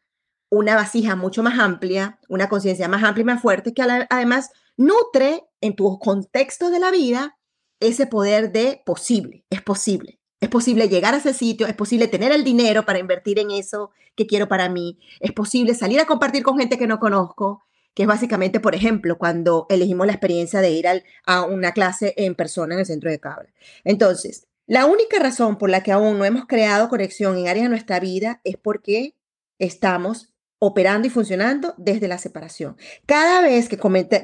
una 0.50 0.76
vasija 0.76 1.16
mucho 1.16 1.42
más 1.42 1.58
amplia, 1.58 2.20
una 2.28 2.50
conciencia 2.50 2.88
más 2.88 3.04
amplia 3.04 3.22
y 3.22 3.26
más 3.26 3.42
fuerte, 3.42 3.74
que 3.74 3.82
además 3.82 4.52
nutre 4.78 5.44
en 5.62 5.76
tu 5.76 6.00
contexto 6.00 6.70
de 6.70 6.80
la 6.80 6.92
vida 6.92 7.38
ese 7.80 8.08
poder 8.08 8.52
de 8.52 8.82
posible, 8.86 9.46
es 9.50 9.62
posible. 9.62 10.20
Es 10.40 10.50
posible 10.50 10.90
llegar 10.90 11.14
a 11.14 11.18
ese 11.18 11.34
sitio, 11.34 11.68
es 11.68 11.76
posible 11.76 12.08
tener 12.08 12.32
el 12.32 12.44
dinero 12.44 12.84
para 12.84 12.98
invertir 12.98 13.38
en 13.38 13.52
eso 13.52 13.92
que 14.16 14.26
quiero 14.26 14.48
para 14.48 14.70
mí, 14.70 14.98
es 15.20 15.32
posible 15.34 15.76
salir 15.76 16.00
a 16.00 16.06
compartir 16.06 16.44
con 16.44 16.58
gente 16.58 16.80
que 16.80 16.88
no 16.88 17.00
conozco, 17.00 17.64
que 17.94 18.04
es 18.04 18.08
básicamente, 18.08 18.60
por 18.60 18.74
ejemplo, 18.74 19.18
cuando 19.18 19.68
elegimos 19.70 20.08
la 20.08 20.14
experiencia 20.14 20.62
de 20.62 20.72
ir 20.72 20.88
a 21.26 21.44
una 21.44 21.74
clase 21.74 22.14
en 22.18 22.36
persona 22.36 22.74
en 22.74 22.80
el 22.80 22.86
centro 22.86 23.12
de 23.12 23.20
cable. 23.20 23.54
Entonces, 23.84 24.48
la 24.66 24.86
única 24.86 25.20
razón 25.20 25.58
por 25.58 25.70
la 25.70 25.84
que 25.84 25.92
aún 25.92 26.18
no 26.18 26.26
hemos 26.26 26.46
creado 26.46 26.90
conexión 26.90 27.38
en 27.38 27.48
áreas 27.48 27.66
de 27.66 27.70
nuestra 27.70 28.00
vida 28.00 28.42
es 28.44 28.58
porque 28.58 29.16
estamos 29.60 30.31
operando 30.64 31.08
y 31.08 31.10
funcionando 31.10 31.74
desde 31.78 32.08
la 32.08 32.20
separación. 32.20 32.78
Cada 33.08 33.42
vez 33.42 33.68
que, 33.68 33.78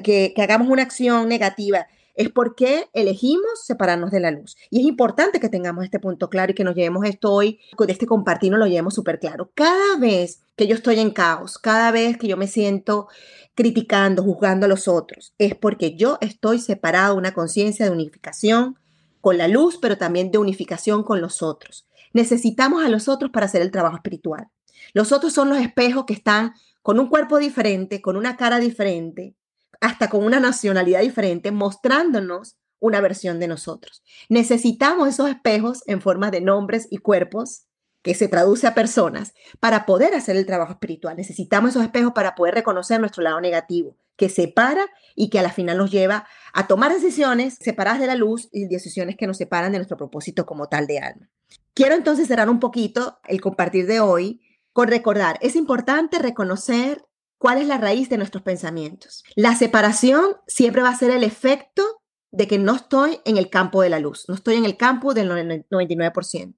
que, 0.04 0.32
hagamos 0.40 0.68
una 0.68 0.82
acción 0.82 1.28
negativa 1.28 1.88
es 2.14 2.28
porque 2.28 2.88
elegimos 2.92 3.64
separarnos 3.64 4.12
de 4.12 4.20
la 4.20 4.30
luz. 4.30 4.56
Y 4.70 4.78
es 4.78 4.86
importante 4.86 5.40
que 5.40 5.48
tengamos 5.48 5.84
este 5.84 5.98
punto 5.98 6.30
claro 6.30 6.52
y 6.52 6.54
que 6.54 6.62
nos 6.62 6.76
llevemos 6.76 7.04
esto 7.06 7.32
hoy, 7.32 7.58
de 7.76 7.92
este 7.92 8.06
compartir, 8.06 8.52
nos 8.52 8.60
lo 8.60 8.68
llevemos 8.68 8.94
súper 8.94 9.18
claro. 9.18 9.50
Cada 9.54 9.96
vez 9.98 10.42
que 10.54 10.68
yo 10.68 10.76
estoy 10.76 11.00
en 11.00 11.10
caos, 11.10 11.58
cada 11.58 11.90
vez 11.90 12.16
que 12.16 12.28
yo 12.28 12.36
me 12.36 12.46
siento 12.46 13.08
criticando, 13.56 14.22
juzgando 14.22 14.66
a 14.66 14.68
los 14.68 14.86
otros, 14.86 15.34
es 15.38 15.56
porque 15.56 15.96
yo 15.96 16.18
estoy 16.20 16.60
separado 16.60 17.14
de 17.14 17.18
una 17.18 17.34
conciencia 17.34 17.84
de 17.84 17.90
unificación 17.90 18.78
con 19.20 19.38
la 19.38 19.48
luz, 19.48 19.76
pero 19.82 19.98
también 19.98 20.30
de 20.30 20.38
unificación 20.38 21.02
con 21.02 21.20
los 21.20 21.42
otros. 21.42 21.84
Necesitamos 22.12 22.84
a 22.84 22.88
los 22.88 23.08
otros 23.08 23.32
para 23.32 23.46
hacer 23.46 23.60
el 23.60 23.72
trabajo 23.72 23.96
espiritual. 23.96 24.46
Los 24.92 25.12
otros 25.12 25.32
son 25.32 25.48
los 25.48 25.58
espejos 25.58 26.04
que 26.06 26.14
están 26.14 26.54
con 26.82 26.98
un 26.98 27.08
cuerpo 27.08 27.38
diferente, 27.38 28.00
con 28.00 28.16
una 28.16 28.36
cara 28.36 28.58
diferente, 28.58 29.34
hasta 29.80 30.08
con 30.08 30.24
una 30.24 30.40
nacionalidad 30.40 31.00
diferente, 31.00 31.50
mostrándonos 31.50 32.56
una 32.80 33.00
versión 33.00 33.40
de 33.40 33.48
nosotros. 33.48 34.02
Necesitamos 34.28 35.08
esos 35.08 35.28
espejos 35.28 35.82
en 35.86 36.00
forma 36.00 36.30
de 36.30 36.40
nombres 36.40 36.86
y 36.90 36.98
cuerpos 36.98 37.64
que 38.02 38.14
se 38.14 38.28
traduce 38.28 38.66
a 38.66 38.74
personas 38.74 39.34
para 39.60 39.84
poder 39.84 40.14
hacer 40.14 40.36
el 40.36 40.46
trabajo 40.46 40.72
espiritual. 40.72 41.16
Necesitamos 41.16 41.70
esos 41.70 41.82
espejos 41.82 42.12
para 42.14 42.34
poder 42.34 42.54
reconocer 42.54 43.00
nuestro 43.00 43.22
lado 43.22 43.40
negativo, 43.40 43.96
que 44.16 44.28
separa 44.28 44.86
y 45.14 45.30
que 45.30 45.38
a 45.38 45.42
la 45.42 45.52
final 45.52 45.78
nos 45.78 45.90
lleva 45.90 46.26
a 46.52 46.66
tomar 46.66 46.92
decisiones 46.92 47.58
separadas 47.60 48.00
de 48.00 48.06
la 48.06 48.14
luz 48.14 48.48
y 48.52 48.66
decisiones 48.66 49.16
que 49.16 49.26
nos 49.26 49.36
separan 49.36 49.72
de 49.72 49.78
nuestro 49.78 49.96
propósito 49.96 50.46
como 50.46 50.68
tal 50.68 50.86
de 50.86 51.00
alma. 51.00 51.28
Quiero 51.74 51.94
entonces 51.94 52.28
cerrar 52.28 52.48
un 52.48 52.60
poquito 52.60 53.18
el 53.26 53.40
compartir 53.40 53.86
de 53.86 54.00
hoy 54.00 54.40
con 54.78 54.86
recordar, 54.86 55.40
es 55.42 55.56
importante 55.56 56.20
reconocer 56.20 57.04
cuál 57.36 57.58
es 57.58 57.66
la 57.66 57.78
raíz 57.78 58.08
de 58.10 58.16
nuestros 58.16 58.44
pensamientos. 58.44 59.24
La 59.34 59.56
separación 59.56 60.36
siempre 60.46 60.82
va 60.82 60.90
a 60.90 60.96
ser 60.96 61.10
el 61.10 61.24
efecto 61.24 61.82
de 62.30 62.46
que 62.46 62.60
no 62.60 62.76
estoy 62.76 63.18
en 63.24 63.38
el 63.38 63.50
campo 63.50 63.82
de 63.82 63.90
la 63.90 63.98
luz, 63.98 64.26
no 64.28 64.36
estoy 64.36 64.54
en 64.54 64.64
el 64.64 64.76
campo 64.76 65.14
del 65.14 65.28
99%. 65.28 66.54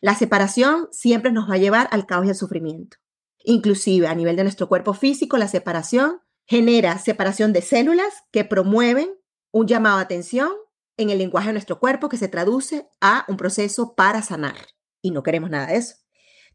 La 0.00 0.14
separación 0.14 0.88
siempre 0.90 1.32
nos 1.32 1.50
va 1.50 1.56
a 1.56 1.58
llevar 1.58 1.86
al 1.90 2.06
caos 2.06 2.24
y 2.24 2.30
al 2.30 2.34
sufrimiento. 2.34 2.96
Inclusive 3.40 4.06
a 4.06 4.14
nivel 4.14 4.36
de 4.36 4.44
nuestro 4.44 4.66
cuerpo 4.66 4.94
físico, 4.94 5.36
la 5.36 5.46
separación 5.46 6.22
genera 6.46 6.98
separación 6.98 7.52
de 7.52 7.60
células 7.60 8.24
que 8.30 8.46
promueven 8.46 9.18
un 9.52 9.66
llamado 9.66 9.98
a 9.98 10.00
atención 10.00 10.50
en 10.96 11.10
el 11.10 11.18
lenguaje 11.18 11.48
de 11.48 11.52
nuestro 11.52 11.78
cuerpo 11.78 12.08
que 12.08 12.16
se 12.16 12.28
traduce 12.28 12.88
a 13.02 13.26
un 13.28 13.36
proceso 13.36 13.94
para 13.94 14.22
sanar. 14.22 14.56
Y 15.02 15.10
no 15.10 15.22
queremos 15.22 15.50
nada 15.50 15.66
de 15.66 15.76
eso. 15.76 16.03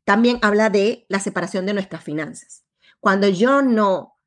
También 0.05 0.39
habla 0.41 0.69
de 0.69 1.05
la 1.09 1.19
separación 1.19 1.65
de 1.65 1.73
nuestras 1.73 2.03
finanzas. 2.03 2.63
Cuando 2.99 3.27
yo 3.27 3.61
no 3.61 4.19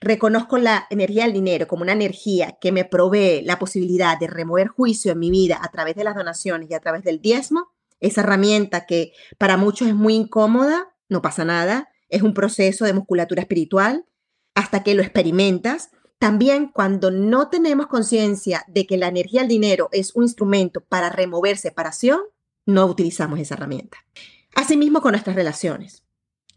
reconozco 0.00 0.56
la 0.58 0.86
energía 0.90 1.24
del 1.24 1.34
dinero 1.34 1.68
como 1.68 1.82
una 1.82 1.92
energía 1.92 2.56
que 2.60 2.72
me 2.72 2.84
provee 2.84 3.42
la 3.42 3.58
posibilidad 3.58 4.18
de 4.18 4.28
remover 4.28 4.68
juicio 4.68 5.12
en 5.12 5.18
mi 5.18 5.30
vida 5.30 5.58
a 5.60 5.70
través 5.70 5.94
de 5.94 6.04
las 6.04 6.14
donaciones 6.14 6.70
y 6.70 6.74
a 6.74 6.80
través 6.80 7.04
del 7.04 7.20
diezmo, 7.20 7.68
esa 8.00 8.22
herramienta 8.22 8.86
que 8.86 9.12
para 9.36 9.58
muchos 9.58 9.88
es 9.88 9.94
muy 9.94 10.14
incómoda, 10.14 10.94
no 11.08 11.20
pasa 11.20 11.44
nada, 11.44 11.90
es 12.08 12.22
un 12.22 12.32
proceso 12.32 12.84
de 12.86 12.94
musculatura 12.94 13.42
espiritual 13.42 14.06
hasta 14.54 14.82
que 14.82 14.94
lo 14.94 15.02
experimentas. 15.02 15.90
También 16.18 16.68
cuando 16.68 17.10
no 17.10 17.48
tenemos 17.48 17.86
conciencia 17.86 18.64
de 18.68 18.86
que 18.86 18.96
la 18.96 19.08
energía 19.08 19.40
del 19.40 19.48
dinero 19.48 19.88
es 19.92 20.14
un 20.14 20.24
instrumento 20.24 20.80
para 20.80 21.10
remover 21.10 21.58
separación, 21.58 22.20
no 22.64 22.86
utilizamos 22.86 23.38
esa 23.38 23.54
herramienta. 23.54 23.98
Asimismo 24.54 25.00
con 25.00 25.12
nuestras 25.12 25.36
relaciones. 25.36 26.04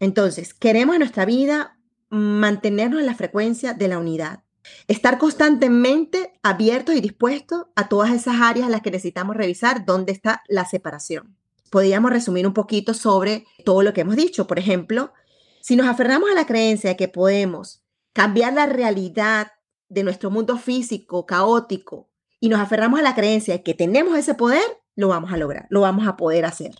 Entonces, 0.00 0.54
queremos 0.54 0.94
en 0.94 1.00
nuestra 1.00 1.24
vida 1.24 1.78
mantenernos 2.10 3.00
en 3.00 3.06
la 3.06 3.14
frecuencia 3.14 3.74
de 3.74 3.88
la 3.88 3.98
unidad. 3.98 4.44
Estar 4.88 5.18
constantemente 5.18 6.38
abiertos 6.42 6.94
y 6.94 7.00
dispuestos 7.00 7.66
a 7.76 7.88
todas 7.88 8.12
esas 8.12 8.36
áreas 8.40 8.66
en 8.66 8.72
las 8.72 8.82
que 8.82 8.90
necesitamos 8.90 9.36
revisar 9.36 9.84
dónde 9.84 10.12
está 10.12 10.42
la 10.48 10.64
separación. 10.64 11.36
Podríamos 11.70 12.10
resumir 12.10 12.46
un 12.46 12.54
poquito 12.54 12.94
sobre 12.94 13.46
todo 13.64 13.82
lo 13.82 13.92
que 13.92 14.02
hemos 14.02 14.16
dicho. 14.16 14.46
Por 14.46 14.58
ejemplo, 14.58 15.12
si 15.60 15.76
nos 15.76 15.86
aferramos 15.86 16.30
a 16.30 16.34
la 16.34 16.46
creencia 16.46 16.90
de 16.90 16.96
que 16.96 17.08
podemos 17.08 17.82
cambiar 18.12 18.52
la 18.54 18.66
realidad 18.66 19.48
de 19.88 20.04
nuestro 20.04 20.30
mundo 20.30 20.56
físico 20.56 21.26
caótico 21.26 22.10
y 22.40 22.48
nos 22.48 22.60
aferramos 22.60 23.00
a 23.00 23.02
la 23.02 23.14
creencia 23.14 23.54
de 23.54 23.62
que 23.62 23.74
tenemos 23.74 24.16
ese 24.16 24.34
poder, 24.34 24.64
lo 24.96 25.08
vamos 25.08 25.32
a 25.32 25.36
lograr, 25.36 25.66
lo 25.70 25.80
vamos 25.80 26.06
a 26.06 26.16
poder 26.16 26.44
hacer. 26.44 26.74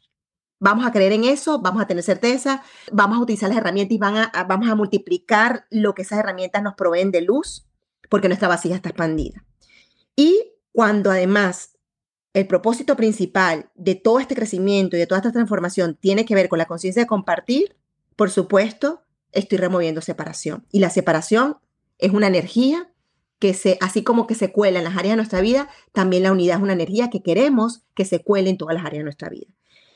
Vamos 0.60 0.86
a 0.86 0.92
creer 0.92 1.12
en 1.12 1.24
eso, 1.24 1.60
vamos 1.60 1.82
a 1.82 1.86
tener 1.86 2.02
certeza, 2.02 2.62
vamos 2.92 3.18
a 3.18 3.22
utilizar 3.22 3.48
las 3.48 3.58
herramientas 3.58 3.96
y 3.96 3.98
vamos 3.98 4.68
a 4.68 4.74
multiplicar 4.74 5.66
lo 5.70 5.94
que 5.94 6.02
esas 6.02 6.20
herramientas 6.20 6.62
nos 6.62 6.74
proveen 6.74 7.10
de 7.10 7.22
luz, 7.22 7.66
porque 8.08 8.28
nuestra 8.28 8.48
vasija 8.48 8.76
está 8.76 8.90
expandida. 8.90 9.44
Y 10.16 10.52
cuando 10.72 11.10
además 11.10 11.74
el 12.32 12.46
propósito 12.46 12.96
principal 12.96 13.70
de 13.74 13.94
todo 13.94 14.18
este 14.18 14.34
crecimiento 14.34 14.96
y 14.96 14.98
de 14.98 15.06
toda 15.06 15.20
esta 15.20 15.32
transformación 15.32 15.96
tiene 16.00 16.24
que 16.24 16.34
ver 16.34 16.48
con 16.48 16.58
la 16.58 16.66
conciencia 16.66 17.02
de 17.02 17.06
compartir, 17.06 17.76
por 18.16 18.30
supuesto, 18.30 19.02
estoy 19.32 19.58
removiendo 19.58 20.00
separación. 20.00 20.66
Y 20.70 20.80
la 20.80 20.90
separación 20.90 21.58
es 21.98 22.12
una 22.12 22.26
energía 22.26 22.90
que 23.38 23.54
se, 23.54 23.78
así 23.80 24.02
como 24.02 24.26
que 24.26 24.34
se 24.34 24.52
cuela 24.52 24.78
en 24.78 24.84
las 24.84 24.96
áreas 24.96 25.12
de 25.12 25.16
nuestra 25.16 25.40
vida, 25.40 25.68
también 25.92 26.22
la 26.22 26.32
unidad 26.32 26.56
es 26.56 26.62
una 26.62 26.72
energía 26.72 27.10
que 27.10 27.22
queremos 27.22 27.82
que 27.94 28.04
se 28.04 28.22
cuele 28.22 28.50
en 28.50 28.58
todas 28.58 28.74
las 28.74 28.84
áreas 28.84 29.00
de 29.00 29.04
nuestra 29.04 29.28
vida. 29.28 29.48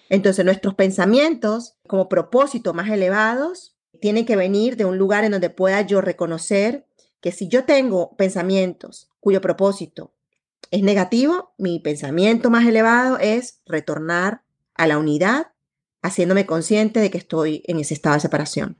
Entonces, 0.08 0.44
nuestros 0.44 0.74
pensamientos 0.74 1.76
como 1.86 2.08
propósito 2.08 2.74
más 2.74 2.88
elevados 2.90 3.76
tienen 4.00 4.26
que 4.26 4.36
venir 4.36 4.76
de 4.76 4.84
un 4.84 4.98
lugar 4.98 5.24
en 5.24 5.32
donde 5.32 5.50
pueda 5.50 5.80
yo 5.82 6.00
reconocer 6.00 6.86
que 7.20 7.32
si 7.32 7.48
yo 7.48 7.64
tengo 7.64 8.16
pensamientos 8.16 9.10
cuyo 9.20 9.40
propósito 9.40 10.14
es 10.70 10.82
negativo, 10.82 11.54
mi 11.58 11.80
pensamiento 11.80 12.50
más 12.50 12.66
elevado 12.66 13.18
es 13.18 13.60
retornar 13.66 14.42
a 14.74 14.86
la 14.86 14.98
unidad, 14.98 15.48
haciéndome 16.02 16.46
consciente 16.46 17.00
de 17.00 17.10
que 17.10 17.18
estoy 17.18 17.62
en 17.66 17.78
ese 17.80 17.94
estado 17.94 18.14
de 18.14 18.20
separación. 18.20 18.78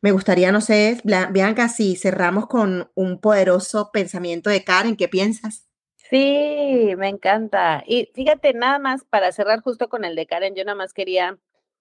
Me 0.00 0.12
gustaría, 0.12 0.52
no 0.52 0.60
sé, 0.60 1.00
Bianca, 1.02 1.68
si 1.68 1.96
cerramos 1.96 2.46
con 2.46 2.90
un 2.94 3.20
poderoso 3.20 3.90
pensamiento 3.92 4.48
de 4.48 4.62
Karen, 4.62 4.96
¿qué 4.96 5.08
piensas? 5.08 5.67
Sí, 6.10 6.94
me 6.96 7.08
encanta. 7.08 7.82
Y 7.86 8.10
fíjate, 8.14 8.54
nada 8.54 8.78
más 8.78 9.04
para 9.04 9.30
cerrar 9.32 9.60
justo 9.60 9.88
con 9.88 10.04
el 10.04 10.16
de 10.16 10.26
Karen, 10.26 10.54
yo 10.54 10.64
nada 10.64 10.76
más 10.76 10.94
quería 10.94 11.38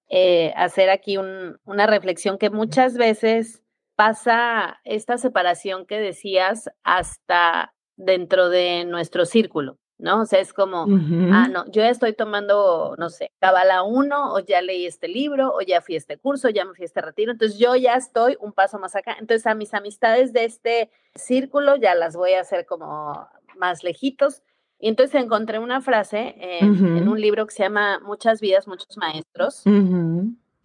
eh, 0.10 0.54
hacer 0.56 0.90
aquí 0.90 1.18
una 1.18 1.88
reflexión 1.88 2.38
que 2.38 2.50
muchas 2.50 2.98
veces 2.98 3.64
pasa 3.96 4.80
esta 4.84 5.18
separación 5.18 5.86
que 5.86 6.00
decías 6.00 6.70
hasta 6.84 7.74
dentro 7.96 8.50
de 8.50 8.86
nuestro 8.86 9.26
círculo. 9.26 9.78
¿no? 10.00 10.22
O 10.22 10.26
sea, 10.26 10.40
es 10.40 10.54
como, 10.54 10.86
ah, 11.32 11.48
no, 11.48 11.66
yo 11.72 11.82
ya 11.82 11.90
estoy 11.90 12.14
tomando, 12.14 12.96
no 13.00 13.10
sé, 13.10 13.32
Cabala 13.40 13.82
1, 13.82 14.34
o 14.34 14.40
ya 14.40 14.62
leí 14.62 14.86
este 14.86 15.08
libro, 15.08 15.52
o 15.56 15.62
ya 15.62 15.82
fui 15.82 15.96
a 15.96 15.98
este 15.98 16.18
curso, 16.18 16.50
ya 16.50 16.66
me 16.66 16.76
fui 16.76 16.84
a 16.84 16.86
este 16.86 17.02
retiro, 17.02 17.32
entonces 17.32 17.58
yo 17.58 17.76
ya 17.76 17.96
estoy 17.96 18.38
un 18.40 18.54
paso 18.54 18.78
más 18.78 18.96
acá. 18.96 19.16
Entonces 19.20 19.48
a 19.48 19.56
mis 19.56 19.74
amistades 19.74 20.34
de 20.34 20.46
este 20.46 20.92
círculo 21.16 21.78
ya 21.78 21.96
las 21.96 22.16
voy 22.16 22.34
a 22.34 22.42
hacer 22.42 22.66
como 22.68 23.28
más 23.58 23.84
lejitos. 23.84 24.44
Y 24.80 24.90
entonces 24.90 25.22
encontré 25.22 25.60
una 25.60 25.82
frase 25.82 26.36
en, 26.38 27.08
un 27.08 27.20
libro 27.20 27.48
que 27.48 27.54
se 27.54 27.64
llama 27.64 28.00
Muchas 28.00 28.42
vidas, 28.42 28.68
muchos 28.68 28.96
maestros, 28.98 29.64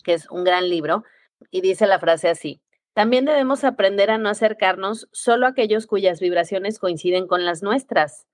que 0.04 0.14
es 0.14 0.30
un 0.30 0.44
gran 0.44 0.68
libro, 0.68 1.04
y 1.50 1.62
dice 1.62 1.86
la 1.86 1.98
frase 1.98 2.28
así. 2.28 2.60
También 2.92 3.24
debemos 3.24 3.64
aprender 3.64 4.10
a 4.10 4.18
no 4.18 4.28
acercarnos 4.28 5.08
solo 5.12 5.46
a 5.46 5.50
aquellos 5.50 5.86
cuyas 5.86 6.20
vibraciones 6.20 6.78
coinciden 6.78 7.26
con 7.26 7.46
las 7.46 7.62
nuestras 7.62 8.26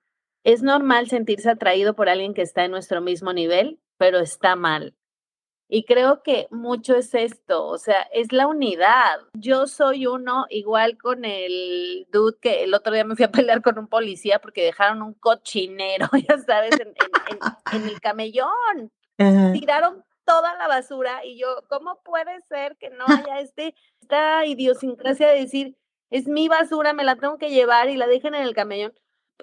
es 0.44 0.62
normal 0.62 1.08
sentirse 1.08 1.50
atraído 1.50 1.94
por 1.94 2.08
alguien 2.08 2.34
que 2.34 2.42
está 2.42 2.64
en 2.64 2.70
nuestro 2.70 3.00
mismo 3.00 3.32
nivel, 3.32 3.80
pero 3.96 4.18
está 4.18 4.56
mal. 4.56 4.94
Y 5.70 5.84
creo 5.84 6.22
que 6.22 6.48
mucho 6.50 6.96
es 6.96 7.14
esto, 7.14 7.66
o 7.66 7.76
sea, 7.76 8.00
es 8.12 8.32
la 8.32 8.46
unidad. 8.46 9.18
Yo 9.34 9.66
soy 9.66 10.06
uno 10.06 10.46
igual 10.48 10.96
con 10.96 11.26
el 11.26 12.06
dude 12.10 12.38
que 12.40 12.64
el 12.64 12.72
otro 12.72 12.94
día 12.94 13.04
me 13.04 13.16
fui 13.16 13.26
a 13.26 13.30
pelear 13.30 13.60
con 13.60 13.78
un 13.78 13.86
policía 13.86 14.38
porque 14.38 14.64
dejaron 14.64 15.02
un 15.02 15.12
cochinero, 15.12 16.08
ya 16.28 16.38
sabes, 16.38 16.74
en, 16.80 17.84
el 17.84 18.00
camellón. 18.00 18.90
Tiraron 19.52 20.04
toda 20.24 20.54
la 20.56 20.68
basura 20.68 21.24
y 21.24 21.38
yo, 21.38 21.48
¿cómo 21.68 22.00
puede 22.02 22.40
ser 22.48 22.76
que 22.78 22.88
no 22.88 23.04
haya 23.30 23.40
este, 23.40 23.74
esta 24.00 24.46
idiosincrasia 24.46 25.28
de 25.28 25.40
decir, 25.40 25.76
es 26.08 26.28
mi 26.28 26.48
basura, 26.48 26.94
me 26.94 27.04
la 27.04 27.16
tengo 27.16 27.36
que 27.36 27.50
llevar 27.50 27.90
y 27.90 27.96
la 27.96 28.06
dejen 28.06 28.34
en 28.34 28.42
el 28.42 28.54
camellón? 28.54 28.94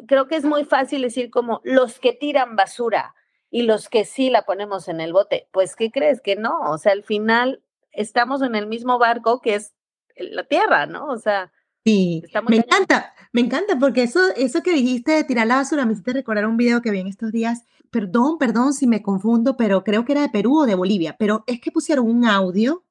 creo 0.07 0.27
que 0.27 0.35
es 0.35 0.43
muy 0.43 0.65
fácil 0.65 1.01
decir 1.01 1.29
como 1.29 1.61
los 1.63 1.99
que 1.99 2.13
tiran 2.13 2.55
basura 2.55 3.15
y 3.49 3.63
los 3.63 3.89
que 3.89 4.05
sí 4.05 4.29
la 4.29 4.43
ponemos 4.43 4.87
en 4.87 5.01
el 5.01 5.13
bote. 5.13 5.47
Pues, 5.51 5.75
¿qué 5.75 5.91
crees? 5.91 6.21
Que 6.21 6.35
no, 6.35 6.59
o 6.69 6.77
sea, 6.77 6.91
al 6.91 7.03
final 7.03 7.63
estamos 7.91 8.41
en 8.41 8.55
el 8.55 8.67
mismo 8.67 8.99
barco 8.99 9.41
que 9.41 9.55
es 9.55 9.73
la 10.17 10.43
tierra, 10.43 10.85
¿no? 10.85 11.07
O 11.07 11.17
sea, 11.17 11.51
Sí, 11.85 12.23
me 12.49 12.55
encanta, 12.55 13.13
me 13.31 13.41
encanta 13.41 13.77
porque 13.77 14.01
eso, 14.01 14.19
eso 14.35 14.63
que 14.63 14.73
dijiste 14.73 15.11
de 15.11 15.23
tirar 15.23 15.45
la 15.45 15.57
basura 15.57 15.85
me 15.85 15.93
hiciste 15.93 16.13
recordar 16.13 16.47
un 16.47 16.57
video 16.57 16.81
que 16.81 16.89
vi 16.89 16.99
en 16.99 17.07
estos 17.07 17.31
días. 17.31 17.63
Perdón, 17.91 18.39
perdón 18.39 18.73
si 18.73 18.87
me 18.87 19.03
confundo, 19.03 19.55
pero 19.55 19.83
creo 19.83 20.03
que 20.03 20.13
era 20.13 20.21
de 20.21 20.29
Perú 20.29 20.61
o 20.61 20.65
de 20.65 20.73
Bolivia, 20.73 21.15
pero 21.19 21.43
es 21.45 21.61
que 21.61 21.71
pusieron 21.71 22.09
un 22.09 22.25
audio 22.25 22.83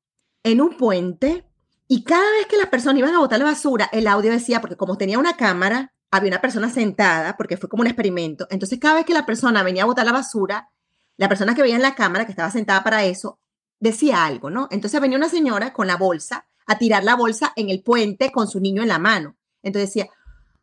en 0.44 0.60
un 0.60 0.76
puente 0.76 1.44
y 1.88 2.04
cada 2.04 2.30
vez 2.38 2.46
que 2.46 2.56
las 2.56 2.68
personas 2.68 3.00
iban 3.00 3.14
a 3.16 3.18
botar 3.18 3.40
la 3.40 3.46
basura, 3.46 3.90
el 3.92 4.06
audio 4.06 4.30
decía, 4.30 4.60
porque 4.60 4.76
como 4.76 4.96
tenía 4.96 5.18
una 5.18 5.36
cámara, 5.36 5.92
había 6.16 6.30
una 6.30 6.40
persona 6.40 6.70
sentada, 6.70 7.36
porque 7.36 7.56
fue 7.56 7.68
como 7.68 7.80
un 7.80 7.88
experimento. 7.88 8.46
Entonces, 8.50 8.78
cada 8.78 8.94
vez 8.94 9.04
que 9.04 9.12
la 9.12 9.26
persona 9.26 9.62
venía 9.64 9.82
a 9.82 9.86
botar 9.86 10.06
la 10.06 10.12
basura, 10.12 10.70
la 11.16 11.28
persona 11.28 11.54
que 11.54 11.62
veía 11.62 11.74
en 11.74 11.82
la 11.82 11.94
cámara, 11.94 12.24
que 12.24 12.30
estaba 12.30 12.50
sentada 12.50 12.84
para 12.84 13.04
eso, 13.04 13.40
decía 13.80 14.24
algo, 14.24 14.48
¿no? 14.48 14.68
Entonces 14.70 15.00
venía 15.00 15.18
una 15.18 15.28
señora 15.28 15.72
con 15.72 15.88
la 15.88 15.96
bolsa 15.96 16.46
a 16.66 16.78
tirar 16.78 17.02
la 17.02 17.16
bolsa 17.16 17.52
en 17.56 17.68
el 17.68 17.82
puente 17.82 18.30
con 18.30 18.46
su 18.46 18.60
niño 18.60 18.82
en 18.82 18.88
la 18.88 18.98
mano. 18.98 19.36
Entonces 19.62 19.90
decía, 19.90 20.08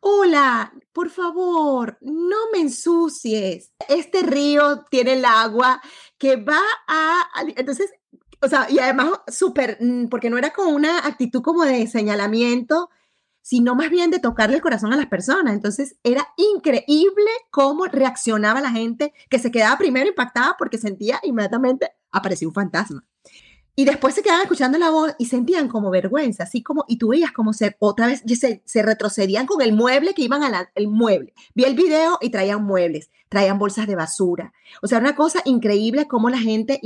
hola, 0.00 0.72
por 0.92 1.10
favor, 1.10 1.98
no 2.00 2.50
me 2.52 2.60
ensucies. 2.60 3.72
Este 3.88 4.22
río 4.22 4.84
tiene 4.90 5.12
el 5.12 5.24
agua 5.24 5.82
que 6.16 6.36
va 6.36 6.60
a... 6.88 7.26
Entonces, 7.56 7.92
o 8.40 8.48
sea, 8.48 8.68
y 8.70 8.78
además 8.78 9.20
súper, 9.28 9.76
mm, 9.80 10.06
porque 10.06 10.30
no 10.30 10.38
era 10.38 10.50
con 10.50 10.72
una 10.74 11.06
actitud 11.06 11.42
como 11.42 11.64
de 11.64 11.86
señalamiento, 11.86 12.88
sino 13.42 13.74
más 13.74 13.90
bien 13.90 14.10
de 14.10 14.20
tocarle 14.20 14.56
el 14.56 14.62
corazón 14.62 14.92
a 14.92 14.96
las 14.96 15.06
personas. 15.06 15.52
Entonces 15.52 15.96
era 16.02 16.26
increíble 16.36 17.30
cómo 17.50 17.86
reaccionaba 17.86 18.60
la 18.60 18.70
gente 18.70 19.12
que 19.28 19.38
se 19.38 19.50
quedaba 19.50 19.76
primero 19.76 20.08
impactada 20.08 20.56
porque 20.58 20.78
sentía 20.78 21.20
inmediatamente 21.22 21.90
apareció 22.10 22.48
un 22.48 22.54
fantasma. 22.54 23.04
Y 23.74 23.86
después 23.86 24.14
se 24.14 24.22
quedaban 24.22 24.42
escuchando 24.42 24.78
la 24.78 24.90
voz 24.90 25.14
y 25.18 25.26
sentían 25.26 25.66
como 25.66 25.90
vergüenza, 25.90 26.42
así 26.42 26.62
como, 26.62 26.84
y 26.88 26.98
tú 26.98 27.08
veías 27.08 27.32
como 27.32 27.54
se, 27.54 27.74
otra 27.78 28.06
vez 28.06 28.22
se, 28.36 28.82
retrocedían 28.82 29.46
con 29.46 29.62
el 29.62 29.72
mueble 29.72 30.12
que 30.12 30.22
iban 30.22 30.42
al 30.42 30.68
el 30.74 30.88
mueble. 30.88 31.32
Vi 31.54 31.64
el 31.64 31.74
video 31.74 32.18
y 32.20 32.30
traían 32.30 32.62
muebles, 32.64 33.10
traían 33.30 33.58
bolsas 33.58 33.86
de 33.86 33.96
basura. 33.96 34.52
O 34.82 34.88
sea, 34.88 34.98
era 34.98 35.08
una 35.08 35.16
cosa 35.16 35.40
increíble 35.46 36.06
como 36.06 36.28
la 36.28 36.38
gente, 36.38 36.80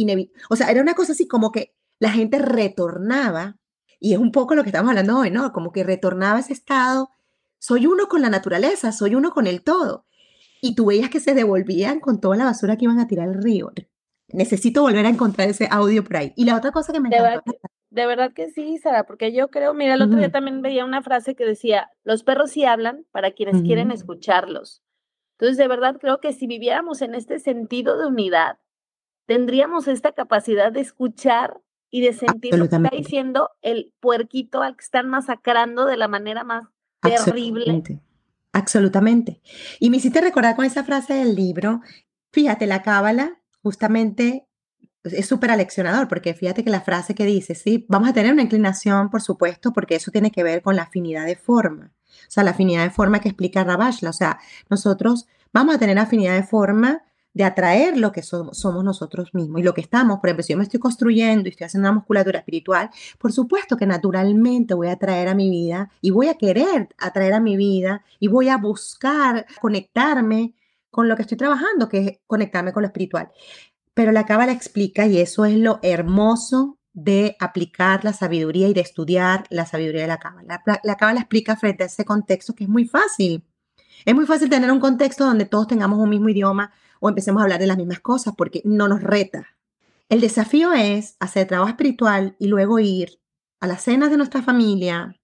o 0.49 0.55
sea, 0.55 0.71
era 0.71 0.81
una 0.81 0.95
cosa 0.95 1.13
así 1.13 1.27
como 1.27 1.51
que 1.51 1.75
la 1.99 2.11
gente 2.11 2.39
retornaba, 2.39 3.57
y 4.01 4.13
es 4.13 4.19
un 4.19 4.33
poco 4.33 4.55
lo 4.55 4.63
que 4.63 4.71
estamos 4.71 4.91
hablando 4.91 5.19
hoy, 5.19 5.31
¿no? 5.31 5.53
Como 5.53 5.73
que 5.73 5.85
retornaba 5.85 6.39
ese 6.39 6.53
estado, 6.53 7.11
soy 7.59 7.87
uno 7.87 8.09
con 8.09 8.23
la 8.23 8.31
naturaleza, 8.31 8.93
soy 8.93 9.15
uno 9.15 9.31
con 9.31 9.47
el 9.47 9.63
todo. 9.63 10.07
Y 10.61 10.75
tú 10.75 10.87
veías 10.87 11.11
que 11.11 11.21
se 11.21 11.35
devolvían 11.35 12.01
con 12.01 12.21
toda 12.21 12.37
la 12.37 12.45
basura 12.45 12.77
que 12.77 12.85
iban 12.85 12.99
a 12.99 13.07
tirar 13.07 13.29
al 13.29 13.43
río. 13.43 13.73
Necesito 14.29 14.83
volver 14.83 15.07
a 15.07 15.11
encontrar 15.11 15.49
ese 15.49 15.69
audio 15.71 16.03
por 16.03 16.17
ahí. 16.17 16.33
Y 16.37 16.45
la 16.45 16.57
otra 16.57 16.73
cosa 16.73 16.93
que 16.93 17.01
me 17.01 17.09
encantó. 17.09 17.53
De 17.91 18.07
verdad 18.07 18.33
que 18.35 18.51
sí, 18.51 18.77
Sara, 18.79 19.05
porque 19.05 19.33
yo 19.33 19.49
creo, 19.49 19.73
mira, 19.73 19.95
el 19.95 20.03
otro 20.03 20.19
día 20.19 20.31
también 20.31 20.61
veía 20.61 20.85
una 20.85 21.03
frase 21.03 21.35
que 21.35 21.45
decía, 21.45 21.91
los 22.05 22.25
perros 22.25 22.51
sí 22.51 22.65
hablan 22.65 23.07
para 23.11 23.31
quienes 23.31 23.63
quieren 23.63 23.91
escucharlos. 23.91 24.83
Entonces, 25.39 25.57
de 25.57 25.69
verdad 25.69 25.97
creo 26.01 26.21
que 26.21 26.33
si 26.33 26.47
viviéramos 26.47 27.01
en 27.01 27.15
este 27.15 27.39
sentido 27.39 27.97
de 27.97 28.07
unidad, 28.07 28.59
tendríamos 29.27 29.89
esta 29.89 30.13
capacidad 30.13 30.73
de 30.73 30.81
escuchar 30.81 31.61
y 31.91 32.01
de 32.01 32.13
sentir 32.13 32.55
lo 32.57 32.69
que 32.69 32.77
está 32.77 32.91
diciendo 32.91 33.51
el 33.63 33.93
puerquito 34.01 34.63
al 34.63 34.77
que 34.77 34.85
están 34.85 35.09
masacrando 35.09 35.87
de 35.87 35.97
la 35.97 36.09
manera 36.09 36.45
más 36.45 36.65
terrible. 37.01 37.83
Absolutamente. 38.53 39.41
Y 39.81 39.91
me 39.91 39.99
hiciste 39.99 40.21
recordar 40.21 40.57
con 40.57 40.65
esa 40.65 40.85
frase 40.85 41.15
del 41.15 41.35
libro, 41.35 41.83
fíjate, 42.33 42.67
la 42.67 42.83
cábala 42.83 43.41
justamente 43.63 44.47
es 45.05 45.27
súper 45.27 45.51
aleccionador, 45.51 46.09
porque 46.09 46.35
fíjate 46.35 46.65
que 46.65 46.71
la 46.71 46.81
frase 46.81 47.15
que 47.15 47.25
dice, 47.25 47.55
sí, 47.55 47.85
vamos 47.89 48.09
a 48.09 48.13
tener 48.13 48.33
una 48.33 48.43
inclinación, 48.43 49.11
por 49.11 49.23
supuesto, 49.23 49.73
porque 49.73 49.97
eso 49.97 50.11
tiene 50.11 50.31
que 50.31 50.43
ver 50.43 50.63
con 50.63 50.77
la 50.77 50.83
afinidad 50.83 51.27
de 51.27 51.37
forma. 51.37 51.93
O 52.07 52.31
sea, 52.31 52.45
la 52.45 52.53
afinidad 52.53 52.83
de 52.83 52.91
forma 52.91 53.21
que 53.21 53.29
explica 53.29 53.63
Rabashla. 53.63 54.11
O 54.11 54.15
sea, 54.15 54.39
nosotros 54.69 55.27
vamos 55.53 55.75
a 55.75 55.79
tener 55.79 55.99
afinidad 55.99 56.35
de 56.35 56.43
forma 56.43 57.03
de 57.37 57.45
atraer 57.45 57.99
lo 57.99 58.13
que 58.13 58.23
somos, 58.23 58.65
nosotros 58.83 59.35
mismos 59.35 59.61
y 59.61 59.63
lo 59.63 59.75
que 59.75 59.83
estamos. 59.83 60.21
Por 60.21 60.31
ejemplo, 60.31 60.43
si 60.43 60.55
yo 60.55 60.57
me 60.57 60.63
estoy 60.63 60.81
construyendo 60.81 61.47
y 61.47 61.51
estoy 61.51 61.67
haciendo 61.67 61.87
una 61.87 61.97
musculatura 61.97 62.39
espiritual, 62.39 62.89
por 63.19 63.31
supuesto 63.31 63.77
que 63.77 63.85
naturalmente 63.85 64.73
voy 64.73 64.89
a 64.89 64.93
atraer 64.93 65.29
a 65.29 65.35
mi 65.35 65.51
vida 65.51 65.91
y 66.01 66.13
voy 66.13 66.29
a 66.29 66.39
querer 66.39 66.89
atraer 66.97 67.35
a 67.35 67.41
mi 67.41 67.59
vida 67.59 68.03
y 68.21 68.29
voy 68.29 68.49
a 68.49 68.57
buscar 68.57 69.45
conectarme 69.61 70.55
con 70.91 71.09
lo 71.09 71.17
que 71.17 71.23
estoy 71.23 71.37
trabajando, 71.37 71.91
que 71.91 71.99
es 71.99 72.19
conectarme 72.27 72.73
con 72.73 72.85
lo 72.85 72.87
espiritual. 72.87 73.31
Pero 73.93 74.13
la 74.13 74.25
Cábala 74.25 74.53
explica, 74.53 75.07
y 75.07 75.19
eso 75.19 75.45
es 75.45 75.59
lo 75.59 75.79
hermoso 75.83 76.79
de 76.95 77.37
aplicar 77.39 78.03
la 78.03 78.15
sabiduría 78.15 78.67
y 78.67 78.73
de 78.73 78.81
estudiar 78.81 79.45
la 79.51 79.67
sabiduría 79.67 80.01
de 80.01 80.09
la 80.09 80.19
Cábala. 80.19 80.63
La, 80.83 80.97
Cábala 80.97 81.21
explica 81.21 81.55
frente 81.57 81.83
a 81.83 81.87
ese 81.87 82.07
contexto 82.07 82.55
que 82.55 82.65
es 82.65 82.71
muy 82.71 82.87
fácil. 82.87 83.45
Es 84.07 84.15
muy 84.15 84.25
fácil 84.25 84.49
tener 84.49 84.73
un 84.73 84.81
contexto 84.81 85.27
donde 85.27 85.45
todos 85.45 85.67
tengamos 85.67 85.99
un 85.99 86.09
mismo 86.09 86.31
idioma 86.31 86.73
o 87.07 87.09
empecemos 87.09 87.41
a 87.41 87.45
hablar 87.45 87.61
de 87.61 87.67
las 87.67 87.77
mismas 87.77 88.01
cosas 88.01 88.35
porque 88.37 88.63
no 88.65 88.89
nos 88.89 89.03
reta. 89.03 89.57
El 90.09 90.21
desafío 90.21 90.73
es 90.73 91.17
hacer 91.21 91.47
trabajo 91.47 91.71
espiritual 91.71 92.37
y 92.39 92.49
luego 92.49 92.79
ir 92.79 93.21
a 93.61 93.67
las 93.67 93.83
cenas 93.83 94.11
de 94.11 94.17
nuestra 94.17 94.43
familia, 94.43 95.17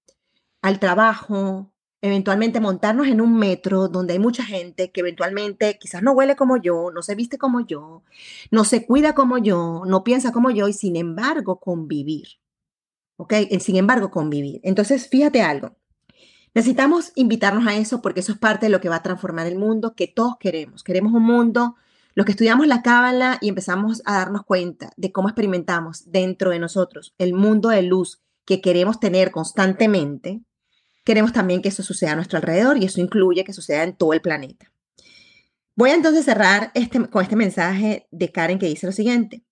al 0.62 0.78
trabajo, 0.80 1.72
eventualmente 2.00 2.60
montarnos 2.60 3.06
en 3.06 3.20
un 3.20 3.38
metro 3.38 3.88
donde 3.88 4.14
hay 4.14 4.18
mucha 4.18 4.44
gente 4.44 4.90
que 4.90 5.00
eventualmente 5.00 5.78
quizás 5.78 6.02
no 6.02 6.12
huele 6.12 6.34
como 6.34 6.56
yo, 6.56 6.90
no 6.92 7.02
se 7.02 7.14
viste 7.14 7.38
como 7.38 7.64
yo, 7.64 8.02
no 8.50 8.64
se 8.64 8.84
cuida 8.86 9.14
como 9.14 9.38
yo, 9.38 9.82
no 9.86 10.02
piensa 10.02 10.32
como 10.32 10.50
yo 10.50 10.68
y 10.68 10.72
sin 10.72 10.96
embargo 10.96 11.60
convivir. 11.60 12.26
¿Ok? 13.16 13.34
Sin 13.60 13.76
embargo 13.76 14.10
convivir. 14.10 14.60
Entonces, 14.64 15.08
fíjate 15.08 15.42
algo. 15.42 15.76
Necesitamos 16.54 17.12
invitarnos 17.14 17.66
a 17.66 17.76
eso 17.76 18.02
porque 18.02 18.20
eso 18.20 18.32
es 18.32 18.38
parte 18.38 18.66
de 18.66 18.70
lo 18.70 18.80
que 18.80 18.88
va 18.88 18.96
a 18.96 19.02
transformar 19.02 19.46
el 19.46 19.56
mundo 19.56 19.94
que 19.94 20.06
todos 20.06 20.36
queremos. 20.38 20.84
Queremos 20.84 21.12
un 21.12 21.22
mundo, 21.22 21.76
los 22.14 22.26
que 22.26 22.32
estudiamos 22.32 22.66
la 22.66 22.82
cábala 22.82 23.38
y 23.40 23.48
empezamos 23.48 24.02
a 24.04 24.18
darnos 24.18 24.44
cuenta 24.44 24.90
de 24.96 25.12
cómo 25.12 25.28
experimentamos 25.28 26.10
dentro 26.10 26.50
de 26.50 26.58
nosotros 26.58 27.14
el 27.18 27.32
mundo 27.32 27.70
de 27.70 27.82
luz 27.82 28.20
que 28.44 28.60
queremos 28.60 29.00
tener 29.00 29.30
constantemente, 29.30 30.42
queremos 31.04 31.32
también 31.32 31.62
que 31.62 31.68
eso 31.68 31.82
suceda 31.82 32.12
a 32.12 32.16
nuestro 32.16 32.38
alrededor 32.38 32.76
y 32.76 32.84
eso 32.84 33.00
incluye 33.00 33.44
que 33.44 33.52
suceda 33.52 33.84
en 33.84 33.96
todo 33.96 34.12
el 34.12 34.20
planeta. 34.20 34.72
Voy 35.74 35.90
a 35.90 35.94
entonces 35.94 36.24
cerrar 36.24 36.70
este, 36.74 37.08
con 37.08 37.22
este 37.22 37.36
mensaje 37.36 38.08
de 38.10 38.30
Karen 38.30 38.58
que 38.58 38.66
dice 38.66 38.86
lo 38.86 38.92
siguiente. 38.92 39.42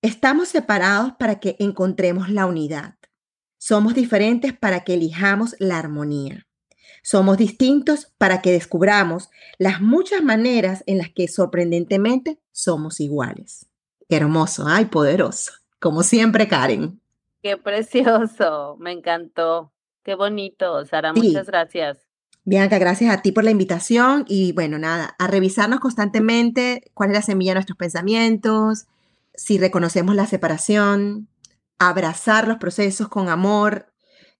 Estamos 0.00 0.48
separados 0.48 1.12
para 1.18 1.38
que 1.38 1.56
encontremos 1.58 2.30
la 2.30 2.46
unidad. 2.46 2.94
Somos 3.62 3.94
diferentes 3.94 4.54
para 4.54 4.84
que 4.84 4.94
elijamos 4.94 5.54
la 5.58 5.78
armonía. 5.78 6.46
Somos 7.02 7.36
distintos 7.36 8.10
para 8.16 8.40
que 8.40 8.52
descubramos 8.52 9.28
las 9.58 9.82
muchas 9.82 10.22
maneras 10.22 10.82
en 10.86 10.96
las 10.96 11.10
que 11.10 11.28
sorprendentemente 11.28 12.40
somos 12.52 13.00
iguales. 13.00 13.66
hermoso, 14.08 14.64
ay, 14.66 14.86
poderoso. 14.86 15.52
Como 15.78 16.02
siempre, 16.02 16.48
Karen. 16.48 17.02
Qué 17.42 17.58
precioso, 17.58 18.76
me 18.80 18.92
encantó. 18.92 19.72
Qué 20.04 20.14
bonito, 20.14 20.82
Sara, 20.86 21.12
muchas 21.12 21.46
gracias. 21.46 21.98
Bianca, 22.44 22.78
gracias 22.78 23.12
a 23.12 23.20
ti 23.20 23.30
por 23.30 23.44
la 23.44 23.50
invitación 23.50 24.24
y 24.26 24.52
bueno, 24.52 24.78
nada, 24.78 25.14
a 25.18 25.26
revisarnos 25.26 25.80
constantemente 25.80 26.90
cuál 26.94 27.10
es 27.10 27.16
la 27.16 27.22
semilla 27.22 27.50
de 27.50 27.56
nuestros 27.56 27.76
pensamientos, 27.76 28.86
si 29.34 29.58
reconocemos 29.58 30.16
la 30.16 30.26
separación, 30.26 31.28
abrazar 31.80 32.46
los 32.46 32.58
procesos 32.58 33.08
con 33.08 33.28
amor, 33.28 33.86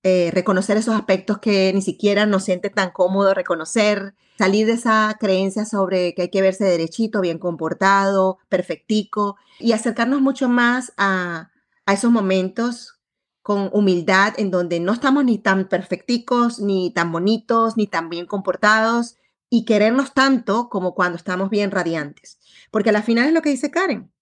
eh, 0.02 0.30
reconocer 0.32 0.76
esos 0.76 0.94
aspectos 0.94 1.38
que 1.38 1.72
ni 1.72 1.82
siquiera 1.82 2.26
nos 2.26 2.44
siente 2.44 2.70
tan 2.70 2.90
cómodo 2.90 3.34
reconocer, 3.34 4.14
salir 4.38 4.66
de 4.66 4.74
esa 4.74 5.16
creencia 5.18 5.64
sobre 5.64 6.14
que 6.14 6.22
hay 6.22 6.30
que 6.30 6.42
verse 6.42 6.64
derechito, 6.64 7.20
bien 7.20 7.38
comportado, 7.38 8.38
perfectico 8.48 9.36
y 9.58 9.72
acercarnos 9.72 10.20
mucho 10.20 10.48
más 10.48 10.92
a, 10.98 11.50
a 11.86 11.92
esos 11.92 12.10
momentos 12.10 13.00
con 13.42 13.70
humildad, 13.72 14.34
en 14.36 14.50
donde 14.50 14.78
no 14.78 14.92
estamos 14.92 15.24
ni 15.24 15.38
tan 15.38 15.68
perfecticos, 15.68 16.60
ni 16.60 16.92
tan 16.92 17.10
bonitos, 17.10 17.78
ni 17.78 17.86
tan 17.86 18.10
bien 18.10 18.26
comportados, 18.26 19.16
y 19.48 19.64
querernos 19.64 20.12
tanto 20.12 20.68
como 20.68 20.94
cuando 20.94 21.16
estamos 21.16 21.48
bien 21.48 21.70
radiantes. 21.70 22.38
Porque 22.70 22.90
al 22.90 23.02
final 23.02 23.28
es 23.28 23.32
lo 23.32 23.42
que 23.42 23.50
dice 23.50 23.70
Karen. 23.70 24.12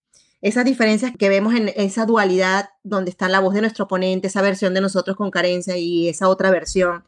Esas 0.41 0.65
diferencias 0.65 1.13
que 1.19 1.29
vemos 1.29 1.55
en 1.55 1.73
esa 1.75 2.07
dualidad 2.07 2.71
donde 2.85 3.11
está 3.11 3.29
la 3.29 3.41
voz 3.41 3.55
de 3.55 3.61
nuestro 3.61 3.87
oponente, 3.87 4.29
esa 4.29 4.43
versión 4.43 4.73
de 4.73 4.81
nosotros 4.81 5.17
con 5.17 5.31
carencia 5.31 5.77
y 5.77 6.09
esa 6.09 6.29
otra 6.29 6.51
versión 6.51 7.05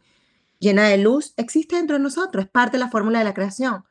llena 0.59 0.89
de 0.89 0.99
luz, 0.99 1.33
existe 1.37 1.77
dentro 1.77 1.97
de 1.97 2.03
nosotros, 2.03 2.45
es 2.45 2.51
parte 2.51 2.77
de 2.77 2.85
la 2.85 2.91
fórmula 2.91 3.19
de 3.19 3.25
la 3.25 3.35
creación. 3.35 3.85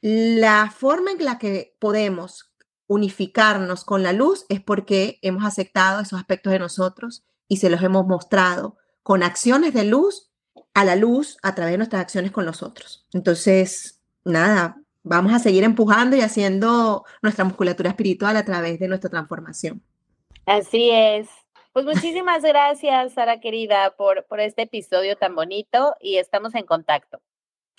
La 0.00 0.70
forma 0.70 1.12
en 1.12 1.24
la 1.24 1.38
que 1.38 1.76
podemos 1.78 2.52
unificarnos 2.86 3.84
con 3.84 4.02
la 4.02 4.12
luz 4.12 4.44
es 4.48 4.60
porque 4.60 5.18
hemos 5.22 5.44
aceptado 5.44 6.00
esos 6.00 6.18
aspectos 6.18 6.52
de 6.52 6.58
nosotros 6.58 7.24
y 7.48 7.58
se 7.58 7.70
los 7.70 7.82
hemos 7.82 8.06
mostrado 8.06 8.76
con 9.02 9.22
acciones 9.22 9.72
de 9.72 9.84
luz 9.84 10.30
a 10.74 10.84
la 10.84 10.96
luz 10.96 11.38
a 11.42 11.54
través 11.54 11.72
de 11.72 11.78
nuestras 11.78 12.02
acciones 12.02 12.32
con 12.32 12.44
los 12.44 12.62
otros. 12.62 13.06
Entonces, 13.12 14.02
nada, 14.24 14.82
vamos 15.06 15.32
a 15.32 15.38
seguir 15.38 15.64
empujando 15.64 16.16
y 16.16 16.20
haciendo 16.20 17.04
nuestra 17.22 17.44
musculatura 17.44 17.90
espiritual 17.90 18.36
a 18.36 18.44
través 18.44 18.78
de 18.78 18.88
nuestra 18.88 19.08
transformación. 19.08 19.80
Así 20.44 20.90
es. 20.90 21.28
Pues 21.72 21.84
muchísimas 21.84 22.42
gracias, 22.42 23.12
Sara 23.12 23.40
querida, 23.40 23.94
por, 23.96 24.24
por 24.24 24.40
este 24.40 24.62
episodio 24.62 25.16
tan 25.16 25.34
bonito 25.34 25.94
y 26.00 26.16
estamos 26.16 26.54
en 26.54 26.64
contacto. 26.64 27.20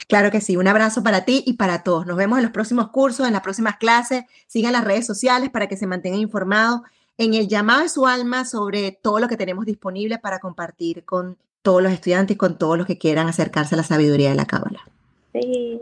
Claro 0.07 0.31
que 0.31 0.39
sí, 0.39 0.55
un 0.55 0.67
abrazo 0.67 1.03
para 1.03 1.25
ti 1.25 1.43
y 1.45 1.53
para 1.53 1.83
todos. 1.83 2.05
Nos 2.05 2.15
vemos 2.15 2.37
en 2.37 2.43
los 2.43 2.53
próximos 2.53 2.89
cursos, 2.89 3.27
en 3.27 3.33
las 3.33 3.41
próximas 3.41 3.77
clases. 3.77 4.23
Sigan 4.45 4.73
las 4.73 4.85
redes 4.85 5.05
sociales 5.05 5.49
para 5.49 5.67
que 5.67 5.75
se 5.75 5.87
mantengan 5.87 6.21
informados 6.21 6.81
en 7.17 7.33
el 7.33 7.47
llamado 7.47 7.81
de 7.81 7.89
su 7.89 8.05
alma 8.05 8.45
sobre 8.45 8.91
todo 8.91 9.19
lo 9.19 9.27
que 9.27 9.37
tenemos 9.37 9.65
disponible 9.65 10.19
para 10.19 10.39
compartir 10.39 11.03
con 11.03 11.37
todos 11.61 11.81
los 11.81 11.91
estudiantes 11.91 12.35
y 12.35 12.37
con 12.37 12.57
todos 12.57 12.77
los 12.77 12.87
que 12.87 12.97
quieran 12.97 13.27
acercarse 13.27 13.75
a 13.75 13.77
la 13.77 13.83
sabiduría 13.83 14.29
de 14.29 14.35
la 14.35 14.45
Cábala. 14.45 14.87
Sí. 15.33 15.81